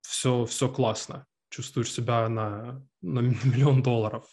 все, 0.00 0.44
все 0.46 0.68
классно, 0.68 1.26
чувствуешь 1.50 1.92
себя 1.92 2.28
на, 2.28 2.86
на 3.02 3.20
миллион 3.20 3.82
долларов. 3.82 4.24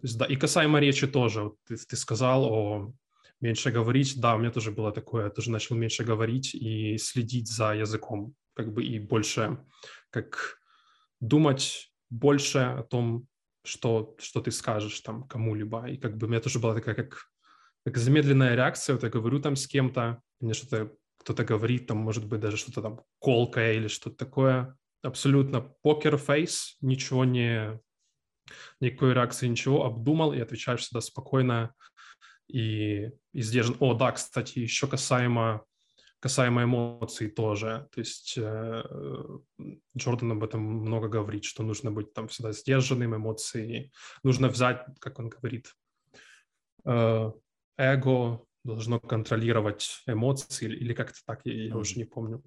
То 0.00 0.06
есть, 0.06 0.18
да, 0.18 0.26
и 0.26 0.36
касаемо 0.36 0.80
речи 0.80 1.06
тоже, 1.06 1.52
ты, 1.66 1.76
ты 1.76 1.96
сказал 1.96 2.44
о 2.44 2.92
меньше 3.40 3.70
говорить. 3.70 4.20
Да, 4.20 4.34
у 4.34 4.38
меня 4.38 4.50
тоже 4.50 4.70
было 4.70 4.92
такое, 4.92 5.24
я 5.24 5.30
тоже 5.30 5.50
начал 5.50 5.76
меньше 5.76 6.04
говорить 6.04 6.54
и 6.54 6.98
следить 6.98 7.48
за 7.48 7.74
языком, 7.74 8.34
как 8.54 8.72
бы 8.72 8.84
и 8.84 8.98
больше, 8.98 9.58
как 10.10 10.58
думать 11.20 11.92
больше 12.10 12.58
о 12.58 12.82
том, 12.82 13.26
что, 13.64 14.14
что 14.18 14.40
ты 14.40 14.50
скажешь 14.50 15.00
там 15.00 15.26
кому-либо. 15.26 15.88
И 15.88 15.96
как 15.96 16.16
бы 16.16 16.26
у 16.26 16.30
меня 16.30 16.40
тоже 16.40 16.58
была 16.58 16.74
такая 16.74 16.94
как, 16.94 17.30
как 17.84 17.96
замедленная 17.96 18.54
реакция. 18.54 18.94
Вот 18.94 19.02
я 19.02 19.10
говорю 19.10 19.40
там 19.40 19.56
с 19.56 19.66
кем-то, 19.66 20.20
мне 20.40 20.54
что-то 20.54 20.92
кто-то 21.24 21.44
говорит, 21.44 21.86
там 21.86 21.96
может 21.96 22.26
быть 22.26 22.40
даже 22.40 22.58
что-то 22.58 22.82
там 22.82 23.00
колкое 23.18 23.72
или 23.74 23.88
что-то 23.88 24.16
такое. 24.16 24.76
Абсолютно 25.02 25.60
покер-фейс, 25.60 26.76
ничего 26.82 27.24
не, 27.24 27.80
никакой 28.80 29.14
реакции, 29.14 29.48
ничего, 29.48 29.84
обдумал 29.84 30.34
и 30.34 30.40
отвечаешь 30.40 30.80
всегда 30.80 31.00
спокойно, 31.00 31.74
и, 32.48 33.10
и 33.32 33.42
сдержан. 33.42 33.76
О, 33.80 33.94
да, 33.94 34.12
кстати, 34.12 34.58
еще 34.58 34.86
касаемо, 34.86 35.64
касаемо 36.20 36.64
эмоций 36.64 37.30
тоже. 37.30 37.88
То 37.92 38.00
есть 38.00 38.34
э, 38.36 38.82
Джордан 39.96 40.32
об 40.32 40.44
этом 40.44 40.62
много 40.62 41.08
говорит, 41.08 41.44
что 41.44 41.62
нужно 41.62 41.90
быть 41.90 42.12
там 42.12 42.28
всегда 42.28 42.52
сдержанным, 42.52 43.16
эмоции. 43.16 43.92
Нужно 44.22 44.48
взять, 44.48 44.84
как 45.00 45.18
он 45.18 45.28
говорит, 45.28 45.74
э, 46.84 47.32
эго 47.76 48.44
должно 48.64 49.00
контролировать 49.00 50.02
эмоции 50.06 50.66
или 50.66 50.94
как-то 50.94 51.18
так, 51.26 51.40
я, 51.44 51.66
я 51.66 51.76
уже 51.76 51.96
не 51.96 52.04
помню. 52.04 52.42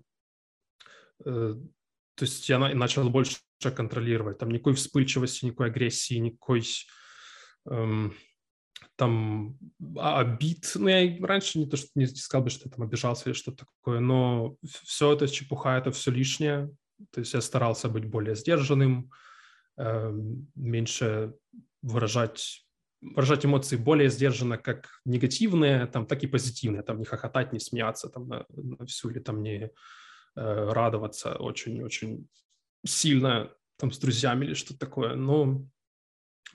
Э, 1.26 1.56
то 2.16 2.26
есть 2.26 2.50
я 2.50 2.58
на, 2.58 2.74
начал 2.74 3.10
больше 3.10 3.38
контролировать. 3.60 4.40
Там 4.40 4.50
никакой 4.50 4.74
вспыльчивости, 4.74 5.46
никакой 5.46 5.68
агрессии, 5.68 6.16
никакой... 6.16 6.64
Эм, 7.70 8.14
там 8.96 9.58
а, 9.98 10.20
обид. 10.20 10.72
Ну, 10.76 10.88
я 10.88 11.26
раньше 11.26 11.60
не 11.60 11.68
то, 11.68 11.78
что 11.78 11.90
не 11.96 12.08
сказал 12.08 12.44
бы, 12.44 12.50
что 12.50 12.68
я 12.68 12.72
там 12.72 12.86
обижался 12.86 13.30
или 13.30 13.34
что-то 13.34 13.66
такое, 13.66 14.00
но 14.00 14.58
все 14.84 15.14
это 15.14 15.28
чепуха, 15.28 15.78
это 15.78 15.92
все 15.92 16.12
лишнее. 16.12 16.72
То 17.12 17.20
есть 17.20 17.34
я 17.34 17.42
старался 17.42 17.90
быть 17.90 18.06
более 18.06 18.36
сдержанным, 18.36 19.12
э, 19.78 20.12
меньше 20.56 21.34
выражать 21.82 22.64
выражать 23.00 23.46
эмоции 23.46 23.78
более 23.78 24.10
сдержанно, 24.10 24.58
как 24.58 24.90
негативные, 25.06 25.86
там, 25.86 26.08
так 26.08 26.24
и 26.24 26.28
позитивные, 26.28 26.82
там, 26.82 26.98
не 26.98 27.06
хохотать, 27.06 27.54
не 27.54 27.60
смеяться, 27.60 28.10
там, 28.10 28.28
на, 28.28 28.46
на 28.50 28.86
всю 28.88 29.12
или 29.12 29.20
там 29.20 29.44
не 29.44 29.66
э, 29.66 29.70
радоваться 30.36 31.36
очень-очень 31.36 32.28
сильно, 32.84 33.54
там, 33.78 33.92
с 33.92 34.00
друзьями 34.00 34.46
или 34.46 34.54
что-то 34.56 34.80
такое, 34.80 35.16
но 35.16 35.64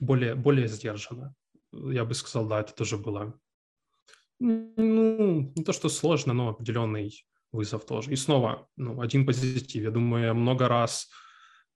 более, 0.01 0.35
более 0.35 0.67
сдержанно. 0.67 1.33
Я 1.73 2.05
бы 2.05 2.13
сказал, 2.13 2.47
да, 2.47 2.61
это 2.61 2.73
тоже 2.73 2.97
было, 2.97 3.39
ну, 4.39 5.53
не 5.55 5.63
то, 5.63 5.73
что 5.73 5.89
сложно, 5.89 6.33
но 6.33 6.49
определенный 6.49 7.25
вызов 7.51 7.85
тоже. 7.85 8.11
И 8.11 8.15
снова, 8.15 8.67
ну, 8.75 8.99
один 9.01 9.25
позитив. 9.25 9.83
Я 9.83 9.91
думаю, 9.91 10.25
я 10.25 10.33
много 10.33 10.67
раз 10.67 11.09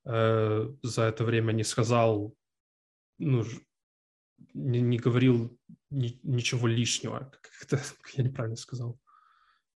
э, 0.05 0.69
за 0.81 1.03
это 1.03 1.23
время 1.23 1.53
не 1.53 1.63
сказал, 1.63 2.35
ну, 3.19 3.45
не, 4.53 4.81
не 4.81 4.97
говорил 4.97 5.57
ни, 5.89 6.19
ничего 6.23 6.67
лишнего. 6.67 7.31
Как 7.41 7.51
это 7.61 7.81
я 8.15 8.23
неправильно 8.23 8.57
сказал. 8.57 8.99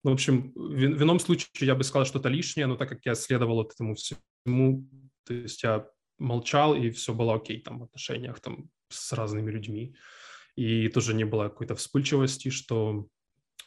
Ну, 0.04 0.12
в 0.12 0.14
общем, 0.14 0.54
в, 0.56 0.74
в 0.74 1.04
ином 1.04 1.20
случае 1.20 1.50
я 1.68 1.76
бы 1.76 1.84
сказал 1.84 2.06
что-то 2.06 2.30
лишнее, 2.30 2.68
но 2.68 2.78
так 2.78 2.90
как 2.90 3.06
я 3.06 3.16
следовал 3.16 3.62
этому 3.64 3.96
всему, 3.96 4.88
то 5.26 5.34
есть 5.34 5.62
я 5.62 5.86
молчал, 6.18 6.74
и 6.74 6.90
все 6.90 7.14
было 7.14 7.36
окей 7.36 7.62
там 7.62 7.80
в 7.80 7.84
отношениях 7.84 8.40
там 8.40 8.70
с 8.90 9.14
разными 9.14 9.52
людьми. 9.52 9.96
И 10.56 10.90
тоже 10.90 11.14
не 11.14 11.24
было 11.24 11.44
какой-то 11.44 11.76
вспыльчивости, 11.76 12.50
что 12.50 13.08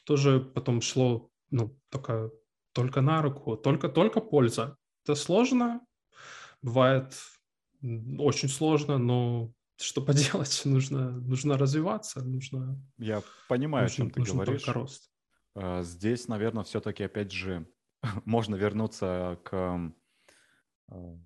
тоже 0.05 0.41
потом 0.41 0.81
шло, 0.81 1.31
ну, 1.51 1.79
только, 1.89 2.31
только 2.73 3.01
на 3.01 3.23
руку, 3.23 3.57
только, 3.57 3.89
только 3.89 4.21
польза. 4.21 4.77
Это 5.05 5.15
сложно, 5.15 5.81
бывает 6.61 7.15
очень 8.19 8.49
сложно, 8.49 8.99
но 8.99 9.53
что 9.77 10.03
поделать, 10.03 10.63
нужно, 10.65 11.11
нужно 11.11 11.59
развиваться, 11.59 12.25
нужно... 12.25 12.81
Я 12.99 13.23
понимаю, 13.49 13.85
нужен, 13.85 14.07
о 14.07 14.11
чем 14.11 14.11
ты 14.11 14.33
говоришь. 14.33 14.69
Рост. 14.69 15.11
А, 15.55 15.83
здесь, 15.83 16.29
наверное, 16.29 16.65
все-таки, 16.65 17.05
опять 17.05 17.33
же, 17.33 17.67
можно 18.25 18.55
вернуться 18.55 19.39
к, 19.45 19.93
а, 20.89 21.19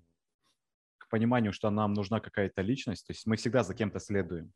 пониманию, 1.09 1.53
что 1.53 1.69
нам 1.69 1.93
нужна 1.93 2.19
какая-то 2.19 2.61
личность. 2.61 3.07
То 3.07 3.11
есть 3.11 3.25
мы 3.25 3.35
всегда 3.35 3.63
за 3.63 3.73
кем-то 3.73 3.99
следуем. 3.99 4.51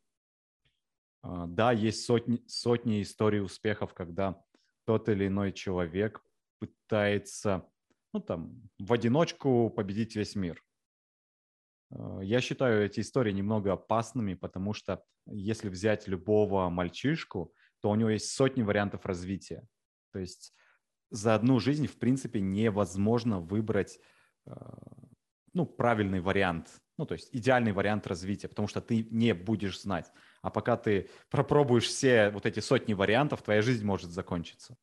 А, 1.22 1.46
да, 1.46 1.72
есть 1.72 2.04
сотни, 2.04 2.42
сотни 2.46 3.02
историй 3.02 3.40
успехов, 3.40 3.94
когда 3.94 4.42
тот 4.84 5.08
или 5.08 5.28
иной 5.28 5.52
человек 5.52 6.22
пытается, 6.58 7.68
ну 8.12 8.20
там, 8.20 8.68
в 8.78 8.92
одиночку 8.92 9.70
победить 9.70 10.16
весь 10.16 10.34
мир. 10.34 10.62
Э, 11.90 12.20
я 12.22 12.40
считаю 12.40 12.84
эти 12.84 13.00
истории 13.00 13.32
немного 13.32 13.72
опасными, 13.72 14.34
потому 14.34 14.72
что 14.72 15.04
если 15.26 15.68
взять 15.68 16.08
любого 16.08 16.68
мальчишку, 16.68 17.54
то 17.80 17.90
у 17.90 17.94
него 17.94 18.10
есть 18.10 18.30
сотни 18.30 18.62
вариантов 18.62 19.06
развития. 19.06 19.66
То 20.12 20.18
есть 20.18 20.54
за 21.10 21.34
одну 21.34 21.60
жизнь, 21.60 21.86
в 21.86 21.98
принципе, 21.98 22.40
невозможно 22.40 23.40
выбрать 23.40 23.98
э, 24.46 24.52
ну, 25.54 25.66
правильный 25.66 26.20
вариант, 26.20 26.68
ну, 26.98 27.06
то 27.06 27.14
есть 27.14 27.28
идеальный 27.32 27.72
вариант 27.72 28.06
развития, 28.06 28.48
потому 28.48 28.68
что 28.68 28.80
ты 28.80 29.06
не 29.10 29.34
будешь 29.34 29.80
знать. 29.80 30.10
А 30.40 30.50
пока 30.50 30.76
ты 30.76 31.08
пропробуешь 31.30 31.86
все 31.86 32.30
вот 32.30 32.46
эти 32.46 32.60
сотни 32.60 32.94
вариантов, 32.94 33.42
твоя 33.42 33.62
жизнь 33.62 33.84
может 33.84 34.10
закончиться. 34.10 34.76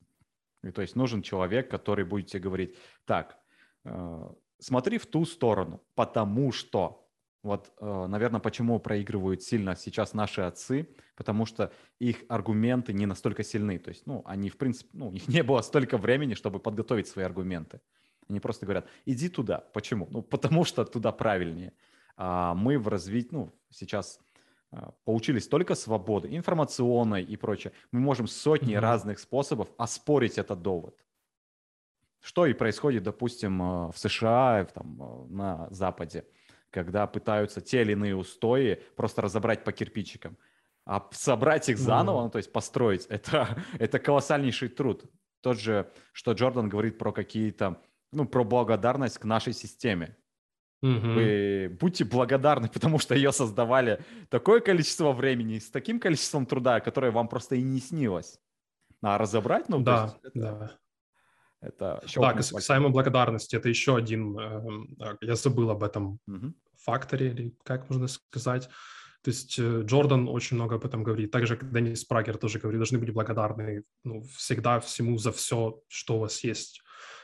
И 0.64 0.72
то 0.72 0.82
есть 0.82 0.96
нужен 0.96 1.22
человек, 1.22 1.70
который 1.70 2.06
будет 2.06 2.28
тебе 2.28 2.42
говорить, 2.42 2.76
так, 3.06 3.38
э, 3.86 4.30
смотри 4.60 4.98
в 4.98 5.06
ту 5.06 5.26
сторону, 5.26 5.82
потому 5.96 6.52
что 6.52 7.10
вот, 7.42 7.72
э, 7.80 8.06
наверное, 8.08 8.42
почему 8.42 8.80
проигрывают 8.80 9.42
сильно 9.42 9.76
сейчас 9.76 10.14
наши 10.14 10.42
отцы, 10.42 10.90
потому 11.16 11.46
что 11.46 11.72
их 11.98 12.24
аргументы 12.28 12.92
не 12.92 13.06
настолько 13.06 13.44
сильны. 13.44 13.80
То 13.80 13.90
есть, 13.90 14.06
ну, 14.06 14.24
они, 14.26 14.50
в 14.50 14.58
принципе, 14.58 14.90
ну, 14.94 15.08
у 15.08 15.12
них 15.12 15.28
не 15.30 15.42
было 15.42 15.62
столько 15.62 15.98
времени, 15.98 16.34
чтобы 16.34 16.60
подготовить 16.60 17.08
свои 17.08 17.24
аргументы. 17.24 17.80
Они 18.30 18.40
просто 18.40 18.66
говорят, 18.66 18.88
иди 19.06 19.28
туда. 19.28 19.64
Почему? 19.74 20.08
Ну, 20.12 20.22
потому 20.22 20.64
что 20.64 20.86
туда 20.86 21.12
правильнее. 21.12 21.74
А 22.16 22.54
мы 22.54 22.78
в 22.78 22.88
развитии, 22.88 23.30
ну, 23.32 23.54
сейчас 23.70 24.20
а, 24.72 24.92
получили 25.04 25.40
столько 25.40 25.74
свободы 25.76 26.36
информационной 26.36 27.24
и 27.24 27.36
прочее. 27.38 27.74
Мы 27.92 28.00
можем 28.00 28.28
сотни 28.28 28.76
mm-hmm. 28.76 28.80
разных 28.80 29.20
способов 29.20 29.70
оспорить 29.78 30.38
этот 30.38 30.62
довод. 30.62 30.96
Что 32.22 32.46
и 32.46 32.54
происходит, 32.54 33.04
допустим, 33.04 33.62
э, 33.62 33.92
в 33.92 33.98
США, 33.98 34.66
там, 34.74 35.02
э, 35.02 35.26
на 35.30 35.68
Западе, 35.72 36.26
когда 36.70 37.08
пытаются 37.08 37.62
те 37.62 37.82
или 37.82 37.94
иные 37.94 38.16
устои 38.16 38.84
просто 38.96 39.22
разобрать 39.22 39.64
по 39.64 39.72
кирпичикам. 39.72 40.38
А 40.86 41.08
собрать 41.12 41.70
их 41.70 41.78
заново, 41.78 42.20
mm. 42.20 42.24
ну, 42.24 42.30
то 42.30 42.38
есть 42.38 42.52
построить, 42.52 43.06
это, 43.10 43.64
это 43.80 44.00
колоссальнейший 44.00 44.70
труд. 44.70 45.06
Тот 45.42 45.58
же, 45.58 45.92
что 46.12 46.34
Джордан 46.34 46.68
говорит 46.68 46.98
про 46.98 47.12
какие-то, 47.12 47.82
ну, 48.12 48.26
про 48.26 48.44
благодарность 48.44 49.18
к 49.18 49.26
нашей 49.26 49.54
системе. 49.54 50.16
Mm-hmm. 50.84 51.14
Вы 51.14 51.78
будьте 51.80 52.06
благодарны, 52.06 52.70
потому 52.74 53.00
что 53.00 53.16
ее 53.16 53.32
создавали 53.32 54.00
такое 54.30 54.62
количество 54.62 55.12
времени, 55.12 55.60
с 55.60 55.70
таким 55.70 56.00
количеством 56.00 56.46
труда, 56.46 56.80
которое 56.80 57.12
вам 57.12 57.28
просто 57.28 57.56
и 57.56 57.62
не 57.62 57.80
снилось. 57.80 58.40
А 59.02 59.18
разобрать, 59.18 59.70
ну, 59.70 59.80
да, 59.80 60.04
есть, 60.04 60.18
это... 60.24 60.40
да. 60.40 60.72
Это 61.62 62.02
да, 62.16 62.34
касаемо 62.34 62.88
благодарности, 62.88 63.58
это 63.58 63.68
еще 63.68 63.98
один, 63.98 64.40
эм, 64.40 64.98
я 65.20 65.36
забыл 65.36 65.70
об 65.70 65.84
этом 65.84 66.20
угу. 66.26 66.54
факторе, 66.78 67.32
или 67.32 67.58
как 67.64 67.90
можно 67.90 68.08
сказать. 68.08 68.70
То 69.22 69.32
есть 69.32 69.60
э, 69.60 69.82
Джордан 69.84 70.30
очень 70.30 70.56
много 70.56 70.76
об 70.76 70.86
этом 70.86 71.04
говорит. 71.04 71.32
Также 71.32 71.60
Деннис 71.62 72.06
Прагер 72.06 72.38
тоже 72.38 72.60
говорит, 72.60 72.80
должны 72.80 72.98
быть 72.98 73.12
благодарны 73.12 73.84
ну, 74.06 74.22
всегда 74.38 74.80
всему 74.80 75.18
за 75.18 75.34
все, 75.34 75.82
что 75.90 76.16
у 76.16 76.20
вас 76.20 76.42
есть. 76.46 76.82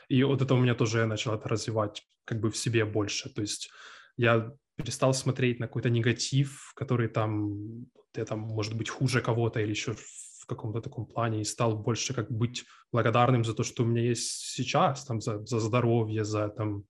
И 0.08 0.22
вот 0.22 0.42
это 0.42 0.54
у 0.54 0.58
меня 0.58 0.74
тоже 0.74 0.98
я 0.98 1.06
начал 1.06 1.34
это 1.34 1.48
развивать 1.48 2.06
как 2.24 2.40
бы 2.40 2.50
в 2.50 2.56
себе 2.56 2.84
больше. 2.84 3.28
То 3.30 3.40
есть 3.40 3.70
я 4.16 4.52
перестал 4.76 5.14
смотреть 5.14 5.58
на 5.58 5.66
какой-то 5.66 5.90
негатив, 5.90 6.72
который 6.74 7.08
там, 7.08 7.86
ты 8.12 8.24
там, 8.24 8.40
может 8.40 8.74
быть, 8.74 8.88
хуже 8.88 9.20
кого-то 9.20 9.60
или 9.60 9.70
еще 9.70 9.94
в 9.94 10.46
каком-то 10.46 10.80
таком 10.80 11.06
плане 11.06 11.40
и 11.40 11.44
стал 11.44 11.76
больше 11.76 12.14
как 12.14 12.30
быть 12.30 12.64
благодарным 12.92 13.44
за 13.44 13.54
то, 13.54 13.64
что 13.64 13.82
у 13.82 13.86
меня 13.86 14.02
есть 14.02 14.52
сейчас, 14.54 15.04
там, 15.04 15.20
за, 15.20 15.44
за 15.44 15.58
здоровье, 15.58 16.24
за, 16.24 16.48
там, 16.48 16.84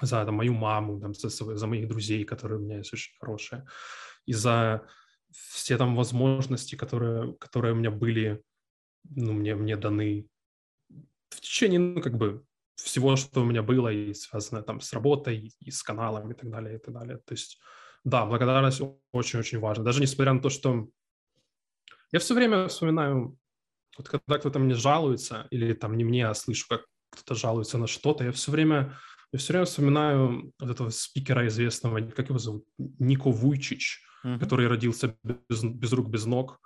за 0.00 0.24
там, 0.24 0.34
мою 0.34 0.54
маму, 0.54 1.00
там, 1.00 1.14
за, 1.14 1.28
за 1.28 1.66
моих 1.66 1.88
друзей, 1.88 2.24
которые 2.24 2.58
у 2.58 2.62
меня 2.62 2.78
есть 2.78 2.92
очень 2.92 3.12
хорошие, 3.18 3.64
и 4.26 4.32
за 4.32 4.82
все 5.30 5.76
там 5.76 5.94
возможности, 5.94 6.74
которые, 6.74 7.34
которые 7.34 7.74
у 7.74 7.76
меня 7.76 7.90
были, 7.90 8.42
ну, 9.04 9.34
мне, 9.34 9.54
мне 9.54 9.76
даны 9.76 10.26
в 11.30 11.40
течение, 11.40 11.78
ну, 11.78 12.00
как 12.02 12.16
бы, 12.16 12.44
всего, 12.76 13.16
что 13.16 13.42
у 13.42 13.44
меня 13.44 13.62
было, 13.62 13.88
и 13.88 14.14
связано 14.14 14.62
там 14.62 14.80
с 14.80 14.92
работой, 14.92 15.52
и, 15.60 15.70
с 15.70 15.82
каналом, 15.82 16.30
и 16.30 16.34
так 16.34 16.50
далее, 16.50 16.76
и 16.76 16.78
так 16.78 16.94
далее. 16.94 17.18
То 17.18 17.32
есть, 17.32 17.58
да, 18.04 18.26
благодарность 18.26 18.80
очень-очень 19.12 19.58
важна. 19.58 19.84
Даже 19.84 20.00
несмотря 20.00 20.32
на 20.32 20.40
то, 20.40 20.50
что 20.50 20.88
я 22.12 22.18
все 22.18 22.34
время 22.34 22.68
вспоминаю, 22.68 23.36
вот 23.96 24.08
когда 24.08 24.38
кто-то 24.38 24.58
мне 24.58 24.74
жалуется, 24.74 25.46
или 25.50 25.72
там 25.72 25.96
не 25.96 26.04
мне, 26.04 26.26
а 26.26 26.34
слышу, 26.34 26.66
как 26.68 26.86
кто-то 27.10 27.34
жалуется 27.34 27.76
на 27.76 27.86
что-то, 27.86 28.24
я 28.24 28.32
все 28.32 28.50
время, 28.50 28.96
я 29.32 29.38
все 29.38 29.52
время 29.52 29.66
вспоминаю 29.66 30.52
вот 30.58 30.70
этого 30.70 30.90
спикера 30.90 31.46
известного, 31.48 32.00
как 32.00 32.28
его 32.28 32.38
зовут, 32.38 32.64
Нико 32.78 33.30
Вуйчич, 33.30 34.02
mm-hmm. 34.24 34.38
который 34.38 34.68
родился 34.68 35.16
без, 35.22 35.62
без 35.62 35.92
рук, 35.92 36.08
без 36.08 36.24
ног, 36.24 36.60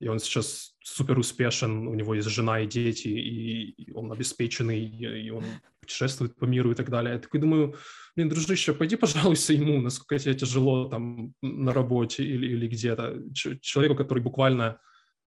и 0.00 0.08
он 0.08 0.18
сейчас 0.18 0.74
супер 0.82 1.18
успешен, 1.18 1.86
у 1.86 1.94
него 1.94 2.14
есть 2.14 2.28
жена 2.28 2.60
и 2.60 2.66
дети, 2.66 3.08
и 3.08 3.92
он 3.92 4.10
обеспеченный, 4.10 4.84
и 4.86 5.30
он 5.30 5.44
путешествует 5.80 6.36
по 6.36 6.46
миру 6.46 6.72
и 6.72 6.74
так 6.74 6.88
далее. 6.88 7.14
Я 7.14 7.20
такой 7.20 7.40
думаю, 7.40 7.76
блин, 8.16 8.28
дружище, 8.28 8.72
пойди 8.72 8.96
пожалуйся 8.96 9.52
ему, 9.52 9.80
насколько 9.80 10.18
тебе 10.18 10.34
тяжело 10.34 10.88
там 10.88 11.34
на 11.42 11.72
работе 11.72 12.24
или, 12.24 12.46
или 12.46 12.66
где-то. 12.66 13.22
Человеку, 13.60 13.94
который 13.94 14.22
буквально 14.22 14.80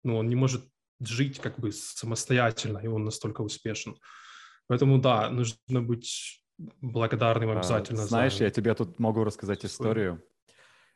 ну, 0.03 0.17
он 0.17 0.27
не 0.27 0.35
может 0.35 0.65
жить 0.99 1.39
как 1.39 1.59
бы 1.59 1.71
самостоятельно, 1.71 2.79
и 2.79 2.87
он 2.87 3.05
настолько 3.05 3.41
успешен. 3.41 3.95
Поэтому, 4.67 4.99
да, 4.99 5.29
нужно 5.29 5.81
быть 5.81 6.43
благодарным 6.81 7.49
а, 7.51 7.53
обязательно. 7.53 8.05
Знаешь, 8.05 8.37
за... 8.37 8.45
я 8.45 8.49
тебе 8.49 8.73
тут 8.73 8.99
могу 8.99 9.23
рассказать 9.23 9.65
историю. 9.65 10.23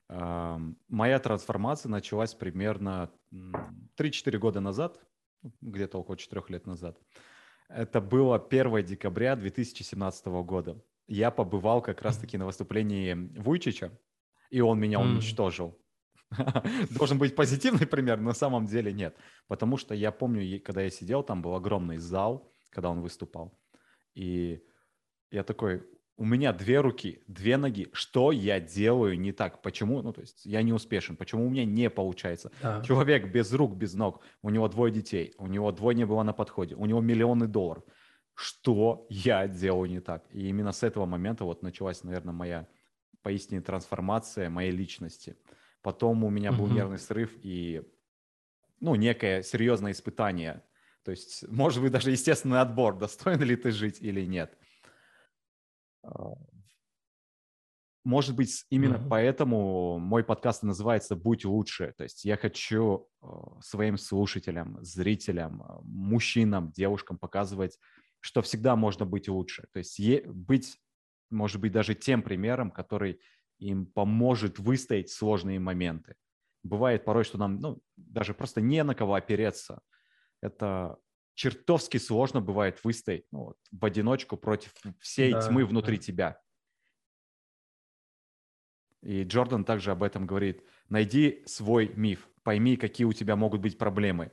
Моя 0.09 1.19
трансформация 1.19 1.89
началась 1.89 2.33
примерно 2.33 3.11
3-4 3.31 4.37
года 4.37 4.61
назад, 4.61 4.99
где-то 5.61 5.99
около 5.99 6.17
4 6.17 6.43
лет 6.49 6.65
назад. 6.65 6.97
Это 7.69 7.99
было 7.99 8.37
1 8.37 8.85
декабря 8.85 9.35
2017 9.35 10.25
года. 10.27 10.81
Я 11.07 11.31
побывал 11.31 11.81
как 11.81 12.01
раз-таки 12.01 12.37
на 12.37 12.45
выступлении 12.45 13.13
Вуйчича, 13.39 13.91
и 14.49 14.61
он 14.61 14.79
меня 14.79 14.99
уничтожил. 14.99 15.77
Должен 16.91 17.17
быть 17.17 17.35
позитивный 17.35 17.87
пример, 17.87 18.17
но 18.17 18.27
на 18.29 18.33
самом 18.33 18.65
деле 18.65 18.93
нет. 18.93 19.15
Потому 19.47 19.77
что 19.77 19.93
я 19.93 20.11
помню, 20.11 20.61
когда 20.61 20.81
я 20.81 20.89
сидел, 20.89 21.23
там 21.23 21.41
был 21.41 21.55
огромный 21.55 21.97
зал, 21.97 22.51
когда 22.69 22.89
он 22.89 23.01
выступал. 23.01 23.57
И 24.15 24.61
я 25.31 25.43
такой, 25.43 25.83
у 26.17 26.25
меня 26.25 26.51
две 26.51 26.81
руки, 26.81 27.21
две 27.27 27.57
ноги. 27.57 27.89
Что 27.93 28.31
я 28.31 28.59
делаю 28.59 29.19
не 29.19 29.31
так? 29.31 29.61
Почему? 29.61 30.01
Ну, 30.01 30.11
то 30.11 30.21
есть 30.21 30.45
я 30.45 30.63
не 30.63 30.73
успешен. 30.73 31.15
Почему 31.15 31.45
у 31.45 31.49
меня 31.49 31.63
не 31.63 31.91
получается? 31.91 32.51
Да. 32.61 32.83
Человек 32.83 33.31
без 33.31 33.53
рук, 33.53 33.75
без 33.75 33.93
ног. 33.93 34.23
У 34.41 34.49
него 34.49 34.67
двое 34.67 34.91
детей. 34.91 35.35
У 35.37 35.45
него 35.45 35.71
двойня 35.71 36.07
было 36.07 36.23
на 36.23 36.33
подходе. 36.33 36.75
У 36.75 36.85
него 36.87 37.01
миллионы 37.01 37.47
долларов. 37.47 37.83
Что 38.33 39.05
я 39.09 39.47
делаю 39.47 39.89
не 39.89 39.99
так? 39.99 40.25
И 40.31 40.47
именно 40.49 40.71
с 40.71 40.81
этого 40.81 41.05
момента 41.05 41.43
вот 41.43 41.61
началась, 41.61 42.03
наверное, 42.03 42.33
моя 42.33 42.67
поистине 43.21 43.61
трансформация 43.61 44.49
моей 44.49 44.71
личности. 44.71 45.35
Потом 45.83 46.23
у 46.23 46.31
меня 46.31 46.51
был 46.51 46.65
угу. 46.65 46.73
нервный 46.73 46.99
срыв 46.99 47.31
и, 47.43 47.83
ну, 48.79 48.95
некое 48.95 49.43
серьезное 49.43 49.91
испытание. 49.91 50.63
То 51.03 51.11
есть, 51.11 51.47
может 51.51 51.83
быть, 51.83 51.91
даже 51.91 52.09
естественный 52.09 52.59
отбор, 52.59 52.97
достоин 52.97 53.41
ли 53.43 53.55
ты 53.55 53.69
жить 53.69 53.99
или 54.01 54.25
нет. 54.25 54.56
А, 56.07 56.33
может 58.03 58.35
быть, 58.35 58.65
именно 58.69 58.95
mm-hmm. 58.95 59.09
поэтому 59.09 59.99
мой 59.99 60.23
подкаст 60.23 60.63
называется 60.63 61.15
«Будь 61.15 61.43
лучше». 61.43 61.93
То 61.97 62.03
есть 62.03 62.23
я 62.23 62.37
хочу 62.37 63.09
а, 63.21 63.59
своим 63.61 63.97
слушателям, 63.97 64.77
зрителям, 64.81 65.61
а, 65.61 65.81
мужчинам, 65.83 66.71
девушкам 66.71 67.17
показывать, 67.17 67.77
что 68.21 68.41
всегда 68.41 68.75
можно 68.75 69.05
быть 69.05 69.27
лучше. 69.27 69.67
То 69.73 69.79
есть 69.79 69.99
быть, 70.25 70.77
может 71.29 71.59
быть, 71.59 71.71
даже 71.73 71.95
тем 71.95 72.23
примером, 72.23 72.71
который 72.71 73.19
им 73.59 73.85
поможет 73.85 74.59
выстоять 74.59 75.09
сложные 75.09 75.59
моменты. 75.59 76.15
Бывает 76.63 77.03
порой, 77.05 77.23
что 77.23 77.37
нам 77.37 77.59
ну, 77.59 77.81
даже 77.95 78.33
просто 78.33 78.61
не 78.61 78.83
на 78.83 78.95
кого 78.95 79.15
опереться. 79.15 79.81
Это 80.41 80.97
чертовски 81.37 81.97
сложно 81.97 82.41
бывает 82.41 82.83
выстоять 82.83 83.25
ну, 83.31 83.45
вот, 83.45 83.57
в 83.71 83.85
одиночку 83.85 84.37
против 84.37 84.73
всей 84.99 85.33
да, 85.33 85.41
тьмы 85.41 85.65
внутри 85.65 85.97
да. 85.97 86.03
тебя. 86.03 86.41
И 89.03 89.23
Джордан 89.23 89.63
также 89.63 89.91
об 89.91 90.01
этом 90.01 90.25
говорит. 90.25 90.63
Найди 90.89 91.43
свой 91.45 91.89
миф, 91.95 92.27
пойми, 92.41 92.75
какие 92.75 93.05
у 93.05 93.13
тебя 93.13 93.35
могут 93.35 93.61
быть 93.61 93.77
проблемы. 93.77 94.31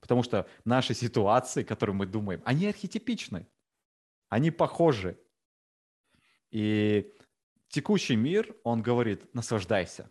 Потому 0.00 0.22
что 0.22 0.48
наши 0.64 0.94
ситуации, 0.94 1.62
которые 1.62 1.94
мы 1.94 2.06
думаем, 2.06 2.40
они 2.46 2.66
архетипичны, 2.66 3.46
они 4.30 4.50
похожи. 4.50 5.20
И 6.50 7.12
текущий 7.68 8.16
мир, 8.16 8.56
он 8.64 8.80
говорит, 8.80 9.34
наслаждайся. 9.34 10.10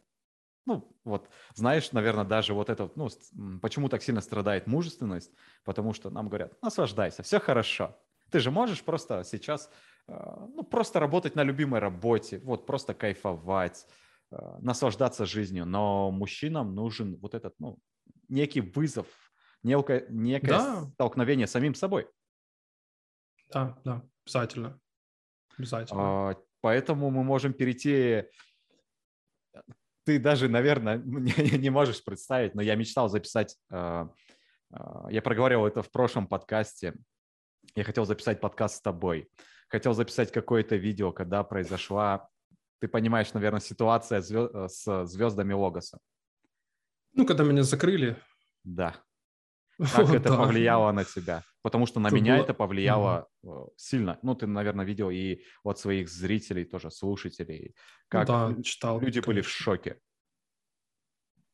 Ну, 0.68 0.86
вот, 1.06 1.30
знаешь, 1.56 1.94
наверное, 1.94 2.26
даже 2.26 2.54
вот 2.54 2.70
это, 2.70 2.92
ну, 2.96 3.08
почему 3.62 3.88
так 3.88 4.04
сильно 4.04 4.20
страдает 4.20 4.68
мужественность? 4.68 5.32
Потому 5.64 5.94
что 5.94 6.10
нам 6.10 6.28
говорят, 6.28 6.62
наслаждайся, 6.62 7.24
все 7.24 7.40
хорошо. 7.40 7.98
Ты 8.32 8.40
же 8.40 8.52
можешь 8.52 8.84
просто 8.84 9.24
сейчас, 9.24 9.72
э, 10.10 10.14
ну, 10.54 10.64
просто 10.64 11.00
работать 11.00 11.36
на 11.36 11.44
любимой 11.44 11.80
работе, 11.80 12.40
вот, 12.40 12.66
просто 12.66 12.94
кайфовать, 12.94 13.88
э, 14.32 14.58
наслаждаться 14.60 15.26
жизнью. 15.26 15.66
Но 15.66 16.12
мужчинам 16.12 16.76
нужен 16.76 17.16
вот 17.16 17.34
этот, 17.34 17.56
ну, 17.60 17.80
некий 18.28 18.60
вызов, 18.60 19.08
некое, 19.64 20.06
некое 20.10 20.50
да. 20.50 20.86
столкновение 20.96 21.48
с 21.48 21.52
самим 21.52 21.76
собой. 21.76 22.10
Да, 23.54 23.78
да, 23.86 24.04
обязательно. 24.26 24.78
Обязательно. 25.58 26.02
А, 26.02 26.36
поэтому 26.60 27.10
мы 27.10 27.24
можем 27.24 27.54
перейти 27.54 28.26
ты 30.08 30.20
даже, 30.20 30.48
наверное, 30.48 30.98
не, 31.06 31.58
не 31.58 31.70
можешь 31.70 32.02
представить, 32.02 32.56
но 32.56 32.62
я 32.62 32.76
мечтал 32.76 33.10
записать, 33.10 33.58
э, 33.70 34.08
э, 34.72 34.78
я 35.10 35.22
проговорил 35.22 35.66
это 35.66 35.84
в 35.84 35.92
прошлом 35.92 36.28
подкасте, 36.28 36.94
я 37.76 37.84
хотел 37.84 38.06
записать 38.06 38.40
подкаст 38.40 38.78
с 38.78 38.82
тобой, 38.82 39.30
хотел 39.68 39.94
записать 39.94 40.32
какое-то 40.32 40.78
видео, 40.78 41.12
когда 41.12 41.44
произошла, 41.44 42.30
ты 42.80 42.88
понимаешь, 42.88 43.34
наверное, 43.34 43.60
ситуация 43.60 44.22
звезд, 44.22 44.56
э, 44.56 44.68
с 44.70 45.06
звездами 45.08 45.52
Логоса. 45.52 46.00
Ну, 47.12 47.26
когда 47.26 47.44
меня 47.44 47.64
закрыли. 47.64 48.16
Да. 48.64 48.96
Как 49.78 50.10
это 50.14 50.36
повлияло 50.38 50.92
на 50.92 51.04
тебя? 51.04 51.44
Потому 51.62 51.86
что 51.86 52.00
на 52.00 52.10
меня 52.10 52.38
это 52.38 52.54
повлияло 52.54 53.28
угу. 53.44 53.74
сильно. 53.78 54.20
Ну, 54.24 54.36
ты, 54.36 54.48
наверное, 54.48 54.86
видел 54.86 55.10
и 55.10 55.42
от 55.64 55.80
своих 55.80 56.10
зрителей 56.10 56.66
тоже, 56.66 56.92
слушателей, 56.92 57.76
как 58.08 58.30
люди 59.02 59.20
были 59.20 59.42
в 59.42 59.50
шоке. 59.50 60.00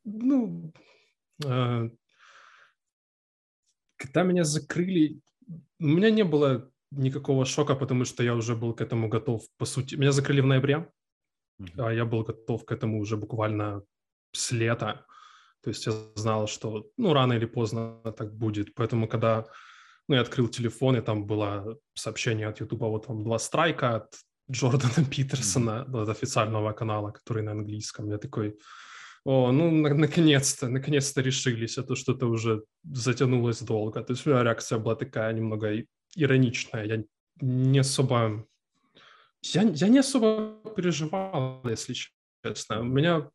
Ну, 0.06 0.74
э, 1.46 1.90
когда 3.96 4.24
меня 4.24 4.44
закрыли, 4.44 5.22
у 5.80 5.88
меня 5.88 6.12
не 6.12 6.24
было 6.24 6.70
никакого 6.92 7.46
шока, 7.46 7.76
потому 7.76 8.06
что 8.06 8.24
я 8.24 8.36
уже 8.36 8.56
был 8.56 8.74
к 8.74 8.82
этому 8.82 9.10
готов. 9.10 9.44
По 9.58 9.66
сути, 9.66 9.96
меня 9.96 10.12
закрыли 10.12 10.42
в 10.42 10.46
ноябре, 10.46 10.92
а 11.78 11.92
я 11.92 12.06
был 12.06 12.24
готов 12.24 12.66
к 12.66 12.72
этому 12.72 13.00
уже 13.00 13.18
буквально 13.18 13.84
с 14.34 14.52
лета. 14.52 15.06
То 15.64 15.70
есть 15.70 15.86
я 15.86 15.94
знал, 16.16 16.48
что 16.48 16.90
ну, 16.98 17.14
рано 17.14 17.34
или 17.34 17.46
поздно 17.46 18.02
так 18.18 18.34
будет. 18.34 18.76
Поэтому, 18.76 19.08
когда 19.08 19.46
ну, 20.10 20.16
я 20.16 20.22
открыл 20.22 20.50
телефон, 20.50 20.98
и 20.98 21.02
там 21.02 21.26
было 21.26 21.78
сообщение 21.94 22.48
от 22.48 22.60
Ютуба, 22.60 22.86
вот 22.88 23.08
вам 23.08 23.24
два 23.24 23.40
страйка 23.40 23.96
от 23.96 24.14
Джордана 24.52 25.06
Питерсона, 25.10 25.84
от 25.84 26.10
официального 26.10 26.74
канала, 26.74 27.12
который 27.12 27.44
на 27.44 27.52
английском. 27.52 28.10
Я 28.10 28.18
такой, 28.18 28.58
о, 29.26 29.52
ну, 29.52 29.72
на- 29.72 29.94
наконец-то, 29.94 30.68
наконец-то 30.68 31.22
решились, 31.22 31.78
а 31.78 31.84
то 31.84 31.96
что-то 31.96 32.28
уже 32.28 32.64
затянулось 32.84 33.62
долго. 33.62 34.04
То 34.04 34.14
есть 34.14 34.28
у 34.28 34.30
меня 34.30 34.44
реакция 34.44 34.80
была 34.80 34.96
такая 34.96 35.34
немного 35.34 35.86
ироничная. 36.16 36.86
Я 36.86 37.04
не 37.42 37.80
особо... 37.80 38.46
Я, 39.42 39.62
я 39.62 39.88
не 39.88 40.00
особо 40.00 40.60
переживал, 40.76 41.62
если 41.70 41.96
честно. 42.44 42.82
У 42.82 42.84
меня 42.84 43.30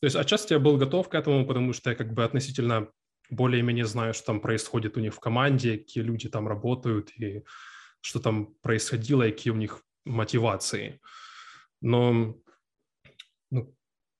то 0.00 0.04
есть 0.04 0.16
отчасти 0.16 0.52
я 0.52 0.58
был 0.58 0.76
готов 0.76 1.08
к 1.08 1.14
этому, 1.14 1.46
потому 1.46 1.72
что 1.72 1.90
я 1.90 1.96
как 1.96 2.12
бы 2.12 2.24
относительно 2.24 2.88
более-менее 3.30 3.86
знаю, 3.86 4.14
что 4.14 4.26
там 4.26 4.40
происходит 4.40 4.96
у 4.96 5.00
них 5.00 5.14
в 5.14 5.20
команде, 5.20 5.78
какие 5.78 6.04
люди 6.04 6.28
там 6.28 6.46
работают 6.46 7.10
и 7.18 7.44
что 8.00 8.20
там 8.20 8.54
происходило, 8.62 9.26
и 9.26 9.32
какие 9.32 9.52
у 9.52 9.56
них 9.56 9.82
мотивации. 10.04 11.00
Но 11.80 12.36
ну, 13.50 13.74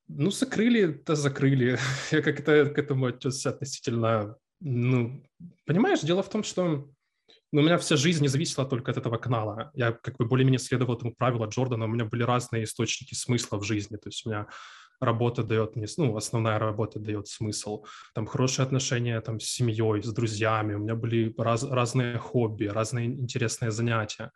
ну 0.08 0.30
закрыли, 0.30 1.02
да 1.06 1.14
закрыли. 1.14 1.78
Я 2.10 2.22
как-то 2.22 2.66
к 2.66 2.78
этому 2.78 3.06
относительно... 3.06 4.36
Ну, 4.60 5.22
понимаешь, 5.66 6.00
дело 6.00 6.22
в 6.22 6.30
том, 6.30 6.42
что 6.42 6.88
ну, 7.52 7.60
у 7.60 7.64
меня 7.64 7.78
вся 7.78 7.96
жизнь 7.96 8.22
не 8.22 8.28
зависела 8.28 8.66
только 8.66 8.90
от 8.90 8.96
этого 8.96 9.18
канала. 9.18 9.70
Я 9.74 9.92
как 9.92 10.16
бы 10.16 10.24
более-менее 10.24 10.58
следовал 10.58 10.96
этому 10.96 11.14
правилу 11.14 11.48
Джордана. 11.48 11.84
У 11.84 11.88
меня 11.88 12.06
были 12.06 12.22
разные 12.22 12.64
источники 12.64 13.14
смысла 13.14 13.58
в 13.58 13.64
жизни. 13.64 13.96
То 13.96 14.08
есть 14.08 14.26
у 14.26 14.30
меня 14.30 14.46
работа 15.00 15.42
дает 15.42 15.76
мне, 15.76 15.86
ну, 15.96 16.16
основная 16.16 16.58
работа 16.58 16.98
дает 16.98 17.28
смысл. 17.28 17.84
Там 18.14 18.26
хорошие 18.26 18.64
отношения 18.64 19.20
там 19.20 19.40
с 19.40 19.44
семьей, 19.44 20.02
с 20.02 20.12
друзьями. 20.12 20.74
У 20.74 20.78
меня 20.78 20.94
были 20.94 21.34
раз, 21.38 21.62
разные 21.64 22.18
хобби, 22.18 22.64
разные 22.66 23.06
интересные 23.06 23.70
занятия. 23.70 24.30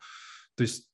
То 0.57 0.63
есть, 0.63 0.91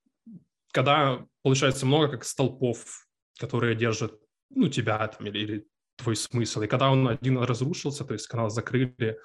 когда 0.72 1.24
получается 1.42 1.86
много 1.86 2.08
как 2.08 2.24
столпов, 2.24 3.06
которые 3.38 3.74
держат, 3.74 4.20
ну, 4.50 4.68
тебя 4.68 5.06
там 5.08 5.26
или, 5.26 5.38
или 5.38 5.66
твой 5.96 6.16
смысл, 6.16 6.62
и 6.62 6.66
когда 6.66 6.90
он 6.90 7.08
один 7.08 7.38
разрушился, 7.38 8.04
то 8.04 8.12
есть 8.12 8.26
канал 8.26 8.50
закрыли, 8.50 9.18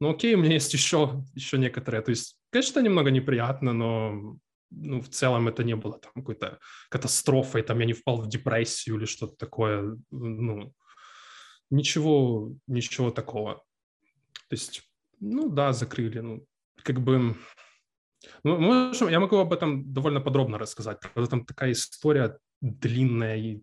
ну, 0.00 0.10
окей, 0.10 0.34
у 0.34 0.38
меня 0.38 0.54
есть 0.54 0.72
еще, 0.72 1.24
еще 1.34 1.58
некоторые. 1.58 2.02
То 2.02 2.10
есть, 2.10 2.36
конечно, 2.50 2.80
немного 2.80 3.10
неприятно, 3.10 3.72
но 3.72 4.38
ну, 4.70 5.00
в 5.00 5.08
целом 5.08 5.48
это 5.48 5.64
не 5.64 5.76
было 5.76 5.98
там 5.98 6.12
какой-то 6.14 6.58
катастрофой, 6.88 7.62
там 7.62 7.78
я 7.78 7.86
не 7.86 7.92
впал 7.92 8.20
в 8.22 8.28
депрессию 8.28 8.96
или 8.96 9.06
что-то 9.06 9.36
такое, 9.36 9.96
ну, 10.10 10.74
ничего, 11.70 12.52
ничего 12.66 13.10
такого. 13.10 13.54
То 14.48 14.54
есть, 14.54 14.82
ну 15.20 15.48
да, 15.48 15.72
закрыли, 15.72 16.20
ну, 16.20 16.46
как 16.82 17.00
бы, 17.00 17.36
ну, 18.44 18.58
можем, 18.58 19.08
я 19.08 19.20
могу 19.20 19.36
об 19.36 19.52
этом 19.52 19.92
довольно 19.92 20.20
подробно 20.20 20.58
рассказать, 20.58 21.00
потому 21.00 21.26
там 21.26 21.44
такая 21.44 21.72
история 21.72 22.38
длинная, 22.60 23.36
и 23.36 23.62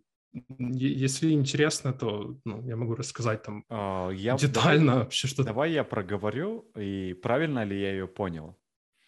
если 0.59 1.31
интересно, 1.31 1.93
то 1.93 2.37
ну, 2.45 2.67
я 2.67 2.75
могу 2.75 2.95
рассказать 2.95 3.43
там 3.43 3.63
а, 3.69 4.09
я, 4.09 4.35
детально 4.35 4.85
давай, 4.85 5.03
вообще 5.03 5.27
что-то. 5.27 5.47
Давай 5.47 5.71
я 5.71 5.83
проговорю, 5.83 6.69
и 6.75 7.13
правильно 7.13 7.63
ли 7.63 7.79
я 7.79 7.91
ее 7.91 8.07
понял? 8.07 8.57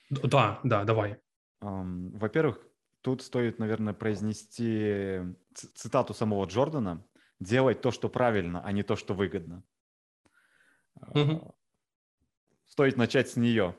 Да, 0.10 0.60
да, 0.64 0.86
давай. 0.86 1.18
Во-первых, 1.60 2.60
тут 3.02 3.22
стоит, 3.22 3.60
наверное, 3.60 3.94
произнести 3.94 5.22
цитату 5.54 6.14
самого 6.14 6.46
Джордана 6.46 7.06
«делать 7.40 7.82
то, 7.82 7.92
что 7.92 8.10
правильно, 8.10 8.62
а 8.64 8.72
не 8.72 8.84
то, 8.84 8.96
что 8.96 9.14
выгодно». 9.14 9.64
Угу. 10.96 11.56
Стоит 12.68 12.98
начать 12.98 13.30
с 13.30 13.36
нее. 13.36 13.76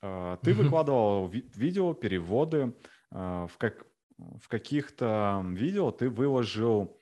А, 0.00 0.36
ты 0.38 0.54
выкладывал 0.54 1.28
ви- 1.28 1.50
видео, 1.54 1.94
переводы. 1.94 2.74
А, 3.10 3.46
в, 3.46 3.56
как, 3.58 3.86
в 4.18 4.48
каких-то 4.48 5.44
видео 5.48 5.90
ты 5.90 6.08
выложил 6.08 7.01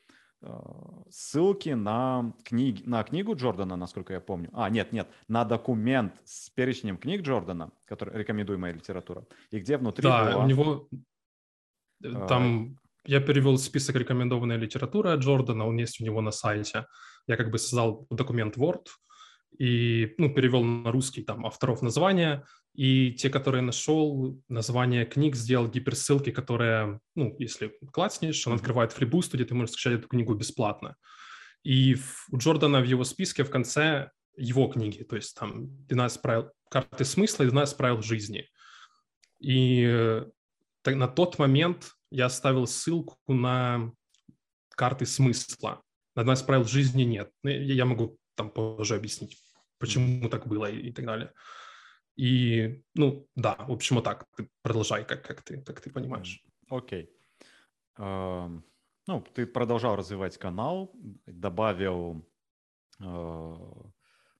ссылки 1.11 1.71
на, 1.71 2.33
книги, 2.45 2.83
на 2.87 3.03
книгу 3.03 3.35
Джордана, 3.35 3.77
насколько 3.77 4.13
я 4.13 4.21
помню. 4.21 4.49
А, 4.53 4.71
нет, 4.71 4.93
нет, 4.93 5.09
на 5.29 5.45
документ 5.45 6.15
с 6.25 6.49
перечнем 6.51 6.97
книг 6.97 7.23
Джордана, 7.23 7.73
который 7.85 8.19
рекомендуемая 8.19 8.73
литература, 8.73 9.27
и 9.51 9.59
где 9.59 9.77
внутри 9.77 10.03
Да, 10.03 10.33
была... 10.33 10.45
у 10.45 10.49
него... 10.49 10.89
Там 12.29 12.79
я 13.05 13.21
перевел 13.21 13.59
список 13.59 13.97
рекомендованной 13.97 14.57
литературы 14.57 15.15
Джордана, 15.17 15.67
он 15.67 15.77
есть 15.77 16.01
у 16.01 16.05
него 16.05 16.21
на 16.23 16.31
сайте. 16.31 16.87
Я 17.27 17.37
как 17.37 17.51
бы 17.51 17.59
создал 17.59 18.07
документ 18.11 18.57
Word 18.57 18.87
и 19.59 20.15
ну, 20.19 20.33
перевел 20.33 20.63
на 20.63 20.91
русский 20.91 21.23
там 21.23 21.47
авторов 21.47 21.83
названия, 21.83 22.45
и 22.75 23.13
те, 23.13 23.31
которые 23.31 23.63
нашел, 23.63 24.41
название 24.49 25.05
книг, 25.05 25.37
сделал 25.37 25.69
гиперссылки, 25.69 26.31
которые, 26.31 27.01
ну, 27.15 27.35
если 27.39 27.73
клацнешь, 27.93 28.47
он 28.47 28.55
открывает 28.55 28.93
флибуст, 28.93 29.35
где 29.35 29.45
ты 29.45 29.55
можешь 29.55 29.75
скачать 29.75 29.99
эту 29.99 30.09
книгу 30.09 30.35
бесплатно. 30.35 30.97
И 31.63 31.97
у 32.31 32.39
Джордана 32.39 32.81
в 32.81 32.85
его 32.85 33.05
списке 33.05 33.45
в 33.45 33.51
конце 33.51 34.11
его 34.37 34.69
книги, 34.69 35.03
то 35.03 35.17
есть 35.17 35.37
там 35.37 35.69
12 35.87 36.23
правил 36.23 36.51
карты 36.71 37.05
смысла 37.05 37.43
и 37.43 37.49
12 37.49 37.77
правил 37.77 38.03
жизни. 38.03 38.49
И 39.41 39.85
э, 39.85 40.27
на 40.87 41.09
тот 41.09 41.39
момент 41.39 41.93
я 42.11 42.27
оставил 42.27 42.67
ссылку 42.67 43.19
на 43.29 43.93
карты 44.71 45.05
смысла. 45.05 45.83
На 46.15 46.23
12 46.23 46.47
правил 46.47 46.65
жизни 46.65 47.03
нет. 47.03 47.31
Ну, 47.43 47.51
я 47.51 47.85
могу 47.85 48.19
там 48.41 48.51
позже 48.51 48.95
объяснить, 48.95 49.37
почему 49.79 50.29
так 50.29 50.47
было 50.47 50.71
и, 50.71 50.89
и 50.89 50.93
так 50.93 51.05
далее. 51.05 51.33
И, 52.17 52.83
ну, 52.95 53.27
да, 53.37 53.55
в 53.69 53.73
общем, 53.73 53.97
вот 53.97 54.05
так. 54.05 54.27
Ты 54.37 54.49
продолжай, 54.63 55.05
как, 55.05 55.25
как, 55.25 55.43
ты, 55.43 55.63
как 55.63 55.81
ты 55.81 55.91
понимаешь. 55.91 56.45
Окей. 56.69 57.05
Okay. 57.05 57.09
Uh, 57.99 58.63
ну, 59.07 59.25
ты 59.35 59.47
продолжал 59.47 59.97
развивать 59.97 60.39
канал, 60.39 60.93
добавил 61.27 62.27
uh, 63.01 63.91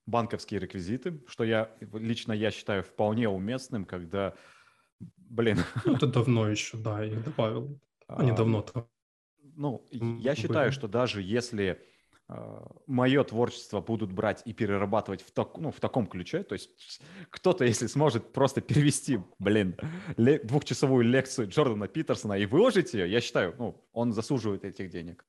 банковские 0.05 0.59
реквизиты, 0.59 1.21
что 1.27 1.43
я 1.43 1.69
лично 1.93 2.33
я 2.33 2.51
считаю 2.51 2.83
вполне 2.83 3.29
уместным, 3.29 3.85
когда 3.85 4.33
Блин. 5.17 5.59
Ну, 5.85 5.95
это 5.95 6.07
давно 6.07 6.49
еще, 6.49 6.77
да, 6.77 7.03
я 7.03 7.19
добавил. 7.19 7.79
А 8.07 8.23
не 8.23 8.33
давно-то. 8.33 8.89
Ну, 9.55 9.85
я 9.91 10.35
считаю, 10.35 10.71
что 10.71 10.87
даже 10.87 11.21
если 11.21 11.81
мое 12.87 13.23
творчество 13.23 13.81
будут 13.81 14.11
брать 14.11 14.41
и 14.45 14.53
перерабатывать 14.53 15.21
в, 15.21 15.31
так, 15.31 15.57
ну, 15.57 15.71
в 15.71 15.79
таком 15.79 16.07
ключе, 16.07 16.43
то 16.43 16.53
есть 16.53 17.01
кто-то, 17.29 17.65
если 17.65 17.87
сможет 17.87 18.31
просто 18.33 18.61
перевести, 18.61 19.19
блин, 19.39 19.77
ле- 20.17 20.39
двухчасовую 20.39 21.03
лекцию 21.03 21.49
Джордана 21.49 21.87
Питерсона 21.87 22.33
и 22.33 22.45
выложить 22.45 22.93
ее, 22.93 23.11
я 23.11 23.21
считаю, 23.21 23.55
ну, 23.57 23.87
он 23.91 24.13
заслуживает 24.13 24.63
этих 24.63 24.89
денег. 24.89 25.25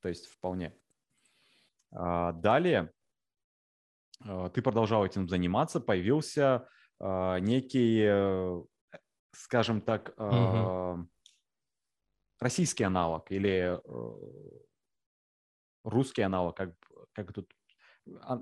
То 0.00 0.08
есть 0.08 0.26
вполне. 0.26 0.74
А, 1.92 2.32
далее 2.32 2.92
э, 4.24 4.50
ты 4.52 4.62
продолжал 4.62 5.06
этим 5.06 5.28
заниматься, 5.28 5.80
появился 5.80 6.68
э, 7.00 7.38
некий 7.40 8.02
э, 8.04 8.62
скажем 9.34 9.80
так, 9.80 10.14
угу. 10.16 11.08
российский 12.38 12.84
аналог 12.84 13.30
или 13.30 13.78
э, 13.78 14.58
русский 15.84 16.22
аналог, 16.22 16.56
как, 16.56 16.74
как 17.12 17.32
тут 17.32 17.50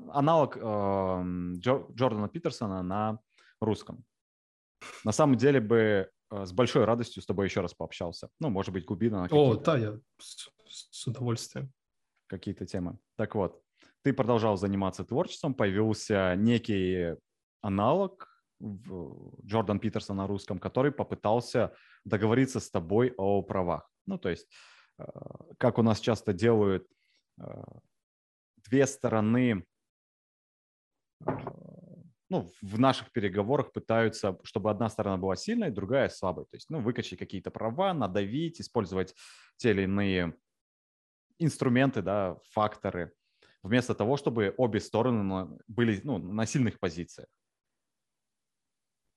аналог 0.09 0.57
Джордана 0.57 2.28
Питерсона 2.28 2.82
на 2.82 3.18
русском. 3.61 4.05
На 5.05 5.12
самом 5.12 5.36
деле 5.36 5.61
бы 5.61 6.11
э, 6.30 6.47
с 6.47 6.53
большой 6.53 6.84
радостью 6.84 7.22
с 7.22 7.26
тобой 7.26 7.47
еще 7.47 7.61
раз 7.61 7.74
пообщался. 7.74 8.28
Ну, 8.41 8.49
может 8.49 8.72
быть, 8.72 8.86
глубина. 8.86 9.28
О, 9.30 9.55
да, 9.55 9.76
я 9.76 9.99
с, 10.18 10.49
с 10.66 11.07
удовольствием. 11.07 11.70
Какие-то 12.26 12.64
темы. 12.64 12.99
Так 13.16 13.34
вот, 13.34 13.62
ты 14.03 14.12
продолжал 14.12 14.57
заниматься 14.57 15.05
творчеством, 15.05 15.55
появился 15.55 16.34
некий 16.36 17.16
аналог 17.61 18.28
Джордан 18.62 19.80
Питерсон 19.80 20.16
на 20.16 20.26
русском, 20.26 20.59
который 20.59 20.93
попытался 20.93 21.74
договориться 22.05 22.61
с 22.61 22.70
тобой 22.70 23.14
о 23.16 23.43
правах. 23.43 23.91
Ну, 24.07 24.18
то 24.18 24.28
есть, 24.28 24.49
э, 24.99 25.05
как 25.59 25.78
у 25.78 25.82
нас 25.82 26.01
часто 26.01 26.32
делают, 26.32 26.84
э, 26.84 26.99
две 28.57 28.86
стороны 28.86 29.64
э, 31.26 31.32
ну, 32.30 32.49
в 32.62 32.78
наших 32.78 33.11
переговорах 33.11 33.72
пытаются, 33.72 34.38
чтобы 34.45 34.70
одна 34.70 34.88
сторона 34.88 35.16
была 35.16 35.34
сильной, 35.34 35.70
другая 35.70 36.09
слабой. 36.09 36.45
То 36.45 36.57
есть, 36.57 36.70
ну, 36.70 36.80
выкачать 36.80 37.18
какие-то 37.18 37.51
права, 37.51 37.93
надавить, 37.93 38.61
использовать 38.61 39.14
те 39.57 39.70
или 39.70 39.82
иные 39.82 40.36
инструменты, 41.38 42.03
да, 42.03 42.38
факторы, 42.51 43.12
вместо 43.62 43.95
того, 43.95 44.16
чтобы 44.16 44.55
обе 44.57 44.78
стороны 44.78 45.59
были 45.66 46.01
ну, 46.05 46.18
на 46.18 46.47
сильных 46.47 46.78
позициях. 46.78 47.28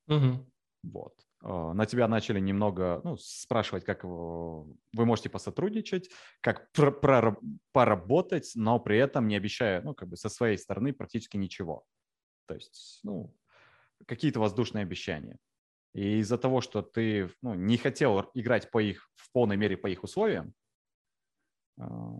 Угу. 0.07 0.51
Вот. 0.83 1.13
А, 1.43 1.73
на 1.73 1.85
тебя 1.85 2.07
начали 2.07 2.39
немного 2.39 3.01
ну, 3.03 3.17
спрашивать, 3.17 3.83
как 3.83 4.03
вы 4.03 4.75
можете 4.93 5.29
посотрудничать, 5.29 6.09
как 6.41 6.71
пр- 6.71 6.97
пр- 6.99 7.37
поработать, 7.73 8.53
но 8.55 8.79
при 8.79 8.97
этом 8.97 9.27
не 9.27 9.35
обещая, 9.35 9.81
ну, 9.81 9.93
как 9.93 10.07
бы 10.07 10.15
со 10.15 10.29
своей 10.29 10.57
стороны 10.57 10.93
практически 10.93 11.35
ничего. 11.35 11.83
То 12.47 12.55
есть, 12.55 13.01
ну, 13.03 13.35
какие-то 14.07 14.39
воздушные 14.39 14.83
обещания. 14.83 15.37
И 15.93 16.19
из-за 16.19 16.37
того, 16.37 16.61
что 16.61 16.81
ты 16.81 17.29
ну, 17.41 17.53
не 17.53 17.77
хотел 17.77 18.31
играть 18.33 18.71
по 18.71 18.81
их, 18.81 19.09
в 19.15 19.31
полной 19.31 19.57
мере 19.57 19.77
по 19.77 19.87
их 19.87 20.03
условиям, 20.03 20.53
а, 21.77 22.19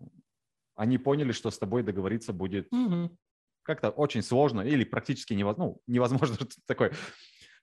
они 0.76 0.98
поняли, 0.98 1.32
что 1.32 1.50
с 1.50 1.58
тобой 1.58 1.84
договориться 1.84 2.34
будет 2.34 2.68
угу. 2.72 3.18
как-то 3.64 3.90
очень 3.90 4.22
сложно 4.22 4.62
или 4.62 4.84
практически 4.84 5.34
невозможно. 5.34 5.76
Ну, 5.76 5.82
невозможно 5.88 6.38
такой 6.68 6.92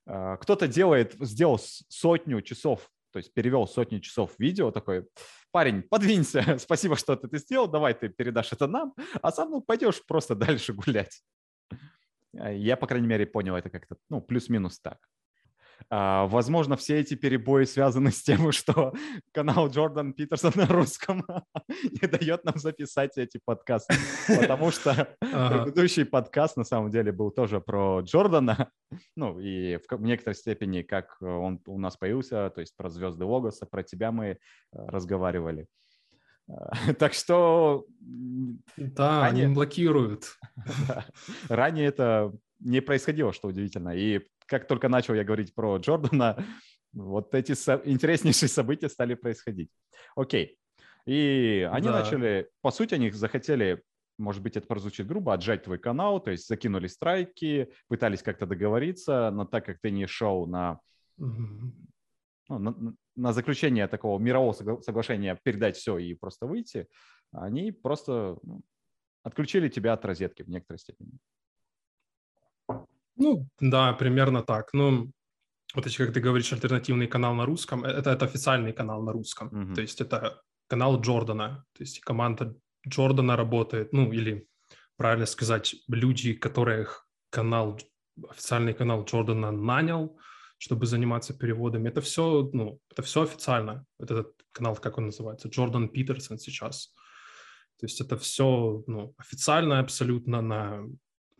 кто-то 0.07 0.67
делает, 0.67 1.15
сделал 1.21 1.59
сотню 1.59 2.43
часов, 2.43 2.91
то 3.13 3.19
есть 3.19 3.33
перевел 3.35 3.67
сотню 3.67 4.01
часов 4.01 4.33
видео, 4.39 4.71
такой, 4.71 5.07
парень, 5.51 5.83
подвинься, 5.83 6.43
спасибо, 6.59 6.97
что 6.97 7.17
ты 7.17 7.27
это 7.27 7.39
сделал, 7.39 7.69
давай 7.69 7.95
ты 7.95 8.09
передашь 8.09 8.53
это 8.53 8.67
нам, 8.67 8.95
а 9.21 9.33
сам 9.33 9.51
ну, 9.51 9.61
пойдешь 9.61 10.05
просто 10.07 10.35
дальше 10.37 10.73
гулять. 10.73 11.23
А, 12.39 12.51
я, 12.51 12.77
по 12.77 12.87
крайней 12.87 13.09
мере, 13.09 13.27
понял 13.27 13.57
это 13.57 13.71
как-то, 13.71 13.97
ну, 14.09 14.21
плюс-минус 14.21 14.81
так. 14.81 14.99
А, 15.89 16.27
возможно, 16.27 16.77
все 16.77 17.01
эти 17.01 17.15
перебои 17.15 17.65
связаны 17.65 18.11
с 18.11 18.23
тем, 18.23 18.53
что 18.53 18.93
канал 19.33 19.69
Джордан 19.69 20.13
Питерсон 20.13 20.53
на 20.55 20.67
русском 20.67 21.25
не 21.83 22.09
дает 22.09 22.45
нам 22.45 22.59
записать 22.59 23.17
эти 23.17 23.41
подкасты, 23.45 23.95
потому 24.27 24.71
что 24.71 25.09
предыдущий 25.21 26.05
подкаст 26.05 26.57
на 26.57 26.65
самом 26.65 26.91
деле 26.91 27.13
был 27.13 27.31
тоже 27.31 27.61
про 27.61 28.01
Джордана, 28.01 28.71
ну 29.17 29.39
и 29.41 29.79
в 29.89 30.03
некоторой 30.03 30.35
степени, 30.35 30.83
как 30.83 31.17
он 31.21 31.61
у 31.67 31.79
нас 31.79 31.97
появился, 31.97 32.51
то 32.51 32.61
есть 32.61 32.77
про 32.77 32.89
звезды 32.89 33.25
Логоса, 33.25 33.67
про 33.67 33.83
тебя 33.83 34.13
мы 34.13 34.27
э, 34.27 34.37
разговаривали. 34.73 35.67
Так 36.99 37.15
что... 37.15 37.87
Да, 38.77 39.21
ранее... 39.21 39.45
они 39.45 39.55
блокируют. 39.55 40.37
Ранее 41.49 41.87
это 41.87 42.33
не 42.61 42.81
происходило, 42.81 43.33
что 43.33 43.49
удивительно. 43.49 43.91
И 43.91 44.21
как 44.47 44.67
только 44.67 44.89
начал 44.89 45.15
я 45.15 45.25
говорить 45.25 45.55
про 45.55 45.77
Джордана, 45.79 46.45
вот 46.93 47.35
эти 47.35 47.53
со- 47.53 47.83
интереснейшие 47.85 48.49
события 48.49 48.89
стали 48.89 49.15
происходить. 49.15 49.71
Окей. 50.17 50.59
И 51.07 51.69
они 51.73 51.89
да. 51.89 52.01
начали, 52.01 52.49
по 52.61 52.71
сути, 52.71 52.95
они 52.95 53.11
захотели, 53.11 53.83
может 54.19 54.43
быть, 54.43 54.57
это 54.57 54.67
прозвучит 54.67 55.07
грубо, 55.07 55.33
отжать 55.33 55.65
твой 55.65 55.79
канал, 55.79 56.21
то 56.21 56.31
есть 56.31 56.47
закинули 56.47 56.87
страйки, 56.89 57.73
пытались 57.89 58.23
как-то 58.23 58.47
договориться, 58.47 59.31
но 59.33 59.47
так 59.47 59.65
как 59.65 59.79
ты 59.81 59.91
не 59.91 60.07
шел 60.07 60.47
на, 60.47 60.81
ну, 61.17 61.73
на, 62.49 62.95
на 63.17 63.33
заключение 63.33 63.89
такого 63.89 64.19
мирового 64.19 64.53
соглашения 64.83 65.39
передать 65.43 65.77
все 65.77 65.97
и 65.99 66.15
просто 66.15 66.47
выйти, 66.47 66.87
они 67.33 67.73
просто 67.73 68.39
ну, 68.43 68.61
отключили 69.23 69.69
тебя 69.69 69.95
от 69.95 70.05
розетки 70.05 70.43
в 70.43 70.49
некоторой 70.49 70.79
степени. 70.79 71.13
Ну, 73.21 73.47
да, 73.61 73.93
примерно 73.93 74.43
так. 74.43 74.73
Ну, 74.73 75.13
вот 75.75 75.87
если, 75.87 76.05
как 76.05 76.15
ты 76.15 76.21
говоришь, 76.21 76.53
альтернативный 76.53 77.07
канал 77.07 77.35
на 77.35 77.45
русском, 77.47 77.85
э, 77.85 77.89
это, 77.89 78.11
это 78.11 78.25
официальный 78.25 78.73
канал 78.73 79.03
на 79.03 79.13
русском. 79.13 79.49
Mm-hmm. 79.49 79.75
То 79.75 79.81
есть 79.83 80.01
это 80.01 80.43
канал 80.69 81.01
Джордана. 81.01 81.65
То 81.75 81.83
есть 81.83 82.01
команда 82.01 82.55
Джордана 82.89 83.37
работает, 83.37 83.93
ну, 83.93 84.11
или, 84.11 84.47
правильно 84.97 85.27
сказать, 85.27 85.77
люди, 85.87 86.33
которых 86.33 87.07
канал, 87.31 87.79
официальный 88.29 88.75
канал 88.75 89.05
Джордана 89.05 89.53
нанял, 89.53 90.19
чтобы 90.59 90.87
заниматься 90.87 91.35
переводами. 91.35 91.89
Это 91.89 92.01
все, 92.01 92.51
ну, 92.53 92.81
это 92.91 93.03
все 93.03 93.23
официально. 93.23 93.85
Вот 93.99 94.11
этот 94.11 94.33
канал, 94.53 94.77
как 94.77 94.99
он 94.99 95.07
называется, 95.07 95.49
Джордан 95.49 95.91
Питерсон 95.91 96.39
сейчас. 96.39 96.95
То 97.79 97.87
есть 97.87 98.01
это 98.01 98.17
все 98.17 98.83
ну, 98.87 99.15
официально 99.19 99.79
абсолютно 99.79 100.43
на 100.43 100.83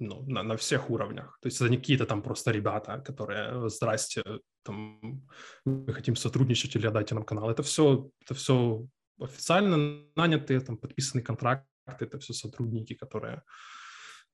ну, 0.01 0.23
на, 0.27 0.43
на 0.43 0.57
всех 0.57 0.91
уровнях. 0.91 1.39
То 1.41 1.49
есть 1.49 1.61
это 1.61 1.71
не 1.71 1.77
какие-то 1.77 2.07
там 2.07 2.23
просто 2.23 2.51
ребята, 2.51 3.01
которые, 3.07 3.69
здрасте, 3.69 4.23
там, 4.65 5.23
мы 5.65 5.93
хотим 5.93 6.17
сотрудничать 6.17 6.77
или 6.77 6.87
отдайте 6.87 7.15
нам 7.15 7.25
канал. 7.25 7.51
Это 7.51 7.63
все, 7.63 8.11
это 8.25 8.35
все 8.35 8.87
официально 9.21 10.05
нанятые, 10.17 10.61
там, 10.61 10.77
подписанные 10.77 11.25
контракты, 11.25 11.67
это 11.87 12.19
все 12.19 12.33
сотрудники, 12.33 12.95
которые, 12.95 13.43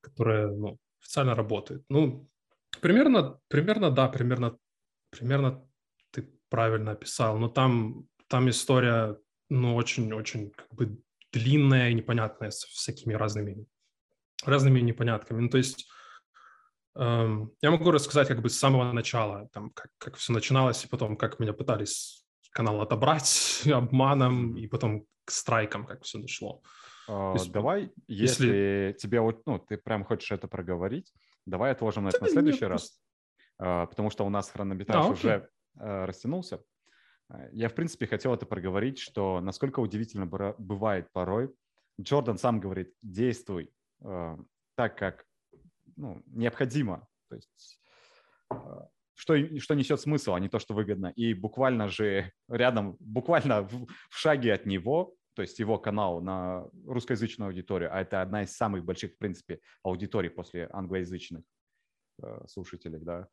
которые 0.01 0.47
ну, 0.47 0.77
официально 1.01 1.35
работают. 1.35 1.83
Ну, 1.89 2.29
примерно, 2.81 3.39
примерно, 3.47 3.91
да, 3.91 4.07
примерно, 4.07 4.57
примерно 5.09 5.67
ты 6.11 6.29
правильно 6.49 6.91
описал, 6.91 7.37
но 7.37 7.49
там 7.49 8.07
там 8.27 8.49
история, 8.49 9.17
ну, 9.49 9.75
очень-очень 9.75 10.51
как 10.51 10.73
бы 10.73 11.01
длинная 11.31 11.89
и 11.89 11.93
непонятная 11.93 12.51
с 12.51 12.63
всякими 12.65 13.13
разными, 13.13 13.65
разными 14.45 14.79
непонятками. 14.79 15.41
Ну, 15.41 15.49
то 15.49 15.57
есть 15.57 15.87
эм, 16.95 17.51
я 17.61 17.71
могу 17.71 17.91
рассказать 17.91 18.27
как 18.27 18.41
бы 18.41 18.49
с 18.49 18.59
самого 18.59 18.91
начала, 18.91 19.49
там, 19.53 19.71
как, 19.71 19.91
как 19.97 20.15
все 20.15 20.33
начиналось, 20.33 20.83
и 20.85 20.87
потом, 20.87 21.17
как 21.17 21.39
меня 21.39 21.53
пытались 21.53 22.25
канал 22.51 22.81
отобрать 22.81 23.63
обманом, 23.71 24.55
и 24.57 24.67
потом 24.67 25.05
к 25.25 25.31
страйкам, 25.31 25.85
как 25.85 26.03
все 26.03 26.19
дошло. 26.19 26.61
Uh, 27.09 27.33
есть, 27.33 27.51
давай, 27.51 27.91
если, 28.07 28.47
если 28.47 28.97
тебе 28.99 29.21
вот, 29.21 29.45
ну, 29.45 29.59
ты 29.59 29.77
прям 29.77 30.03
хочешь 30.03 30.31
это 30.31 30.47
проговорить, 30.47 31.13
давай 31.45 31.71
отложим 31.71 32.03
на 32.03 32.09
это 32.09 32.21
на 32.21 32.29
следующий 32.29 32.65
раз, 32.65 32.99
uh, 33.61 33.87
потому 33.87 34.09
что 34.09 34.25
у 34.25 34.29
нас 34.29 34.49
хронометраж 34.49 35.05
а, 35.05 35.09
уже 35.09 35.49
uh, 35.77 36.05
растянулся. 36.05 36.61
Я, 37.51 37.67
в 37.67 37.75
принципе, 37.75 38.07
хотел 38.07 38.33
это 38.33 38.45
проговорить, 38.45 38.99
что 38.99 39.41
насколько 39.41 39.81
удивительно 39.81 40.25
бывает 40.25 41.11
порой. 41.11 41.53
Джордан 41.99 42.37
сам 42.37 42.61
говорит, 42.61 42.93
действуй 43.01 43.73
так, 43.99 44.97
как 44.97 45.25
ну, 45.97 46.21
необходимо. 46.27 47.07
То 47.29 47.35
есть 47.35 47.81
э, 48.51 48.55
что, 49.15 49.59
что 49.59 49.73
несет 49.73 49.99
смысл, 49.99 50.33
а 50.33 50.39
не 50.39 50.49
то, 50.49 50.59
что 50.59 50.73
выгодно. 50.73 51.07
И 51.15 51.33
буквально 51.33 51.87
же 51.87 52.31
рядом, 52.47 52.95
буквально 52.99 53.63
в, 53.63 53.87
в 54.09 54.17
шаге 54.17 54.53
от 54.53 54.65
него, 54.65 55.15
то 55.33 55.41
есть 55.41 55.59
его 55.59 55.77
канал 55.77 56.21
на 56.21 56.65
русскоязычную 56.85 57.49
аудиторию, 57.49 57.93
а 57.93 58.01
это 58.01 58.21
одна 58.21 58.43
из 58.43 58.55
самых 58.55 58.85
больших, 58.85 59.13
в 59.13 59.17
принципе, 59.17 59.59
аудиторий 59.83 60.29
после 60.29 60.69
англоязычных 60.71 61.43
э, 62.23 62.47
слушателей, 62.47 62.99
да, 62.99 63.27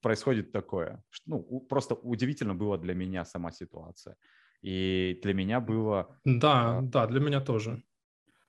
происходит 0.00 0.52
такое. 0.52 1.02
Ну, 1.26 1.60
просто 1.60 1.94
удивительно 1.94 2.54
было 2.54 2.78
для 2.78 2.94
меня 2.94 3.24
сама 3.24 3.50
ситуация. 3.50 4.16
И 4.62 5.20
для 5.22 5.34
меня 5.34 5.60
было... 5.60 6.18
Да, 6.24 6.80
э, 6.80 6.86
да, 6.86 7.06
для 7.06 7.20
меня 7.20 7.40
тоже. 7.40 7.82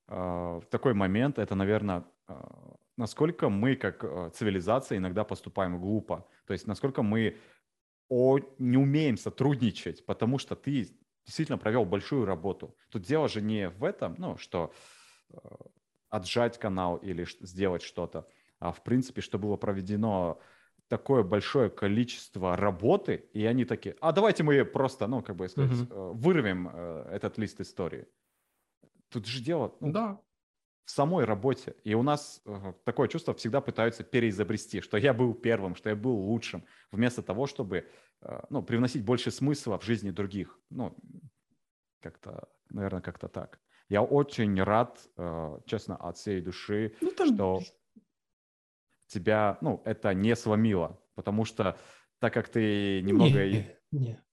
Э, 0.07 0.61
такой 0.69 0.93
момент, 0.93 1.39
это, 1.39 1.55
наверное, 1.55 2.03
э, 2.27 2.33
насколько 2.97 3.49
мы 3.49 3.75
как 3.75 4.03
э, 4.03 4.29
цивилизация 4.33 4.97
иногда 4.97 5.23
поступаем 5.23 5.79
глупо. 5.79 6.25
То 6.45 6.53
есть 6.53 6.67
насколько 6.67 7.03
мы 7.03 7.37
о, 8.09 8.39
не 8.59 8.77
умеем 8.77 9.17
сотрудничать, 9.17 10.05
потому 10.05 10.37
что 10.37 10.55
ты 10.55 10.87
действительно 11.25 11.57
провел 11.57 11.85
большую 11.85 12.25
работу. 12.25 12.75
Тут 12.89 13.03
дело 13.03 13.27
же 13.27 13.41
не 13.41 13.69
в 13.69 13.83
этом, 13.83 14.15
ну, 14.17 14.37
что 14.37 14.71
э, 15.31 15.37
отжать 16.09 16.59
канал 16.59 16.97
или 16.97 17.25
сделать 17.41 17.81
что-то, 17.81 18.27
а 18.59 18.71
в 18.71 18.83
принципе, 18.83 19.21
что 19.21 19.39
было 19.39 19.57
проведено 19.57 20.39
такое 20.87 21.23
большое 21.23 21.69
количество 21.69 22.55
работы, 22.55 23.25
и 23.33 23.43
они 23.45 23.65
такие, 23.65 23.95
а 24.01 24.11
давайте 24.11 24.43
мы 24.43 24.63
просто, 24.65 25.07
ну, 25.07 25.23
как 25.23 25.35
бы 25.35 25.49
сказать, 25.49 25.71
mm-hmm. 25.71 26.13
вырвем 26.13 26.69
э, 26.71 27.09
этот 27.11 27.39
лист 27.39 27.59
истории. 27.59 28.05
Тут 29.15 29.25
же 29.27 29.41
дело 29.41 29.75
ну, 29.79 29.91
да. 29.91 30.21
в 30.83 30.91
самой 30.91 31.25
работе. 31.25 31.75
И 31.83 31.93
у 31.93 32.03
нас 32.03 32.41
э, 32.45 32.73
такое 32.83 33.07
чувство 33.07 33.33
всегда 33.33 33.61
пытаются 33.61 34.03
переизобрести, 34.03 34.81
что 34.81 34.97
я 34.97 35.13
был 35.13 35.33
первым, 35.33 35.75
что 35.75 35.89
я 35.89 35.95
был 35.95 36.15
лучшим, 36.15 36.65
вместо 36.91 37.21
того, 37.21 37.47
чтобы 37.47 37.89
ну, 38.49 38.63
привносить 38.63 39.05
больше 39.05 39.31
смысла 39.31 39.77
в 39.77 39.83
жизни 39.83 40.11
других. 40.11 40.59
Ну, 40.69 40.95
как-то, 42.01 42.49
наверное, 42.69 43.01
как-то 43.01 43.27
так. 43.27 43.59
Я 43.89 44.01
очень 44.01 44.61
рад, 44.63 44.99
честно, 45.65 45.95
от 45.95 46.17
всей 46.17 46.41
души, 46.41 46.95
ну, 47.01 47.11
там... 47.11 47.33
что 47.33 47.61
тебя, 49.07 49.57
ну, 49.61 49.81
это 49.85 50.13
не 50.13 50.35
сломило, 50.35 50.99
потому 51.13 51.45
что 51.45 51.77
так 52.19 52.33
как 52.33 52.49
ты 52.49 53.01
немного... 53.01 53.45
Не, 53.45 53.77
не. 53.91 54.23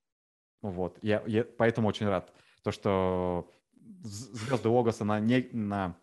Вот, 0.63 0.99
я, 1.03 1.23
я 1.27 1.45
поэтому 1.45 1.89
очень 1.89 2.07
рад. 2.07 2.33
То, 2.63 2.71
что 2.71 3.51
звезды 4.03 4.69
Логоса 4.69 5.05
на, 5.05 5.21
не, 5.21 5.49
на, 5.53 5.97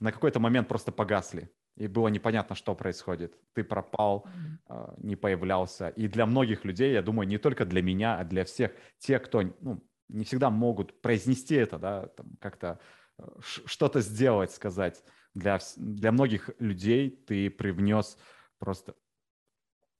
на 0.00 0.12
какой-то 0.12 0.40
момент 0.40 0.68
просто 0.68 0.92
погасли. 0.92 1.50
И 1.76 1.86
было 1.86 2.08
непонятно, 2.08 2.54
что 2.54 2.74
происходит. 2.74 3.34
Ты 3.54 3.64
пропал, 3.64 4.26
mm-hmm. 4.68 4.94
не 4.98 5.16
появлялся. 5.16 5.88
И 5.88 6.06
для 6.06 6.26
многих 6.26 6.64
людей, 6.64 6.92
я 6.92 7.02
думаю, 7.02 7.26
не 7.26 7.38
только 7.38 7.64
для 7.64 7.82
меня, 7.82 8.18
а 8.18 8.24
для 8.24 8.44
всех 8.44 8.72
тех, 8.98 9.22
кто 9.22 9.42
ну, 9.60 9.82
не 10.08 10.24
всегда 10.24 10.50
могут 10.50 11.00
произнести 11.00 11.54
это, 11.54 11.78
да, 11.78 12.10
как-то 12.40 12.78
э, 13.18 13.24
что-то 13.40 14.00
сделать, 14.00 14.50
сказать 14.50 15.02
для, 15.34 15.58
для 15.76 16.12
многих 16.12 16.50
людей 16.58 17.10
ты 17.10 17.50
привнес 17.50 18.18
просто 18.58 18.94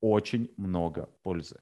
очень 0.01 0.53
много 0.57 1.07
пользы. 1.23 1.61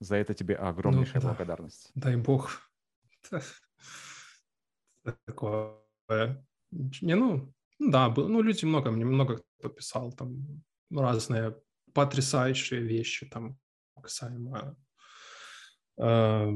За 0.00 0.16
это 0.16 0.34
тебе 0.34 0.54
огромнейшая 0.54 1.16
ну, 1.16 1.20
да. 1.22 1.28
благодарность. 1.28 1.90
Дай 1.94 2.16
бог. 2.16 2.70
Такое. 5.26 5.74
Не, 6.70 7.14
ну, 7.14 7.52
да, 7.78 8.12
ну, 8.16 8.42
люди 8.42 8.64
много, 8.64 8.90
мне 8.90 9.04
много 9.04 9.40
кто 9.58 9.68
писал 9.68 10.12
там 10.12 10.62
разные 10.90 11.56
потрясающие 11.92 12.80
вещи 12.80 13.26
там 13.26 13.58
касаемо 14.00 14.76
э, 15.98 16.52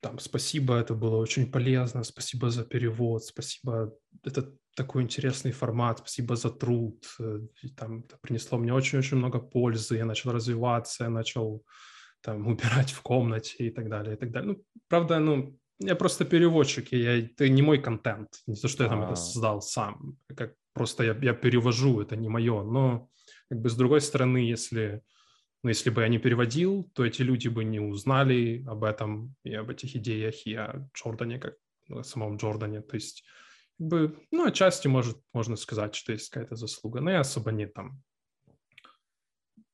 там 0.00 0.18
спасибо, 0.18 0.74
это 0.76 0.94
было 0.94 1.16
очень 1.16 1.50
полезно, 1.50 2.04
спасибо 2.04 2.50
за 2.50 2.64
перевод, 2.64 3.24
спасибо, 3.24 3.92
это 4.24 4.52
такой 4.76 5.02
интересный 5.02 5.52
формат, 5.52 5.98
спасибо 5.98 6.36
за 6.36 6.50
труд, 6.50 7.04
э, 7.20 7.40
и 7.62 7.68
там 7.68 8.00
это 8.00 8.16
принесло 8.20 8.58
мне 8.58 8.72
очень-очень 8.72 9.16
много 9.16 9.40
пользы, 9.40 9.96
я 9.96 10.04
начал 10.04 10.32
развиваться, 10.32 11.04
я 11.04 11.10
начал 11.10 11.64
там 12.20 12.46
убирать 12.46 12.92
в 12.92 13.02
комнате 13.02 13.66
и 13.66 13.70
так 13.70 13.88
далее, 13.88 14.14
и 14.14 14.18
так 14.18 14.30
далее. 14.30 14.52
Ну, 14.52 14.64
правда, 14.88 15.18
ну, 15.18 15.58
я 15.78 15.94
просто 15.94 16.24
переводчик, 16.24 16.92
я, 16.92 17.18
это 17.18 17.48
не 17.48 17.62
мой 17.62 17.78
контент, 17.80 18.28
не 18.46 18.56
то, 18.56 18.68
что 18.68 18.84
я 18.84 18.88
там 18.88 19.02
это 19.02 19.12
а. 19.12 19.16
создал 19.16 19.60
сам, 19.60 20.16
как 20.36 20.54
просто 20.72 21.04
я, 21.04 21.16
я 21.22 21.34
перевожу, 21.34 22.00
это 22.00 22.16
не 22.16 22.28
мое, 22.28 22.62
но 22.62 23.08
как 23.48 23.60
бы 23.60 23.70
с 23.70 23.76
другой 23.76 24.00
стороны, 24.00 24.38
если 24.38 25.02
но 25.62 25.70
если 25.70 25.90
бы 25.90 26.02
я 26.02 26.08
не 26.08 26.18
переводил, 26.18 26.88
то 26.94 27.04
эти 27.04 27.22
люди 27.22 27.48
бы 27.48 27.64
не 27.64 27.80
узнали 27.80 28.64
об 28.66 28.84
этом 28.84 29.34
и 29.42 29.54
об 29.54 29.70
этих 29.70 29.96
идеях, 29.96 30.46
и 30.46 30.54
о 30.54 30.88
Джордане, 30.94 31.38
как 31.38 31.56
о 31.90 32.02
самом 32.04 32.36
Джордане. 32.36 32.80
То 32.80 32.94
есть, 32.94 33.24
как 33.76 33.88
бы, 33.88 34.26
ну, 34.30 34.46
отчасти 34.46 34.86
может, 34.86 35.20
можно 35.32 35.56
сказать, 35.56 35.94
что 35.94 36.12
есть 36.12 36.30
какая-то 36.30 36.54
заслуга, 36.54 37.00
но 37.00 37.10
я 37.10 37.20
особо 37.20 37.50
не 37.50 37.66
там. 37.66 38.00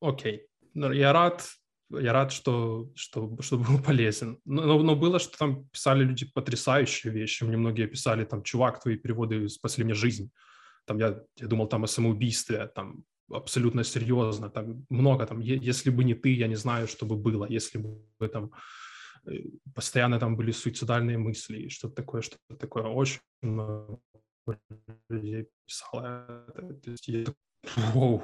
Окей. 0.00 0.46
Но 0.72 0.90
я 0.90 1.12
рад, 1.12 1.46
я 1.91 2.12
рад, 2.12 2.32
что, 2.32 2.91
что, 2.95 3.37
что 3.41 3.59
был 3.59 3.78
полезен. 3.82 4.39
Но, 4.45 4.82
но 4.82 4.97
было, 4.97 5.18
что 5.18 5.39
там 5.39 5.68
писали 5.68 6.05
люди 6.05 6.26
потрясающие 6.32 7.12
вещи. 7.12 7.45
Мне 7.45 7.57
многие 7.57 7.87
писали, 7.87 8.24
там, 8.24 8.43
чувак, 8.43 8.82
твои 8.82 8.97
переводы 8.97 9.49
спасли 9.49 9.85
мне 9.85 9.95
жизнь. 9.95 10.30
Там 10.87 10.99
я, 10.99 11.22
я 11.37 11.47
думал 11.47 11.68
там 11.68 11.85
о 11.85 11.87
самоубийстве, 11.87 12.66
там 12.74 13.05
абсолютно 13.30 13.85
серьезно, 13.85 14.51
там 14.51 14.85
много 14.91 15.26
там, 15.26 15.41
если 15.41 15.91
бы 15.91 16.05
не 16.05 16.14
ты, 16.14 16.35
я 16.35 16.47
не 16.47 16.57
знаю, 16.57 16.87
что 16.87 17.07
бы 17.07 17.16
было, 17.16 17.47
если 17.49 17.78
бы 17.78 18.28
там 18.28 18.51
э, 19.26 19.45
постоянно 19.74 20.18
там 20.18 20.37
были 20.37 20.53
суицидальные 20.53 21.18
мысли, 21.18 21.68
что-то 21.68 21.95
такое, 21.95 22.22
что-то 22.22 22.57
такое. 22.57 22.85
Очень 22.85 23.20
много 23.43 23.99
людей 25.09 25.49
писало. 25.66 26.45
То 26.85 26.91
есть 26.91 27.09
я, 27.09 27.24
воу, 27.76 28.22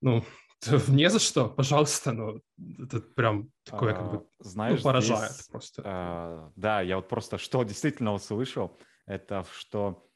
ну, 0.00 0.24
не 0.88 1.10
за 1.10 1.18
что, 1.18 1.48
пожалуйста, 1.48 2.12
но 2.12 2.40
это 2.78 3.00
прям 3.00 3.50
такое 3.64 3.94
как 3.94 4.10
бы 4.10 4.16
а, 4.18 4.44
знаешь, 4.44 4.78
ну, 4.78 4.84
поражает 4.84 5.32
здесь, 5.32 5.48
просто. 5.48 5.82
А, 5.84 6.52
да, 6.56 6.80
я 6.80 6.96
вот 6.96 7.08
просто 7.08 7.38
что 7.38 7.62
действительно 7.64 8.12
услышал, 8.12 8.78
это 9.06 9.44
что 9.52 10.08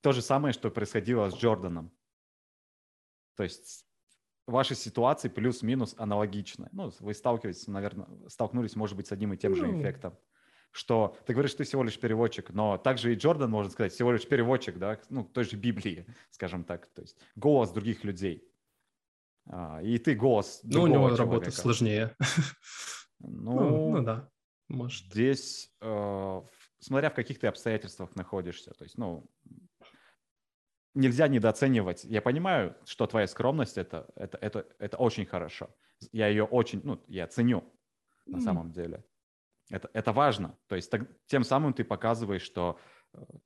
то 0.00 0.12
же 0.12 0.22
самое, 0.22 0.52
что 0.52 0.70
происходило 0.70 1.30
с 1.30 1.34
Джорданом. 1.34 1.92
То 3.36 3.44
есть 3.44 3.84
ваши 4.46 4.74
ситуации 4.74 5.28
плюс-минус 5.28 5.94
аналогичны. 5.98 6.68
Ну, 6.72 6.92
вы 7.00 7.14
сталкиваетесь, 7.14 7.66
наверное, 7.68 8.08
столкнулись, 8.28 8.76
может 8.76 8.96
быть, 8.96 9.06
с 9.06 9.12
одним 9.12 9.34
и 9.34 9.36
тем 9.36 9.54
же 9.54 9.66
ну. 9.66 9.80
эффектом. 9.80 10.18
Что 10.70 11.16
ты 11.26 11.32
говоришь, 11.32 11.54
ты 11.54 11.64
всего 11.64 11.82
лишь 11.82 11.98
переводчик, 11.98 12.50
но 12.50 12.76
также 12.76 13.12
и 13.12 13.16
Джордан, 13.16 13.50
можно 13.50 13.70
сказать, 13.70 13.92
всего 13.92 14.12
лишь 14.12 14.26
переводчик, 14.28 14.78
да, 14.78 15.00
ну, 15.08 15.24
той 15.24 15.44
же 15.44 15.56
Библии, 15.56 16.06
скажем 16.30 16.64
так. 16.64 16.86
То 16.88 17.02
есть 17.02 17.16
голос 17.36 17.70
других 17.70 18.04
людей. 18.04 18.44
А, 19.50 19.80
и 19.82 19.98
ты 19.98 20.14
голос 20.14 20.60
Ну, 20.62 20.82
у 20.82 20.86
него 20.86 21.08
человека. 21.08 21.22
работа 21.22 21.50
сложнее. 21.50 22.16
Ну, 23.20 23.52
ну, 23.52 23.90
ну 23.90 24.02
да, 24.04 24.30
может. 24.68 25.06
Здесь, 25.06 25.72
э, 25.80 26.42
смотря 26.78 27.10
в 27.10 27.14
каких 27.14 27.40
ты 27.40 27.48
обстоятельствах 27.48 28.14
находишься, 28.14 28.70
то 28.74 28.84
есть, 28.84 28.96
ну, 28.96 29.28
нельзя 30.94 31.26
недооценивать. 31.26 32.04
Я 32.04 32.22
понимаю, 32.22 32.76
что 32.84 33.06
твоя 33.06 33.26
скромность 33.26 33.78
это, 33.78 34.06
это, 34.14 34.38
это, 34.38 34.66
это 34.78 34.96
очень 34.98 35.26
хорошо. 35.26 35.74
Я 36.12 36.28
ее 36.28 36.44
очень, 36.44 36.80
ну, 36.84 37.02
я 37.08 37.26
ценю 37.26 37.64
на 38.26 38.36
mm. 38.36 38.40
самом 38.40 38.70
деле. 38.70 39.04
Это, 39.70 39.90
это 39.92 40.12
важно. 40.12 40.56
То 40.66 40.76
есть 40.76 40.90
так, 40.90 41.02
тем 41.26 41.44
самым 41.44 41.74
ты 41.74 41.84
показываешь, 41.84 42.42
что 42.42 42.78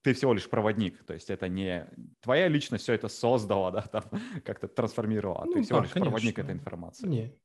ты 0.02 0.14
всего 0.14 0.34
лишь 0.34 0.48
проводник. 0.48 1.04
То 1.04 1.14
есть 1.14 1.30
это 1.30 1.48
не 1.48 1.88
твоя 2.20 2.48
личность 2.48 2.84
все 2.84 2.94
это 2.94 3.08
создала, 3.08 3.70
да, 3.70 3.82
там 3.82 4.04
как-то 4.44 4.68
трансформировала. 4.68 5.42
А 5.42 5.44
ну, 5.46 5.52
ты 5.52 5.62
всего 5.62 5.78
да, 5.78 5.84
лишь 5.84 5.92
конечно. 5.92 6.10
проводник 6.10 6.38
этой 6.38 6.52
информации. 6.52 7.06
Не. 7.06 7.38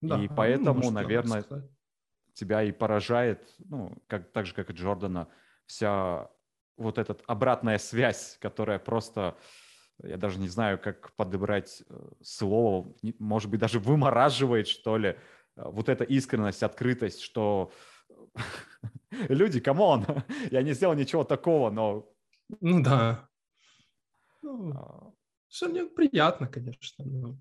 Да, 0.00 0.22
И 0.22 0.28
поэтому, 0.28 0.82
ну, 0.82 0.90
наверное, 0.90 1.44
тебя 2.34 2.62
и 2.62 2.72
поражает, 2.72 3.54
ну, 3.58 3.96
как, 4.06 4.32
так 4.32 4.46
же, 4.46 4.54
как 4.54 4.70
и 4.70 4.72
Джордана, 4.74 5.28
вся 5.66 6.30
вот 6.76 6.98
эта 6.98 7.16
обратная 7.26 7.78
связь, 7.78 8.36
которая 8.40 8.78
просто, 8.78 9.36
я 10.02 10.16
даже 10.16 10.38
не 10.38 10.48
знаю, 10.48 10.78
как 10.78 11.12
подобрать 11.12 11.82
э, 11.88 12.08
слово, 12.22 12.92
может 13.18 13.50
быть, 13.50 13.60
даже 13.60 13.78
вымораживает, 13.78 14.66
что 14.66 14.98
ли, 14.98 15.16
вот 15.56 15.88
эта 15.88 16.04
искренность, 16.04 16.62
открытость, 16.62 17.20
что 17.20 17.70
люди, 19.28 19.60
come 19.60 19.86
on, 19.86 20.06
я 20.50 20.62
не 20.62 20.74
сделал 20.74 20.94
ничего 20.94 21.24
такого, 21.24 21.70
но... 21.70 22.08
Ну 22.60 22.82
да. 22.82 23.28
Ну, 24.42 24.72
а. 24.74 25.12
все 25.48 25.68
мне 25.68 25.86
приятно, 25.86 26.46
конечно. 26.46 27.04
Но 27.04 27.38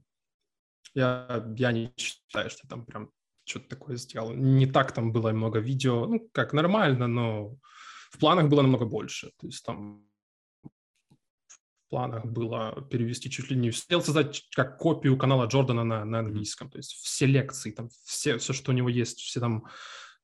я, 0.94 1.46
я 1.58 1.72
не 1.72 1.94
считаю, 1.98 2.50
что 2.50 2.68
там 2.68 2.86
прям 2.86 3.10
что-то 3.46 3.70
такое 3.70 3.98
сделал. 3.98 4.34
Не 4.34 4.66
так 4.66 4.92
там 4.92 5.12
было 5.12 5.32
много 5.32 5.60
видео. 5.60 6.06
Ну, 6.08 6.30
как 6.32 6.54
нормально, 6.54 7.08
но 7.08 7.58
в 8.12 8.20
планах 8.20 8.50
было 8.50 8.62
намного 8.62 8.86
больше. 8.86 9.32
То 9.40 9.48
есть 9.48 9.66
там 9.66 10.08
в 11.48 11.90
планах 11.90 12.26
было 12.26 12.88
перевести 12.90 13.30
чуть 13.30 13.50
ли 13.50 13.58
не... 13.58 13.72
Хотел 13.72 14.02
создать 14.02 14.48
как 14.56 14.78
копию 14.78 15.18
канала 15.18 15.48
Джордана 15.48 15.84
на, 15.84 16.06
на 16.06 16.20
английском. 16.20 16.70
То 16.70 16.78
есть 16.78 16.94
все 16.94 17.26
лекции, 17.26 17.72
там 17.72 17.90
все, 18.06 18.38
все, 18.38 18.54
что 18.54 18.72
у 18.72 18.76
него 18.76 18.90
есть, 18.90 19.20
все 19.20 19.40
там 19.40 19.66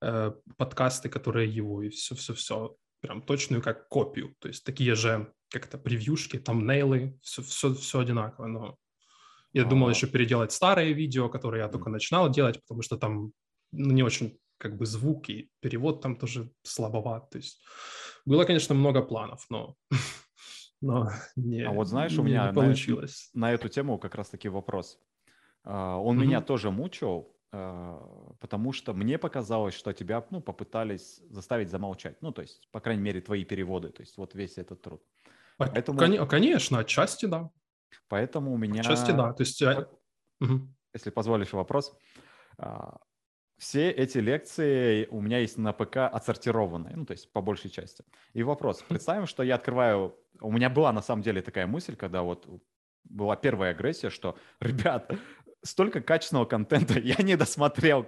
э, 0.02 0.34
подкасты, 0.58 1.10
которые 1.10 1.50
его, 1.50 1.82
и 1.82 1.90
все-все-все. 1.90 2.76
Прям 3.02 3.22
точную 3.22 3.62
как 3.62 3.88
копию. 3.88 4.36
То 4.40 4.50
есть 4.50 4.64
такие 4.64 4.96
же, 4.96 5.32
как 5.50 5.66
это, 5.66 5.78
превьюшки, 5.78 6.38
там 6.38 6.68
нейлы, 6.68 7.18
все, 7.22 7.42
все, 7.42 7.74
все 7.74 8.00
одинаково, 8.00 8.48
но 8.48 8.78
я 9.54 9.64
А-а-а. 9.64 9.70
думал 9.70 9.90
еще 9.90 10.08
переделать 10.08 10.52
старые 10.52 10.94
видео, 10.94 11.30
которые 11.30 11.64
я 11.64 11.70
только 11.70 11.90
начинал 11.90 12.30
делать, 12.30 12.62
потому 12.62 12.82
что 12.82 12.98
там 12.98 13.32
ну, 13.72 13.92
не 13.92 14.04
очень 14.04 14.38
как 14.58 14.78
бы 14.78 14.86
звук 14.86 15.30
и 15.30 15.50
перевод 15.62 16.02
там 16.02 16.16
тоже 16.16 16.52
слабоват. 16.64 17.30
То 17.30 17.38
есть 17.38 17.62
было, 18.26 18.44
конечно, 18.44 18.76
много 18.76 19.02
планов, 19.02 19.46
но, 19.50 19.76
но 20.82 21.12
не, 21.36 21.62
а 21.62 21.72
вот 21.72 21.88
знаешь, 21.88 22.18
у 22.18 22.24
меня 22.24 22.48
не 22.48 22.54
получилось. 22.54 23.30
На, 23.34 23.48
на 23.48 23.54
эту 23.54 23.70
тему 23.70 23.98
как 23.98 24.16
раз-таки 24.16 24.50
вопрос. 24.50 25.00
Uh, 25.66 25.98
он 25.98 26.18
mm-hmm. 26.18 26.22
меня 26.22 26.42
тоже 26.42 26.72
мучил, 26.72 27.36
потому 27.52 28.74
что 28.74 28.94
мне 28.94 29.18
показалось, 29.18 29.74
что 29.74 29.94
тебя 29.94 30.24
ну, 30.30 30.42
попытались 30.42 31.22
заставить 31.30 31.70
замолчать. 31.70 32.22
Ну, 32.22 32.32
то 32.32 32.42
есть, 32.42 32.70
по 32.72 32.80
крайней 32.80 33.02
мере, 33.02 33.22
твои 33.22 33.44
переводы, 33.44 33.90
то 33.90 34.02
есть 34.02 34.18
вот 34.18 34.36
весь 34.36 34.58
этот 34.58 34.82
труд. 34.82 35.02
Поэтому... 35.58 36.28
Конечно, 36.28 36.80
отчасти, 36.80 37.26
да. 37.26 37.50
Поэтому 38.08 38.54
у 38.54 38.58
меня... 38.58 38.82
Отчасти 38.82 39.12
да. 39.12 39.34
То 39.34 39.42
есть... 39.42 39.62
Угу. 39.62 40.68
Если 40.94 41.10
позволишь 41.12 41.54
вопрос. 41.54 41.96
А, 42.58 42.98
все 43.58 43.92
эти 43.92 44.20
лекции 44.20 45.06
у 45.12 45.22
меня 45.22 45.40
есть 45.40 45.58
на 45.58 45.74
ПК 45.74 45.98
отсортированные, 45.98 46.96
ну, 46.96 47.06
то 47.06 47.12
есть 47.12 47.32
по 47.32 47.42
большей 47.42 47.70
части. 47.70 48.04
И 48.34 48.42
вопрос. 48.42 48.82
Представим, 48.88 49.28
что 49.28 49.44
я 49.44 49.56
открываю... 49.56 50.16
У 50.42 50.52
меня 50.52 50.70
была 50.70 50.94
на 50.94 51.02
самом 51.02 51.22
деле 51.22 51.42
такая 51.42 51.68
мысль, 51.68 51.96
когда 51.96 52.22
вот 52.22 52.48
была 53.04 53.36
первая 53.36 53.72
агрессия, 53.72 54.10
что, 54.10 54.38
ребят, 54.62 55.12
столько 55.64 56.02
качественного 56.02 56.46
контента 56.46 57.00
я 57.00 57.16
не 57.24 57.36
досмотрел, 57.36 58.08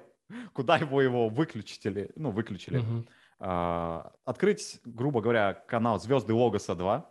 куда 0.54 0.78
его 0.78 1.02
его 1.02 1.30
выключить 1.30 1.86
или, 1.86 2.12
ну, 2.16 2.32
выключили. 2.32 2.80
Uh-huh. 2.80 3.08
А, 3.40 4.14
открыть, 4.24 4.80
грубо 4.86 5.22
говоря, 5.22 5.54
канал 5.54 6.00
«Звезды 6.00 6.34
Логоса 6.34 6.74
2». 6.74 7.06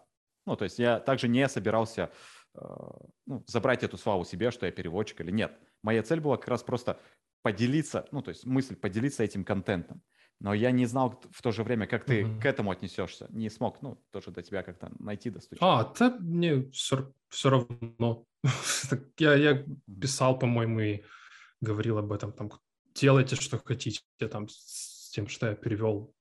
Ну, 0.47 0.57
то 0.57 0.64
есть 0.64 0.78
я 0.78 1.01
также 1.01 1.28
не 1.28 1.49
собирался 1.49 2.11
а, 2.55 2.97
ну, 3.26 3.45
забрать 3.47 3.82
эту 3.82 3.97
славу 3.97 4.24
себе, 4.24 4.51
что 4.51 4.66
я 4.66 4.72
переводчик 4.72 5.20
или 5.20 5.30
нет. 5.30 5.59
Моя 5.82 6.03
цель 6.03 6.20
была 6.20 6.36
как 6.36 6.49
раз 6.49 6.62
просто 6.62 6.99
поделиться, 7.43 8.07
ну, 8.11 8.22
то 8.22 8.30
есть 8.30 8.45
мысль 8.45 8.76
поделиться 8.76 9.24
этим 9.24 9.45
контентом. 9.45 10.03
Но 10.41 10.55
я 10.55 10.70
не 10.70 10.86
знал 10.86 11.22
в 11.30 11.43
то 11.43 11.53
же 11.53 11.62
время, 11.62 11.86
как 11.86 12.05
ты 12.05 12.22
mm-hmm. 12.22 12.41
к 12.41 12.47
этому 12.47 12.70
отнесешься. 12.70 13.26
Не 13.30 13.51
смог, 13.51 13.82
ну, 13.82 14.03
тоже 14.11 14.30
до 14.30 14.43
тебя 14.43 14.62
как-то 14.62 14.91
найти, 14.99 15.30
достучаться. 15.30 15.66
А, 15.66 16.11
да 16.11 16.16
мне 16.18 16.70
все, 16.70 17.12
все 17.28 17.51
равно. 17.51 18.24
я, 19.18 19.34
я 19.34 19.64
писал, 20.01 20.38
по-моему, 20.38 20.80
и 20.80 21.03
говорил 21.61 21.99
об 21.99 22.11
этом. 22.11 22.32
Там, 22.32 22.51
делайте, 22.95 23.36
что 23.36 23.59
хотите, 23.59 24.01
там, 24.18 24.49
с 24.49 25.11
тем, 25.11 25.28
что 25.28 25.47
я 25.49 25.55
перевел 25.55 26.14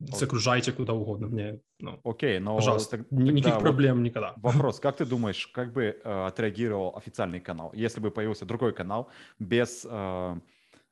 загружайте 0.00 0.72
куда 0.72 0.92
угодно. 0.92 1.28
Мне, 1.28 1.60
ну, 1.80 2.00
Окей, 2.04 2.38
но 2.38 2.56
пожалуйста, 2.56 2.98
так, 2.98 3.10
никаких 3.10 3.58
проблем 3.58 3.96
вот 3.96 4.04
никогда. 4.04 4.34
Вопрос, 4.36 4.80
как 4.80 4.96
ты 4.96 5.06
думаешь, 5.06 5.46
как 5.48 5.72
бы 5.72 5.82
э, 6.04 6.26
отреагировал 6.26 6.96
официальный 6.96 7.40
канал, 7.40 7.72
если 7.74 8.00
бы 8.00 8.10
появился 8.10 8.44
другой 8.44 8.72
канал 8.72 9.08
без 9.38 9.86
э 9.88 10.36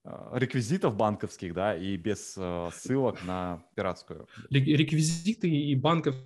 реквизитов 0.05 0.96
банковских, 0.96 1.55
да, 1.55 1.76
и 1.76 1.96
без 1.96 2.34
э, 2.36 2.70
ссылок 2.72 3.24
на 3.24 3.64
пиратскую? 3.76 4.28
Реквизиты 4.50 5.48
и 5.48 5.74
банков 5.74 6.16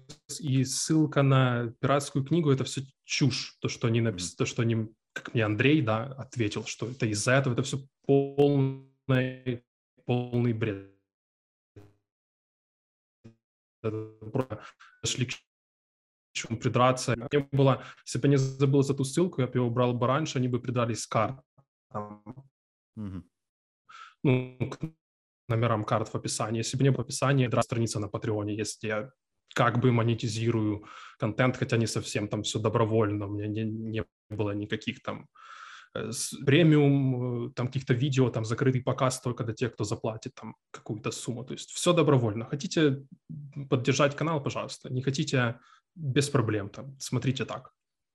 и 0.41 0.65
ссылка 0.65 1.23
на 1.23 1.73
пиратскую 1.81 2.25
книгу 2.25 2.51
это 2.51 2.65
все 2.65 2.83
чушь. 3.05 3.57
То, 3.61 3.69
что 3.69 3.89
они 3.89 4.01
написали, 4.01 4.35
mm. 4.35 4.39
то, 4.39 4.47
что 4.47 4.63
они, 4.63 4.89
как 5.13 5.35
мне 5.35 5.45
Андрей, 5.45 5.83
да, 5.83 6.05
ответил, 6.05 6.65
что 6.65 6.89
это 6.89 7.07
из-за 7.07 7.33
этого 7.33 7.53
это 7.53 7.63
все 7.63 7.79
полный 8.07 9.63
полный 10.07 10.53
бред 10.53 10.97
шли 15.05 15.27
к 15.27 15.35
чему 16.33 16.59
придраться. 16.59 17.17
Не 17.33 17.49
было, 17.53 17.83
если 18.05 18.19
бы 18.19 18.27
они 18.27 18.37
забыл 18.37 18.83
за 18.83 18.95
ту 18.95 19.05
ссылку, 19.05 19.41
я 19.41 19.47
бы 19.47 19.55
его 19.55 19.67
убрал 19.67 19.95
бы 19.95 20.07
раньше, 20.07 20.39
они 20.39 20.49
бы 20.49 20.61
придрались 20.61 21.03
с 21.03 21.07
карт. 21.07 21.41
Угу. 21.93 23.23
Ну, 24.27 24.71
к 24.71 24.79
номерам 25.49 25.85
карт 25.85 26.09
в 26.09 26.15
описании. 26.15 26.59
Если 26.59 26.77
бы 26.77 26.85
не 26.85 26.91
было 26.91 27.03
описания, 27.03 27.49
да, 27.49 27.63
страница 27.63 28.01
на 28.01 28.09
Патреоне, 28.09 28.57
если 28.57 28.89
я 28.89 29.11
как 29.55 29.79
бы 29.81 29.93
монетизирую 29.93 30.85
контент, 31.19 31.57
хотя 31.57 31.77
не 31.77 31.87
совсем 31.87 32.29
там 32.29 32.43
все 32.43 32.59
добровольно, 32.59 33.27
у 33.27 33.31
меня 33.31 33.47
не, 33.47 33.65
не 33.65 34.05
было 34.29 34.51
никаких 34.51 35.03
там 35.03 35.29
Э, 35.97 36.11
премиум, 36.45 37.47
э, 37.49 37.53
там 37.55 37.67
каких-то 37.67 37.95
видео, 37.95 38.31
там 38.31 38.45
закрытый 38.45 38.83
показ 38.83 39.21
только 39.21 39.45
для 39.45 39.55
тех, 39.55 39.73
кто 39.73 39.85
заплатит 39.85 40.35
там 40.35 40.55
какую-то 40.71 41.11
сумму. 41.11 41.45
То 41.45 41.55
есть 41.55 41.71
все 41.71 41.93
добровольно. 41.93 42.45
Хотите 42.45 43.05
поддержать 43.71 44.17
канал, 44.17 44.43
пожалуйста. 44.43 44.93
Не 44.93 45.03
хотите, 45.03 45.59
без 45.95 46.29
проблем. 46.29 46.69
Там, 46.69 46.97
смотрите 46.99 47.45
так. 47.45 47.73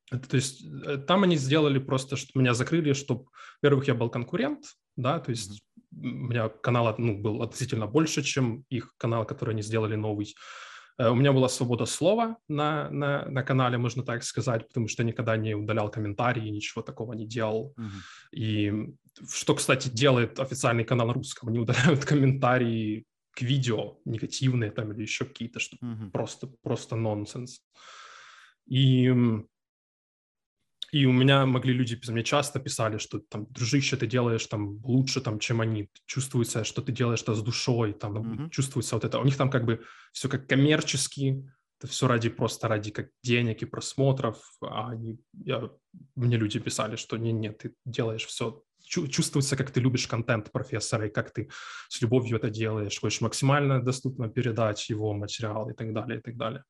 То 0.10 0.36
есть 0.36 0.64
э, 0.86 0.98
там 0.98 1.24
они 1.24 1.38
сделали 1.38 1.80
просто, 1.80 2.16
что 2.16 2.40
меня 2.40 2.54
закрыли, 2.54 2.94
чтобы, 2.94 3.26
во-первых, 3.62 3.88
я 3.88 3.96
был 3.96 4.10
конкурент, 4.10 4.64
да, 4.96 5.20
то 5.20 5.32
есть. 5.32 5.64
У 5.92 6.06
меня 6.30 6.50
канал 6.50 6.96
ну, 6.98 7.18
был 7.18 7.42
относительно 7.42 7.88
больше, 7.88 8.24
чем 8.24 8.66
их 8.70 8.94
канал, 8.98 9.26
который 9.26 9.52
они 9.52 9.62
сделали 9.62 9.96
новый. 9.96 10.36
Э, 10.98 11.10
у 11.10 11.16
меня 11.16 11.34
была 11.34 11.50
свобода 11.50 11.86
слова 11.86 12.38
на, 12.48 12.90
на, 12.90 13.26
на 13.26 13.44
канале, 13.44 13.78
можно 13.78 14.04
так 14.04 14.24
сказать, 14.24 14.68
потому 14.68 14.88
что 14.88 15.04
я 15.04 15.08
никогда 15.08 15.38
не 15.38 15.56
удалял 15.56 15.90
комментарии, 15.90 16.50
ничего 16.50 16.82
такого 16.82 17.14
не 17.14 17.26
делал. 17.26 17.74
Uh-huh. 17.78 18.38
И 18.38 18.94
что, 19.30 19.56
кстати, 19.56 19.90
делает 19.90 20.40
официальный 20.40 20.84
канал 20.84 21.08
на 21.08 21.14
русском, 21.14 21.50
они 21.50 21.60
удаляют 21.60 22.06
комментарии 22.06 23.06
к 23.32 23.42
видео 23.42 23.98
негативные 24.06 24.72
там 24.72 24.92
или 24.92 25.02
еще 25.02 25.26
какие-то, 25.26 25.60
что 25.60 25.78
uh-huh. 25.78 26.12
просто, 26.12 26.48
просто 26.62 26.96
нонсенс. 26.96 27.62
И 28.68 29.12
и 30.92 31.06
у 31.06 31.12
меня 31.12 31.46
могли 31.46 31.74
люди, 31.74 31.98
мне 32.10 32.24
часто 32.24 32.60
писали, 32.60 32.98
что 32.98 33.20
там, 33.20 33.48
дружище, 33.50 33.96
ты 33.96 34.08
делаешь 34.08 34.46
там 34.46 34.80
лучше, 34.84 35.22
там, 35.22 35.40
чем 35.40 35.62
они. 35.62 35.90
Чувствуется, 36.06 36.64
что 36.64 36.82
ты 36.82 36.92
делаешь 36.92 37.22
это 37.22 37.34
с 37.34 37.42
душой, 37.42 37.94
там, 37.94 38.18
mm-hmm. 38.18 38.50
чувствуется 38.50 38.96
вот 38.96 39.06
это. 39.06 39.20
У 39.20 39.24
них 39.24 39.38
там 39.38 39.50
как 39.50 39.66
бы 39.66 39.82
все 40.12 40.28
как 40.28 40.48
коммерчески, 40.48 41.50
это 41.80 41.88
все 41.88 42.08
ради 42.08 42.30
просто 42.30 42.68
ради 42.68 42.92
как 42.92 43.10
денег 43.24 43.62
и 43.62 43.66
просмотров. 43.66 44.38
А 44.62 44.90
они, 44.90 45.18
я, 45.34 45.70
мне 46.16 46.38
люди 46.38 46.60
писали, 46.60 46.98
что 46.98 47.18
нет, 47.18 47.36
нет, 47.36 47.58
ты 47.58 47.74
делаешь 47.86 48.26
все 48.26 48.62
чувствуется, 48.84 49.56
как 49.56 49.72
ты 49.72 49.80
любишь 49.80 50.08
контент 50.08 50.52
профессора, 50.52 51.08
и 51.08 51.10
как 51.10 51.32
ты 51.32 51.50
с 51.88 52.02
любовью 52.02 52.38
это 52.38 52.50
делаешь, 52.50 53.00
хочешь 53.00 53.22
максимально 53.22 53.82
доступно 53.82 54.28
передать 54.28 54.90
его 54.90 55.14
материал 55.14 55.70
и 55.70 55.74
так 55.74 55.94
далее, 55.94 56.20
и 56.20 56.22
так 56.22 56.36
далее. 56.36 56.64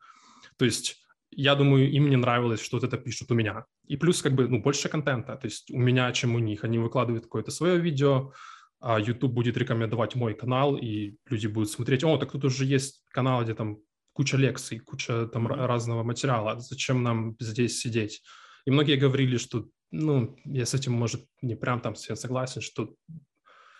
То 0.57 0.65
есть 0.65 1.03
я 1.31 1.55
думаю, 1.55 1.89
им 1.89 2.09
не 2.09 2.17
нравилось, 2.17 2.61
что 2.61 2.77
вот 2.77 2.83
это 2.83 2.97
пишут 2.97 3.31
у 3.31 3.35
меня. 3.35 3.65
И 3.87 3.97
плюс 3.97 4.21
как 4.21 4.33
бы, 4.33 4.47
ну, 4.47 4.61
больше 4.61 4.89
контента, 4.89 5.35
то 5.35 5.47
есть 5.47 5.71
у 5.71 5.77
меня, 5.77 6.11
чем 6.11 6.35
у 6.35 6.39
них. 6.39 6.63
Они 6.63 6.77
выкладывают 6.77 7.25
какое-то 7.25 7.51
свое 7.51 7.79
видео, 7.79 8.33
а 8.79 8.99
YouTube 8.99 9.31
будет 9.31 9.57
рекомендовать 9.57 10.15
мой 10.15 10.33
канал, 10.33 10.75
и 10.75 11.15
люди 11.29 11.47
будут 11.47 11.69
смотреть, 11.69 12.03
о, 12.03 12.17
так 12.17 12.31
тут 12.31 12.45
уже 12.45 12.65
есть 12.65 13.03
канал, 13.09 13.43
где 13.43 13.53
там 13.53 13.77
куча 14.13 14.37
лекций, 14.37 14.79
куча 14.79 15.27
там 15.27 15.47
разного 15.47 16.03
материала, 16.03 16.59
зачем 16.59 17.03
нам 17.03 17.35
здесь 17.39 17.79
сидеть? 17.79 18.21
И 18.65 18.71
многие 18.71 18.97
говорили, 18.97 19.37
что, 19.37 19.67
ну, 19.91 20.35
я 20.45 20.65
с 20.65 20.73
этим, 20.73 20.93
может, 20.93 21.25
не 21.41 21.55
прям 21.55 21.79
там 21.79 21.95
согласен, 21.95 22.61
что 22.61 22.93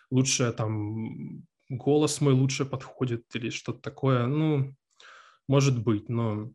лучше 0.09 0.51
там 0.53 1.43
голос 1.69 2.21
мой 2.21 2.33
лучше 2.33 2.65
подходит 2.65 3.23
или 3.33 3.49
что-то 3.49 3.81
такое, 3.81 4.27
ну, 4.27 4.75
может 5.47 5.83
быть, 5.83 6.09
но 6.09 6.51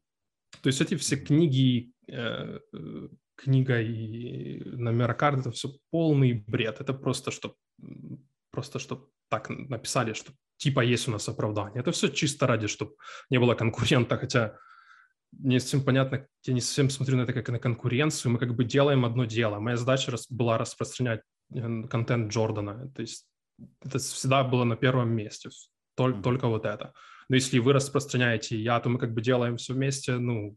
то 0.62 0.68
есть 0.68 0.80
эти 0.80 0.94
все 0.96 1.16
книги, 1.16 1.92
э, 2.08 2.58
э, 2.72 3.08
книга 3.36 3.80
и 3.80 4.62
номера 4.64 5.14
карт, 5.14 5.40
это 5.40 5.50
все 5.50 5.70
полный 5.90 6.44
бред. 6.46 6.80
Это 6.80 6.94
просто, 6.94 7.30
что 7.30 7.54
просто, 8.50 8.78
чтобы 8.78 9.08
так 9.28 9.50
написали, 9.50 10.12
что 10.14 10.32
типа 10.56 10.80
есть 10.80 11.08
у 11.08 11.10
нас 11.10 11.28
оправдание. 11.28 11.80
Это 11.80 11.92
все 11.92 12.08
чисто 12.08 12.46
ради, 12.46 12.66
чтобы 12.66 12.92
не 13.30 13.38
было 13.38 13.54
конкурента, 13.54 14.16
хотя 14.16 14.56
не 15.32 15.60
совсем 15.60 15.82
понятно, 15.84 16.26
я 16.44 16.54
не 16.54 16.60
совсем 16.60 16.88
смотрю 16.90 17.16
на 17.16 17.22
это 17.22 17.32
как 17.32 17.48
на 17.48 17.58
конкуренцию, 17.58 18.32
мы 18.32 18.38
как 18.38 18.54
бы 18.54 18.64
делаем 18.64 19.04
одно 19.04 19.24
дело. 19.24 19.58
Моя 19.58 19.76
задача 19.76 20.16
была 20.30 20.58
распространять 20.58 21.20
э, 21.54 21.82
контент 21.90 22.32
Джордана, 22.32 22.90
то 22.94 23.02
есть 23.02 23.26
это 23.84 23.98
всегда 23.98 24.44
было 24.44 24.64
на 24.64 24.76
первом 24.76 25.10
месте, 25.10 25.50
только, 25.94 26.22
только 26.22 26.48
вот 26.48 26.64
это. 26.64 26.92
Но 27.28 27.36
если 27.36 27.58
вы 27.58 27.72
распространяете 27.72 28.56
я, 28.56 28.80
то 28.80 28.88
мы 28.88 28.98
как 28.98 29.12
бы 29.12 29.20
делаем 29.20 29.56
все 29.56 29.74
вместе, 29.74 30.18
ну, 30.18 30.56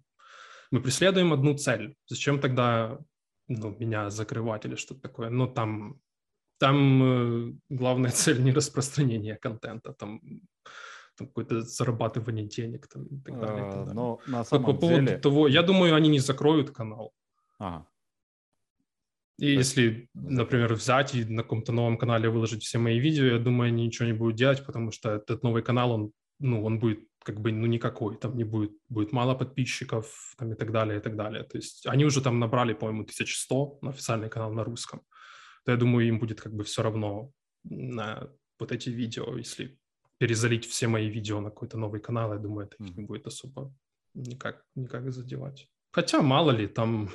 мы 0.71 0.81
преследуем 0.81 1.33
одну 1.33 1.57
цель. 1.57 1.95
Зачем 2.07 2.39
тогда 2.39 2.99
ну, 3.47 3.75
меня 3.79 4.09
закрывать 4.09 4.65
или 4.65 4.75
что-то 4.75 5.01
такое? 5.01 5.29
Ну, 5.29 5.47
там, 5.47 5.99
там 6.59 7.03
э, 7.03 7.53
главная 7.69 8.11
цель 8.15 8.41
не 8.43 8.51
распространение 8.51 9.35
контента, 9.35 9.93
там, 9.93 10.21
там 11.17 11.27
какое-то 11.27 11.61
зарабатывание 11.61 12.45
денег 12.45 12.87
там, 12.87 13.05
и 13.05 13.21
так 13.21 13.39
далее. 13.39 13.67
И 13.67 13.71
так 13.71 13.73
а, 13.73 13.85
далее. 13.85 13.93
Но 13.93 14.19
на 14.27 14.43
самом 14.43 14.65
по, 14.65 14.73
по 14.73 14.79
поводу 14.79 15.05
деле... 15.05 15.17
того, 15.17 15.47
я 15.47 15.63
думаю, 15.63 15.95
они 15.95 16.09
не 16.09 16.19
закроют 16.19 16.71
канал. 16.71 17.13
Ага. 17.57 17.87
И 19.39 19.53
То 19.53 19.59
если, 19.59 19.81
есть... 19.81 20.09
например, 20.13 20.73
взять 20.73 21.15
и 21.15 21.23
на 21.23 21.43
каком-то 21.43 21.71
новом 21.71 21.97
канале 21.97 22.29
выложить 22.29 22.63
все 22.63 22.77
мои 22.77 22.99
видео, 22.99 23.25
я 23.25 23.39
думаю, 23.39 23.69
они 23.69 23.85
ничего 23.85 24.05
не 24.05 24.13
будут 24.13 24.35
делать, 24.35 24.65
потому 24.65 24.91
что 24.91 25.11
этот 25.11 25.43
новый 25.43 25.63
канал, 25.63 25.91
он, 25.91 26.11
ну, 26.39 26.63
он 26.65 26.79
будет 26.79 26.99
как 27.23 27.39
бы, 27.39 27.51
ну, 27.51 27.67
никакой, 27.67 28.17
там 28.17 28.37
не 28.37 28.43
будет, 28.43 28.71
будет 28.87 29.11
мало 29.11 29.35
подписчиков, 29.35 30.33
там 30.37 30.53
и 30.53 30.55
так 30.55 30.71
далее, 30.71 30.99
и 30.99 31.01
так 31.01 31.15
далее. 31.15 31.43
То 31.43 31.57
есть 31.57 31.85
они 31.85 32.05
уже 32.05 32.21
там 32.21 32.39
набрали, 32.39 32.73
по-моему, 32.73 33.01
1100 33.01 33.79
на 33.81 33.89
официальный 33.89 34.29
канал 34.29 34.53
на 34.53 34.63
русском. 34.63 35.01
То 35.65 35.71
я 35.71 35.77
думаю, 35.77 36.07
им 36.07 36.19
будет 36.19 36.41
как 36.41 36.53
бы 36.53 36.63
все 36.63 36.81
равно 36.81 37.31
на 37.63 38.29
вот 38.57 38.71
эти 38.71 38.89
видео, 38.89 39.37
если 39.37 39.77
перезалить 40.17 40.65
все 40.65 40.87
мои 40.87 41.09
видео 41.09 41.41
на 41.41 41.49
какой-то 41.49 41.77
новый 41.77 42.01
канал, 42.01 42.33
я 42.33 42.39
думаю, 42.39 42.67
это 42.67 42.83
их 42.83 42.95
не 42.95 43.03
будет 43.03 43.27
особо 43.27 43.73
никак, 44.13 44.65
никак 44.75 45.11
задевать. 45.11 45.69
Хотя, 45.91 46.21
мало 46.21 46.51
ли, 46.51 46.67
там... 46.67 47.09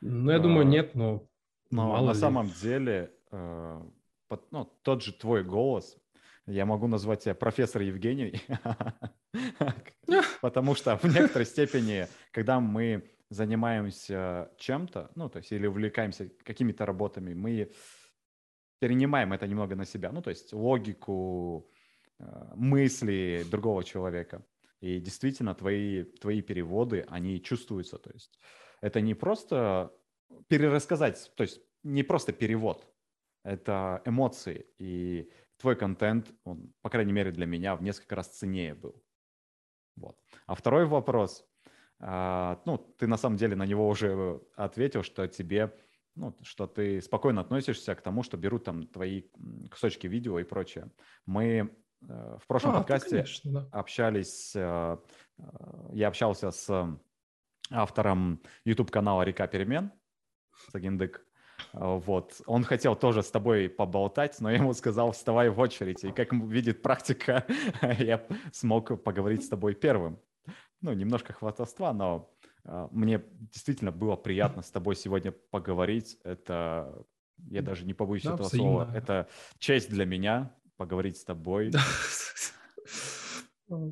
Ну, 0.00 0.30
я 0.30 0.36
а, 0.36 0.40
думаю, 0.40 0.66
нет, 0.66 0.94
но, 0.94 1.28
но 1.70 1.88
мало 1.88 2.08
на 2.08 2.12
ли. 2.12 2.18
самом 2.18 2.50
деле, 2.62 3.12
э, 3.32 3.82
под, 4.28 4.52
ну, 4.52 4.64
тот 4.82 5.02
же 5.02 5.12
твой 5.12 5.42
голос, 5.42 5.96
я 6.48 6.64
могу 6.66 6.86
назвать 6.86 7.24
тебя 7.24 7.34
профессор 7.34 7.82
Евгений, 7.82 8.40
потому 10.40 10.74
что 10.74 10.96
в 10.96 11.04
некоторой 11.04 11.46
степени, 11.46 12.08
когда 12.32 12.58
мы 12.58 13.10
занимаемся 13.30 14.50
чем-то, 14.56 15.10
ну, 15.14 15.28
то 15.28 15.38
есть 15.38 15.52
или 15.52 15.66
увлекаемся 15.66 16.30
какими-то 16.44 16.86
работами, 16.86 17.34
мы 17.34 17.70
перенимаем 18.78 19.32
это 19.32 19.46
немного 19.46 19.76
на 19.76 19.84
себя, 19.84 20.10
ну, 20.10 20.22
то 20.22 20.30
есть 20.30 20.52
логику, 20.52 21.70
э, 22.18 22.24
мысли 22.54 23.44
другого 23.50 23.84
человека. 23.84 24.44
И 24.80 25.00
действительно, 25.00 25.54
твои, 25.54 26.04
твои 26.04 26.40
переводы, 26.40 27.04
они 27.08 27.42
чувствуются, 27.42 27.98
то 27.98 28.10
есть 28.12 28.38
это 28.80 29.00
не 29.00 29.14
просто 29.14 29.92
перерассказать, 30.46 31.30
то 31.36 31.42
есть 31.42 31.60
не 31.82 32.04
просто 32.04 32.32
перевод, 32.32 32.86
это 33.44 34.00
эмоции. 34.04 34.66
И 34.78 35.30
твой 35.58 35.76
контент, 35.76 36.32
он, 36.44 36.72
по 36.82 36.90
крайней 36.90 37.12
мере, 37.12 37.30
для 37.30 37.46
меня 37.46 37.76
в 37.76 37.82
несколько 37.82 38.16
раз 38.16 38.28
ценнее 38.28 38.74
был. 38.74 39.02
Вот. 39.96 40.16
А 40.46 40.54
второй 40.54 40.86
вопрос, 40.86 41.44
а, 42.00 42.60
ну, 42.64 42.78
ты 42.78 43.06
на 43.06 43.16
самом 43.16 43.36
деле 43.36 43.56
на 43.56 43.66
него 43.66 43.88
уже 43.88 44.40
ответил, 44.56 45.02
что 45.02 45.26
тебе, 45.26 45.76
ну, 46.14 46.36
что 46.42 46.66
ты 46.66 47.00
спокойно 47.00 47.40
относишься 47.40 47.94
к 47.94 48.02
тому, 48.02 48.22
что 48.22 48.36
берут 48.36 48.64
там 48.64 48.86
твои 48.86 49.24
кусочки 49.70 50.06
видео 50.06 50.38
и 50.38 50.44
прочее. 50.44 50.90
Мы 51.26 51.74
э, 52.08 52.36
в 52.40 52.46
прошлом 52.46 52.72
а, 52.72 52.78
подкасте 52.78 53.10
конечно, 53.10 53.52
да. 53.52 53.68
общались, 53.72 54.54
э, 54.54 54.98
э, 55.38 55.42
я 55.92 56.08
общался 56.08 56.52
с 56.52 56.98
автором 57.70 58.40
YouTube-канала 58.64 59.22
«Река 59.22 59.46
перемен», 59.48 59.92
Сагиндык, 60.72 61.24
вот. 61.72 62.40
Он 62.46 62.64
хотел 62.64 62.96
тоже 62.96 63.22
с 63.22 63.30
тобой 63.30 63.68
поболтать, 63.68 64.40
но 64.40 64.50
я 64.50 64.56
ему 64.58 64.72
сказал, 64.72 65.12
вставай 65.12 65.50
в 65.50 65.58
очередь. 65.58 66.04
И 66.04 66.12
как 66.12 66.32
видит 66.32 66.82
практика, 66.82 67.46
я 67.98 68.26
смог 68.52 69.02
поговорить 69.02 69.44
с 69.44 69.48
тобой 69.48 69.74
первым. 69.74 70.18
Ну, 70.80 70.92
немножко 70.92 71.32
хвастовства, 71.32 71.92
но 71.92 72.30
uh, 72.64 72.88
мне 72.92 73.22
действительно 73.52 73.90
было 73.90 74.16
приятно 74.16 74.62
с 74.62 74.70
тобой 74.70 74.94
сегодня 74.94 75.32
поговорить. 75.32 76.16
Это, 76.22 77.04
я 77.50 77.62
даже 77.62 77.84
не 77.84 77.94
побоюсь 77.94 78.22
да, 78.22 78.34
этого 78.34 78.48
слова, 78.48 78.90
это 78.94 79.28
честь 79.58 79.90
для 79.90 80.04
меня 80.04 80.54
поговорить 80.76 81.16
с 81.16 81.24
тобой. 81.24 81.72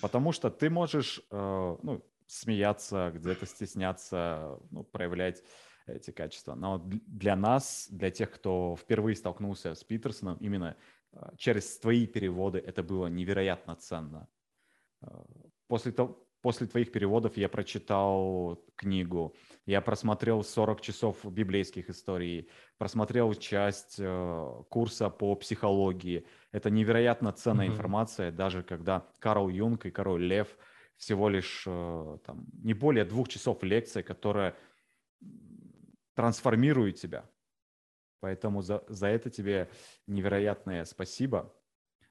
Потому 0.00 0.32
что 0.32 0.50
ты 0.50 0.70
можешь 0.70 1.20
uh, 1.30 1.78
ну, 1.82 2.02
смеяться, 2.26 3.12
где-то 3.14 3.46
стесняться, 3.46 4.58
ну, 4.70 4.82
проявлять 4.82 5.42
эти 5.86 6.10
качества. 6.10 6.54
Но 6.54 6.82
для 6.84 7.36
нас, 7.36 7.88
для 7.90 8.10
тех, 8.10 8.30
кто 8.30 8.76
впервые 8.76 9.16
столкнулся 9.16 9.74
с 9.74 9.84
Питерсоном, 9.84 10.36
именно 10.38 10.76
а, 11.12 11.34
через 11.36 11.78
твои 11.78 12.06
переводы 12.06 12.58
это 12.58 12.82
было 12.82 13.06
невероятно 13.06 13.76
ценно. 13.76 14.28
А, 15.02 15.24
после, 15.68 15.92
того, 15.92 16.26
после 16.40 16.66
твоих 16.66 16.92
переводов 16.92 17.36
я 17.36 17.48
прочитал 17.48 18.62
книгу, 18.76 19.34
я 19.66 19.80
просмотрел 19.80 20.42
40 20.42 20.80
часов 20.80 21.24
библейских 21.24 21.90
историй, 21.90 22.48
просмотрел 22.78 23.34
часть 23.34 23.96
э, 23.98 24.62
курса 24.68 25.10
по 25.10 25.34
психологии. 25.36 26.26
Это 26.52 26.70
невероятно 26.70 27.32
ценная 27.32 27.66
mm-hmm. 27.66 27.70
информация, 27.70 28.32
даже 28.32 28.62
когда 28.62 29.06
Карл 29.18 29.48
Юнг 29.48 29.86
и 29.86 29.90
Король 29.90 30.24
Лев 30.24 30.56
всего 30.96 31.28
лишь 31.28 31.64
э, 31.66 32.18
там, 32.24 32.46
не 32.62 32.74
более 32.74 33.04
двух 33.04 33.28
часов 33.28 33.62
лекции, 33.62 34.02
которая 34.02 34.56
трансформирует 36.14 36.96
тебя. 36.96 37.28
Поэтому 38.20 38.62
за, 38.62 38.82
за 38.88 39.08
это 39.08 39.30
тебе 39.30 39.68
невероятное 40.06 40.84
спасибо. 40.84 41.54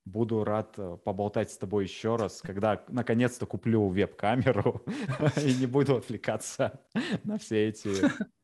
Буду 0.05 0.43
рад 0.43 0.73
э, 0.77 0.97
поболтать 1.03 1.51
с 1.51 1.57
тобой 1.57 1.85
еще 1.85 2.17
раз, 2.17 2.41
когда 2.41 2.83
наконец-то 2.89 3.45
куплю 3.45 3.87
веб-камеру 3.87 4.83
и 5.37 5.53
не 5.55 5.65
буду 5.65 5.95
отвлекаться 5.95 6.81
на 7.23 7.37
все 7.39 7.69
эти 7.69 7.89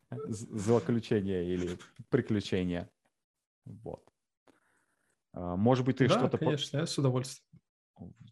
злоключения 0.09 1.43
или 1.43 1.77
приключения. 2.09 2.89
Вот. 3.65 4.03
А, 5.33 5.55
может 5.55 5.85
быть, 5.85 5.97
ты 5.97 6.07
да, 6.07 6.17
что-то... 6.17 6.37
конечно, 6.37 6.77
я 6.77 6.85
с 6.85 6.97
удовольствием 6.97 7.58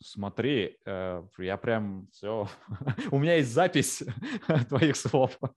смотри, 0.02 0.78
э, 0.86 1.24
я 1.38 1.58
прям 1.58 2.08
все, 2.12 2.48
у 3.12 3.20
меня 3.20 3.36
есть 3.36 3.52
запись 3.52 4.04
твоих 4.70 4.96
слов. 4.96 5.38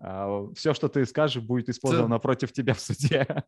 А, 0.00 0.52
все, 0.54 0.74
что 0.74 0.88
ты 0.88 1.06
скажешь, 1.06 1.42
будет 1.42 1.68
использовано 1.68 2.18
против 2.18 2.52
тебя 2.52 2.74
в 2.74 2.80
суде. 2.80 3.44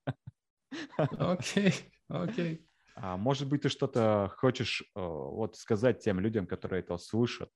Окей, 0.97 1.75
окей. 2.09 2.67
А 2.95 3.17
может 3.17 3.49
быть, 3.49 3.63
ты 3.63 3.69
что-то 3.69 4.33
хочешь 4.37 4.83
э, 4.83 5.01
вот 5.01 5.57
сказать 5.57 6.01
тем 6.01 6.21
людям, 6.21 6.47
которые 6.47 6.81
это 6.81 6.97
слышат, 6.97 7.51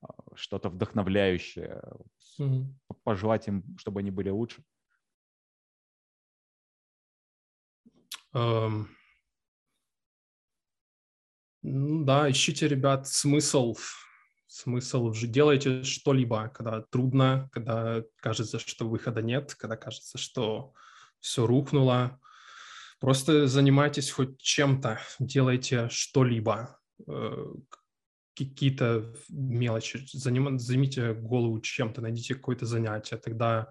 а, 0.00 0.08
что-то 0.34 0.70
вдохновляющее, 0.70 1.82
mm-hmm. 2.40 2.64
пожелать 3.04 3.48
им, 3.48 3.64
чтобы 3.78 4.00
они 4.00 4.10
были 4.10 4.30
лучше? 4.30 4.62
Um... 8.34 8.86
Да, 11.62 12.28
ищите, 12.28 12.66
ребят, 12.66 13.06
смысл, 13.06 13.76
смысл 14.48 15.06
уже 15.06 15.28
делайте 15.28 15.84
что-либо, 15.84 16.48
когда 16.48 16.82
трудно, 16.82 17.48
когда 17.52 18.02
кажется, 18.16 18.58
что 18.58 18.88
выхода 18.88 19.22
нет, 19.22 19.54
когда 19.54 19.76
кажется, 19.76 20.18
что 20.18 20.74
все 21.20 21.46
рухнуло. 21.46 22.20
Просто 22.98 23.46
занимайтесь 23.46 24.10
хоть 24.10 24.40
чем-то, 24.40 25.00
делайте 25.20 25.88
что-либо, 25.88 26.80
э, 27.06 27.54
какие-то 28.36 29.14
мелочи, 29.28 30.04
заним, 30.12 30.58
займите 30.58 31.14
голову 31.14 31.60
чем-то, 31.60 32.00
найдите 32.00 32.34
какое-то 32.34 32.66
занятие, 32.66 33.18
тогда 33.18 33.70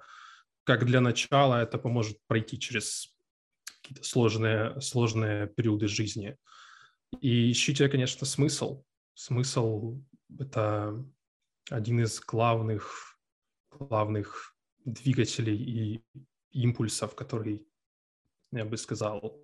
как 0.64 0.86
для 0.86 1.02
начала 1.02 1.62
это 1.62 1.78
поможет 1.78 2.18
пройти 2.28 2.58
через 2.58 3.14
какие-то 3.66 4.04
сложные, 4.04 4.80
сложные 4.80 5.48
периоды 5.48 5.88
жизни. 5.88 6.38
И 7.20 7.52
ищите, 7.52 7.90
конечно, 7.90 8.26
смысл. 8.26 8.84
Смысл— 9.14 10.02
это 10.40 11.06
один 11.70 12.00
из 12.00 12.20
главных, 12.22 13.20
главных 13.72 14.56
двигателей 14.86 15.58
и 15.58 16.04
импульсов, 16.52 17.16
который, 17.16 17.68
я 18.52 18.66
бы 18.66 18.78
сказал, 18.78 19.40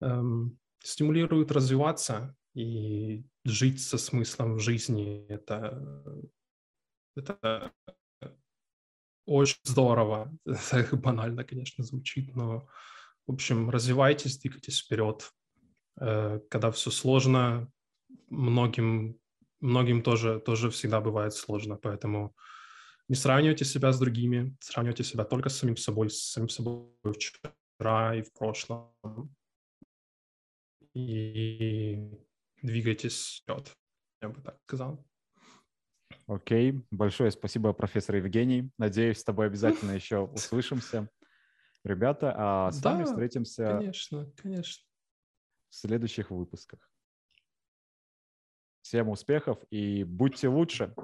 эм, 0.00 0.58
стимулирует 0.82 1.50
развиваться 1.52 2.36
и 2.54 3.24
жить 3.44 3.82
со 3.82 3.98
смыслом 3.98 4.56
в 4.56 4.60
жизни. 4.60 5.26
Это, 5.28 6.02
это 7.14 7.72
очень 9.26 9.60
здорово. 9.64 10.32
Это 10.72 10.96
банально, 10.96 11.44
конечно, 11.44 11.84
звучит, 11.84 12.34
но 12.34 12.68
В 13.26 13.32
общем, 13.32 13.70
развивайтесь, 13.70 14.38
двигайтесь 14.38 14.80
вперед. 14.80 15.32
Э, 16.00 16.40
когда 16.50 16.70
все 16.70 16.90
сложно, 16.90 17.70
многим, 18.28 19.18
многим 19.60 20.02
тоже, 20.02 20.40
тоже 20.40 20.70
всегда 20.70 21.00
бывает 21.00 21.32
сложно, 21.32 21.76
поэтому 21.76 22.34
не 23.08 23.14
сравнивайте 23.14 23.64
себя 23.64 23.92
с 23.92 23.98
другими, 23.98 24.56
сравнивайте 24.60 25.04
себя 25.04 25.24
только 25.24 25.48
с 25.48 25.58
самим 25.58 25.76
собой, 25.76 26.10
с 26.10 26.32
самим 26.32 26.48
собой 26.48 26.90
вчера 27.04 28.14
и 28.16 28.22
в 28.22 28.32
прошлом. 28.32 28.94
И 30.92 32.10
двигайтесь 32.62 33.42
вперед, 33.42 33.72
я 34.22 34.28
бы 34.28 34.40
так 34.40 34.58
сказал. 34.64 35.04
Окей, 36.26 36.82
большое 36.90 37.30
спасибо, 37.30 37.72
профессор 37.72 38.16
Евгений. 38.16 38.70
Надеюсь, 38.78 39.18
с 39.18 39.24
тобой 39.24 39.46
обязательно 39.46 39.90
еще 39.94 40.18
услышимся. 40.18 41.08
Ребята, 41.84 42.34
а 42.36 42.72
с 42.72 42.80
да, 42.80 42.94
вами 42.94 43.04
встретимся... 43.04 43.68
конечно, 43.78 44.32
конечно. 44.36 44.82
В 45.76 45.78
следующих 45.78 46.30
выпусках. 46.30 46.88
Всем 48.80 49.10
успехов 49.10 49.58
и 49.68 50.04
будьте 50.04 50.48
лучше! 50.48 50.94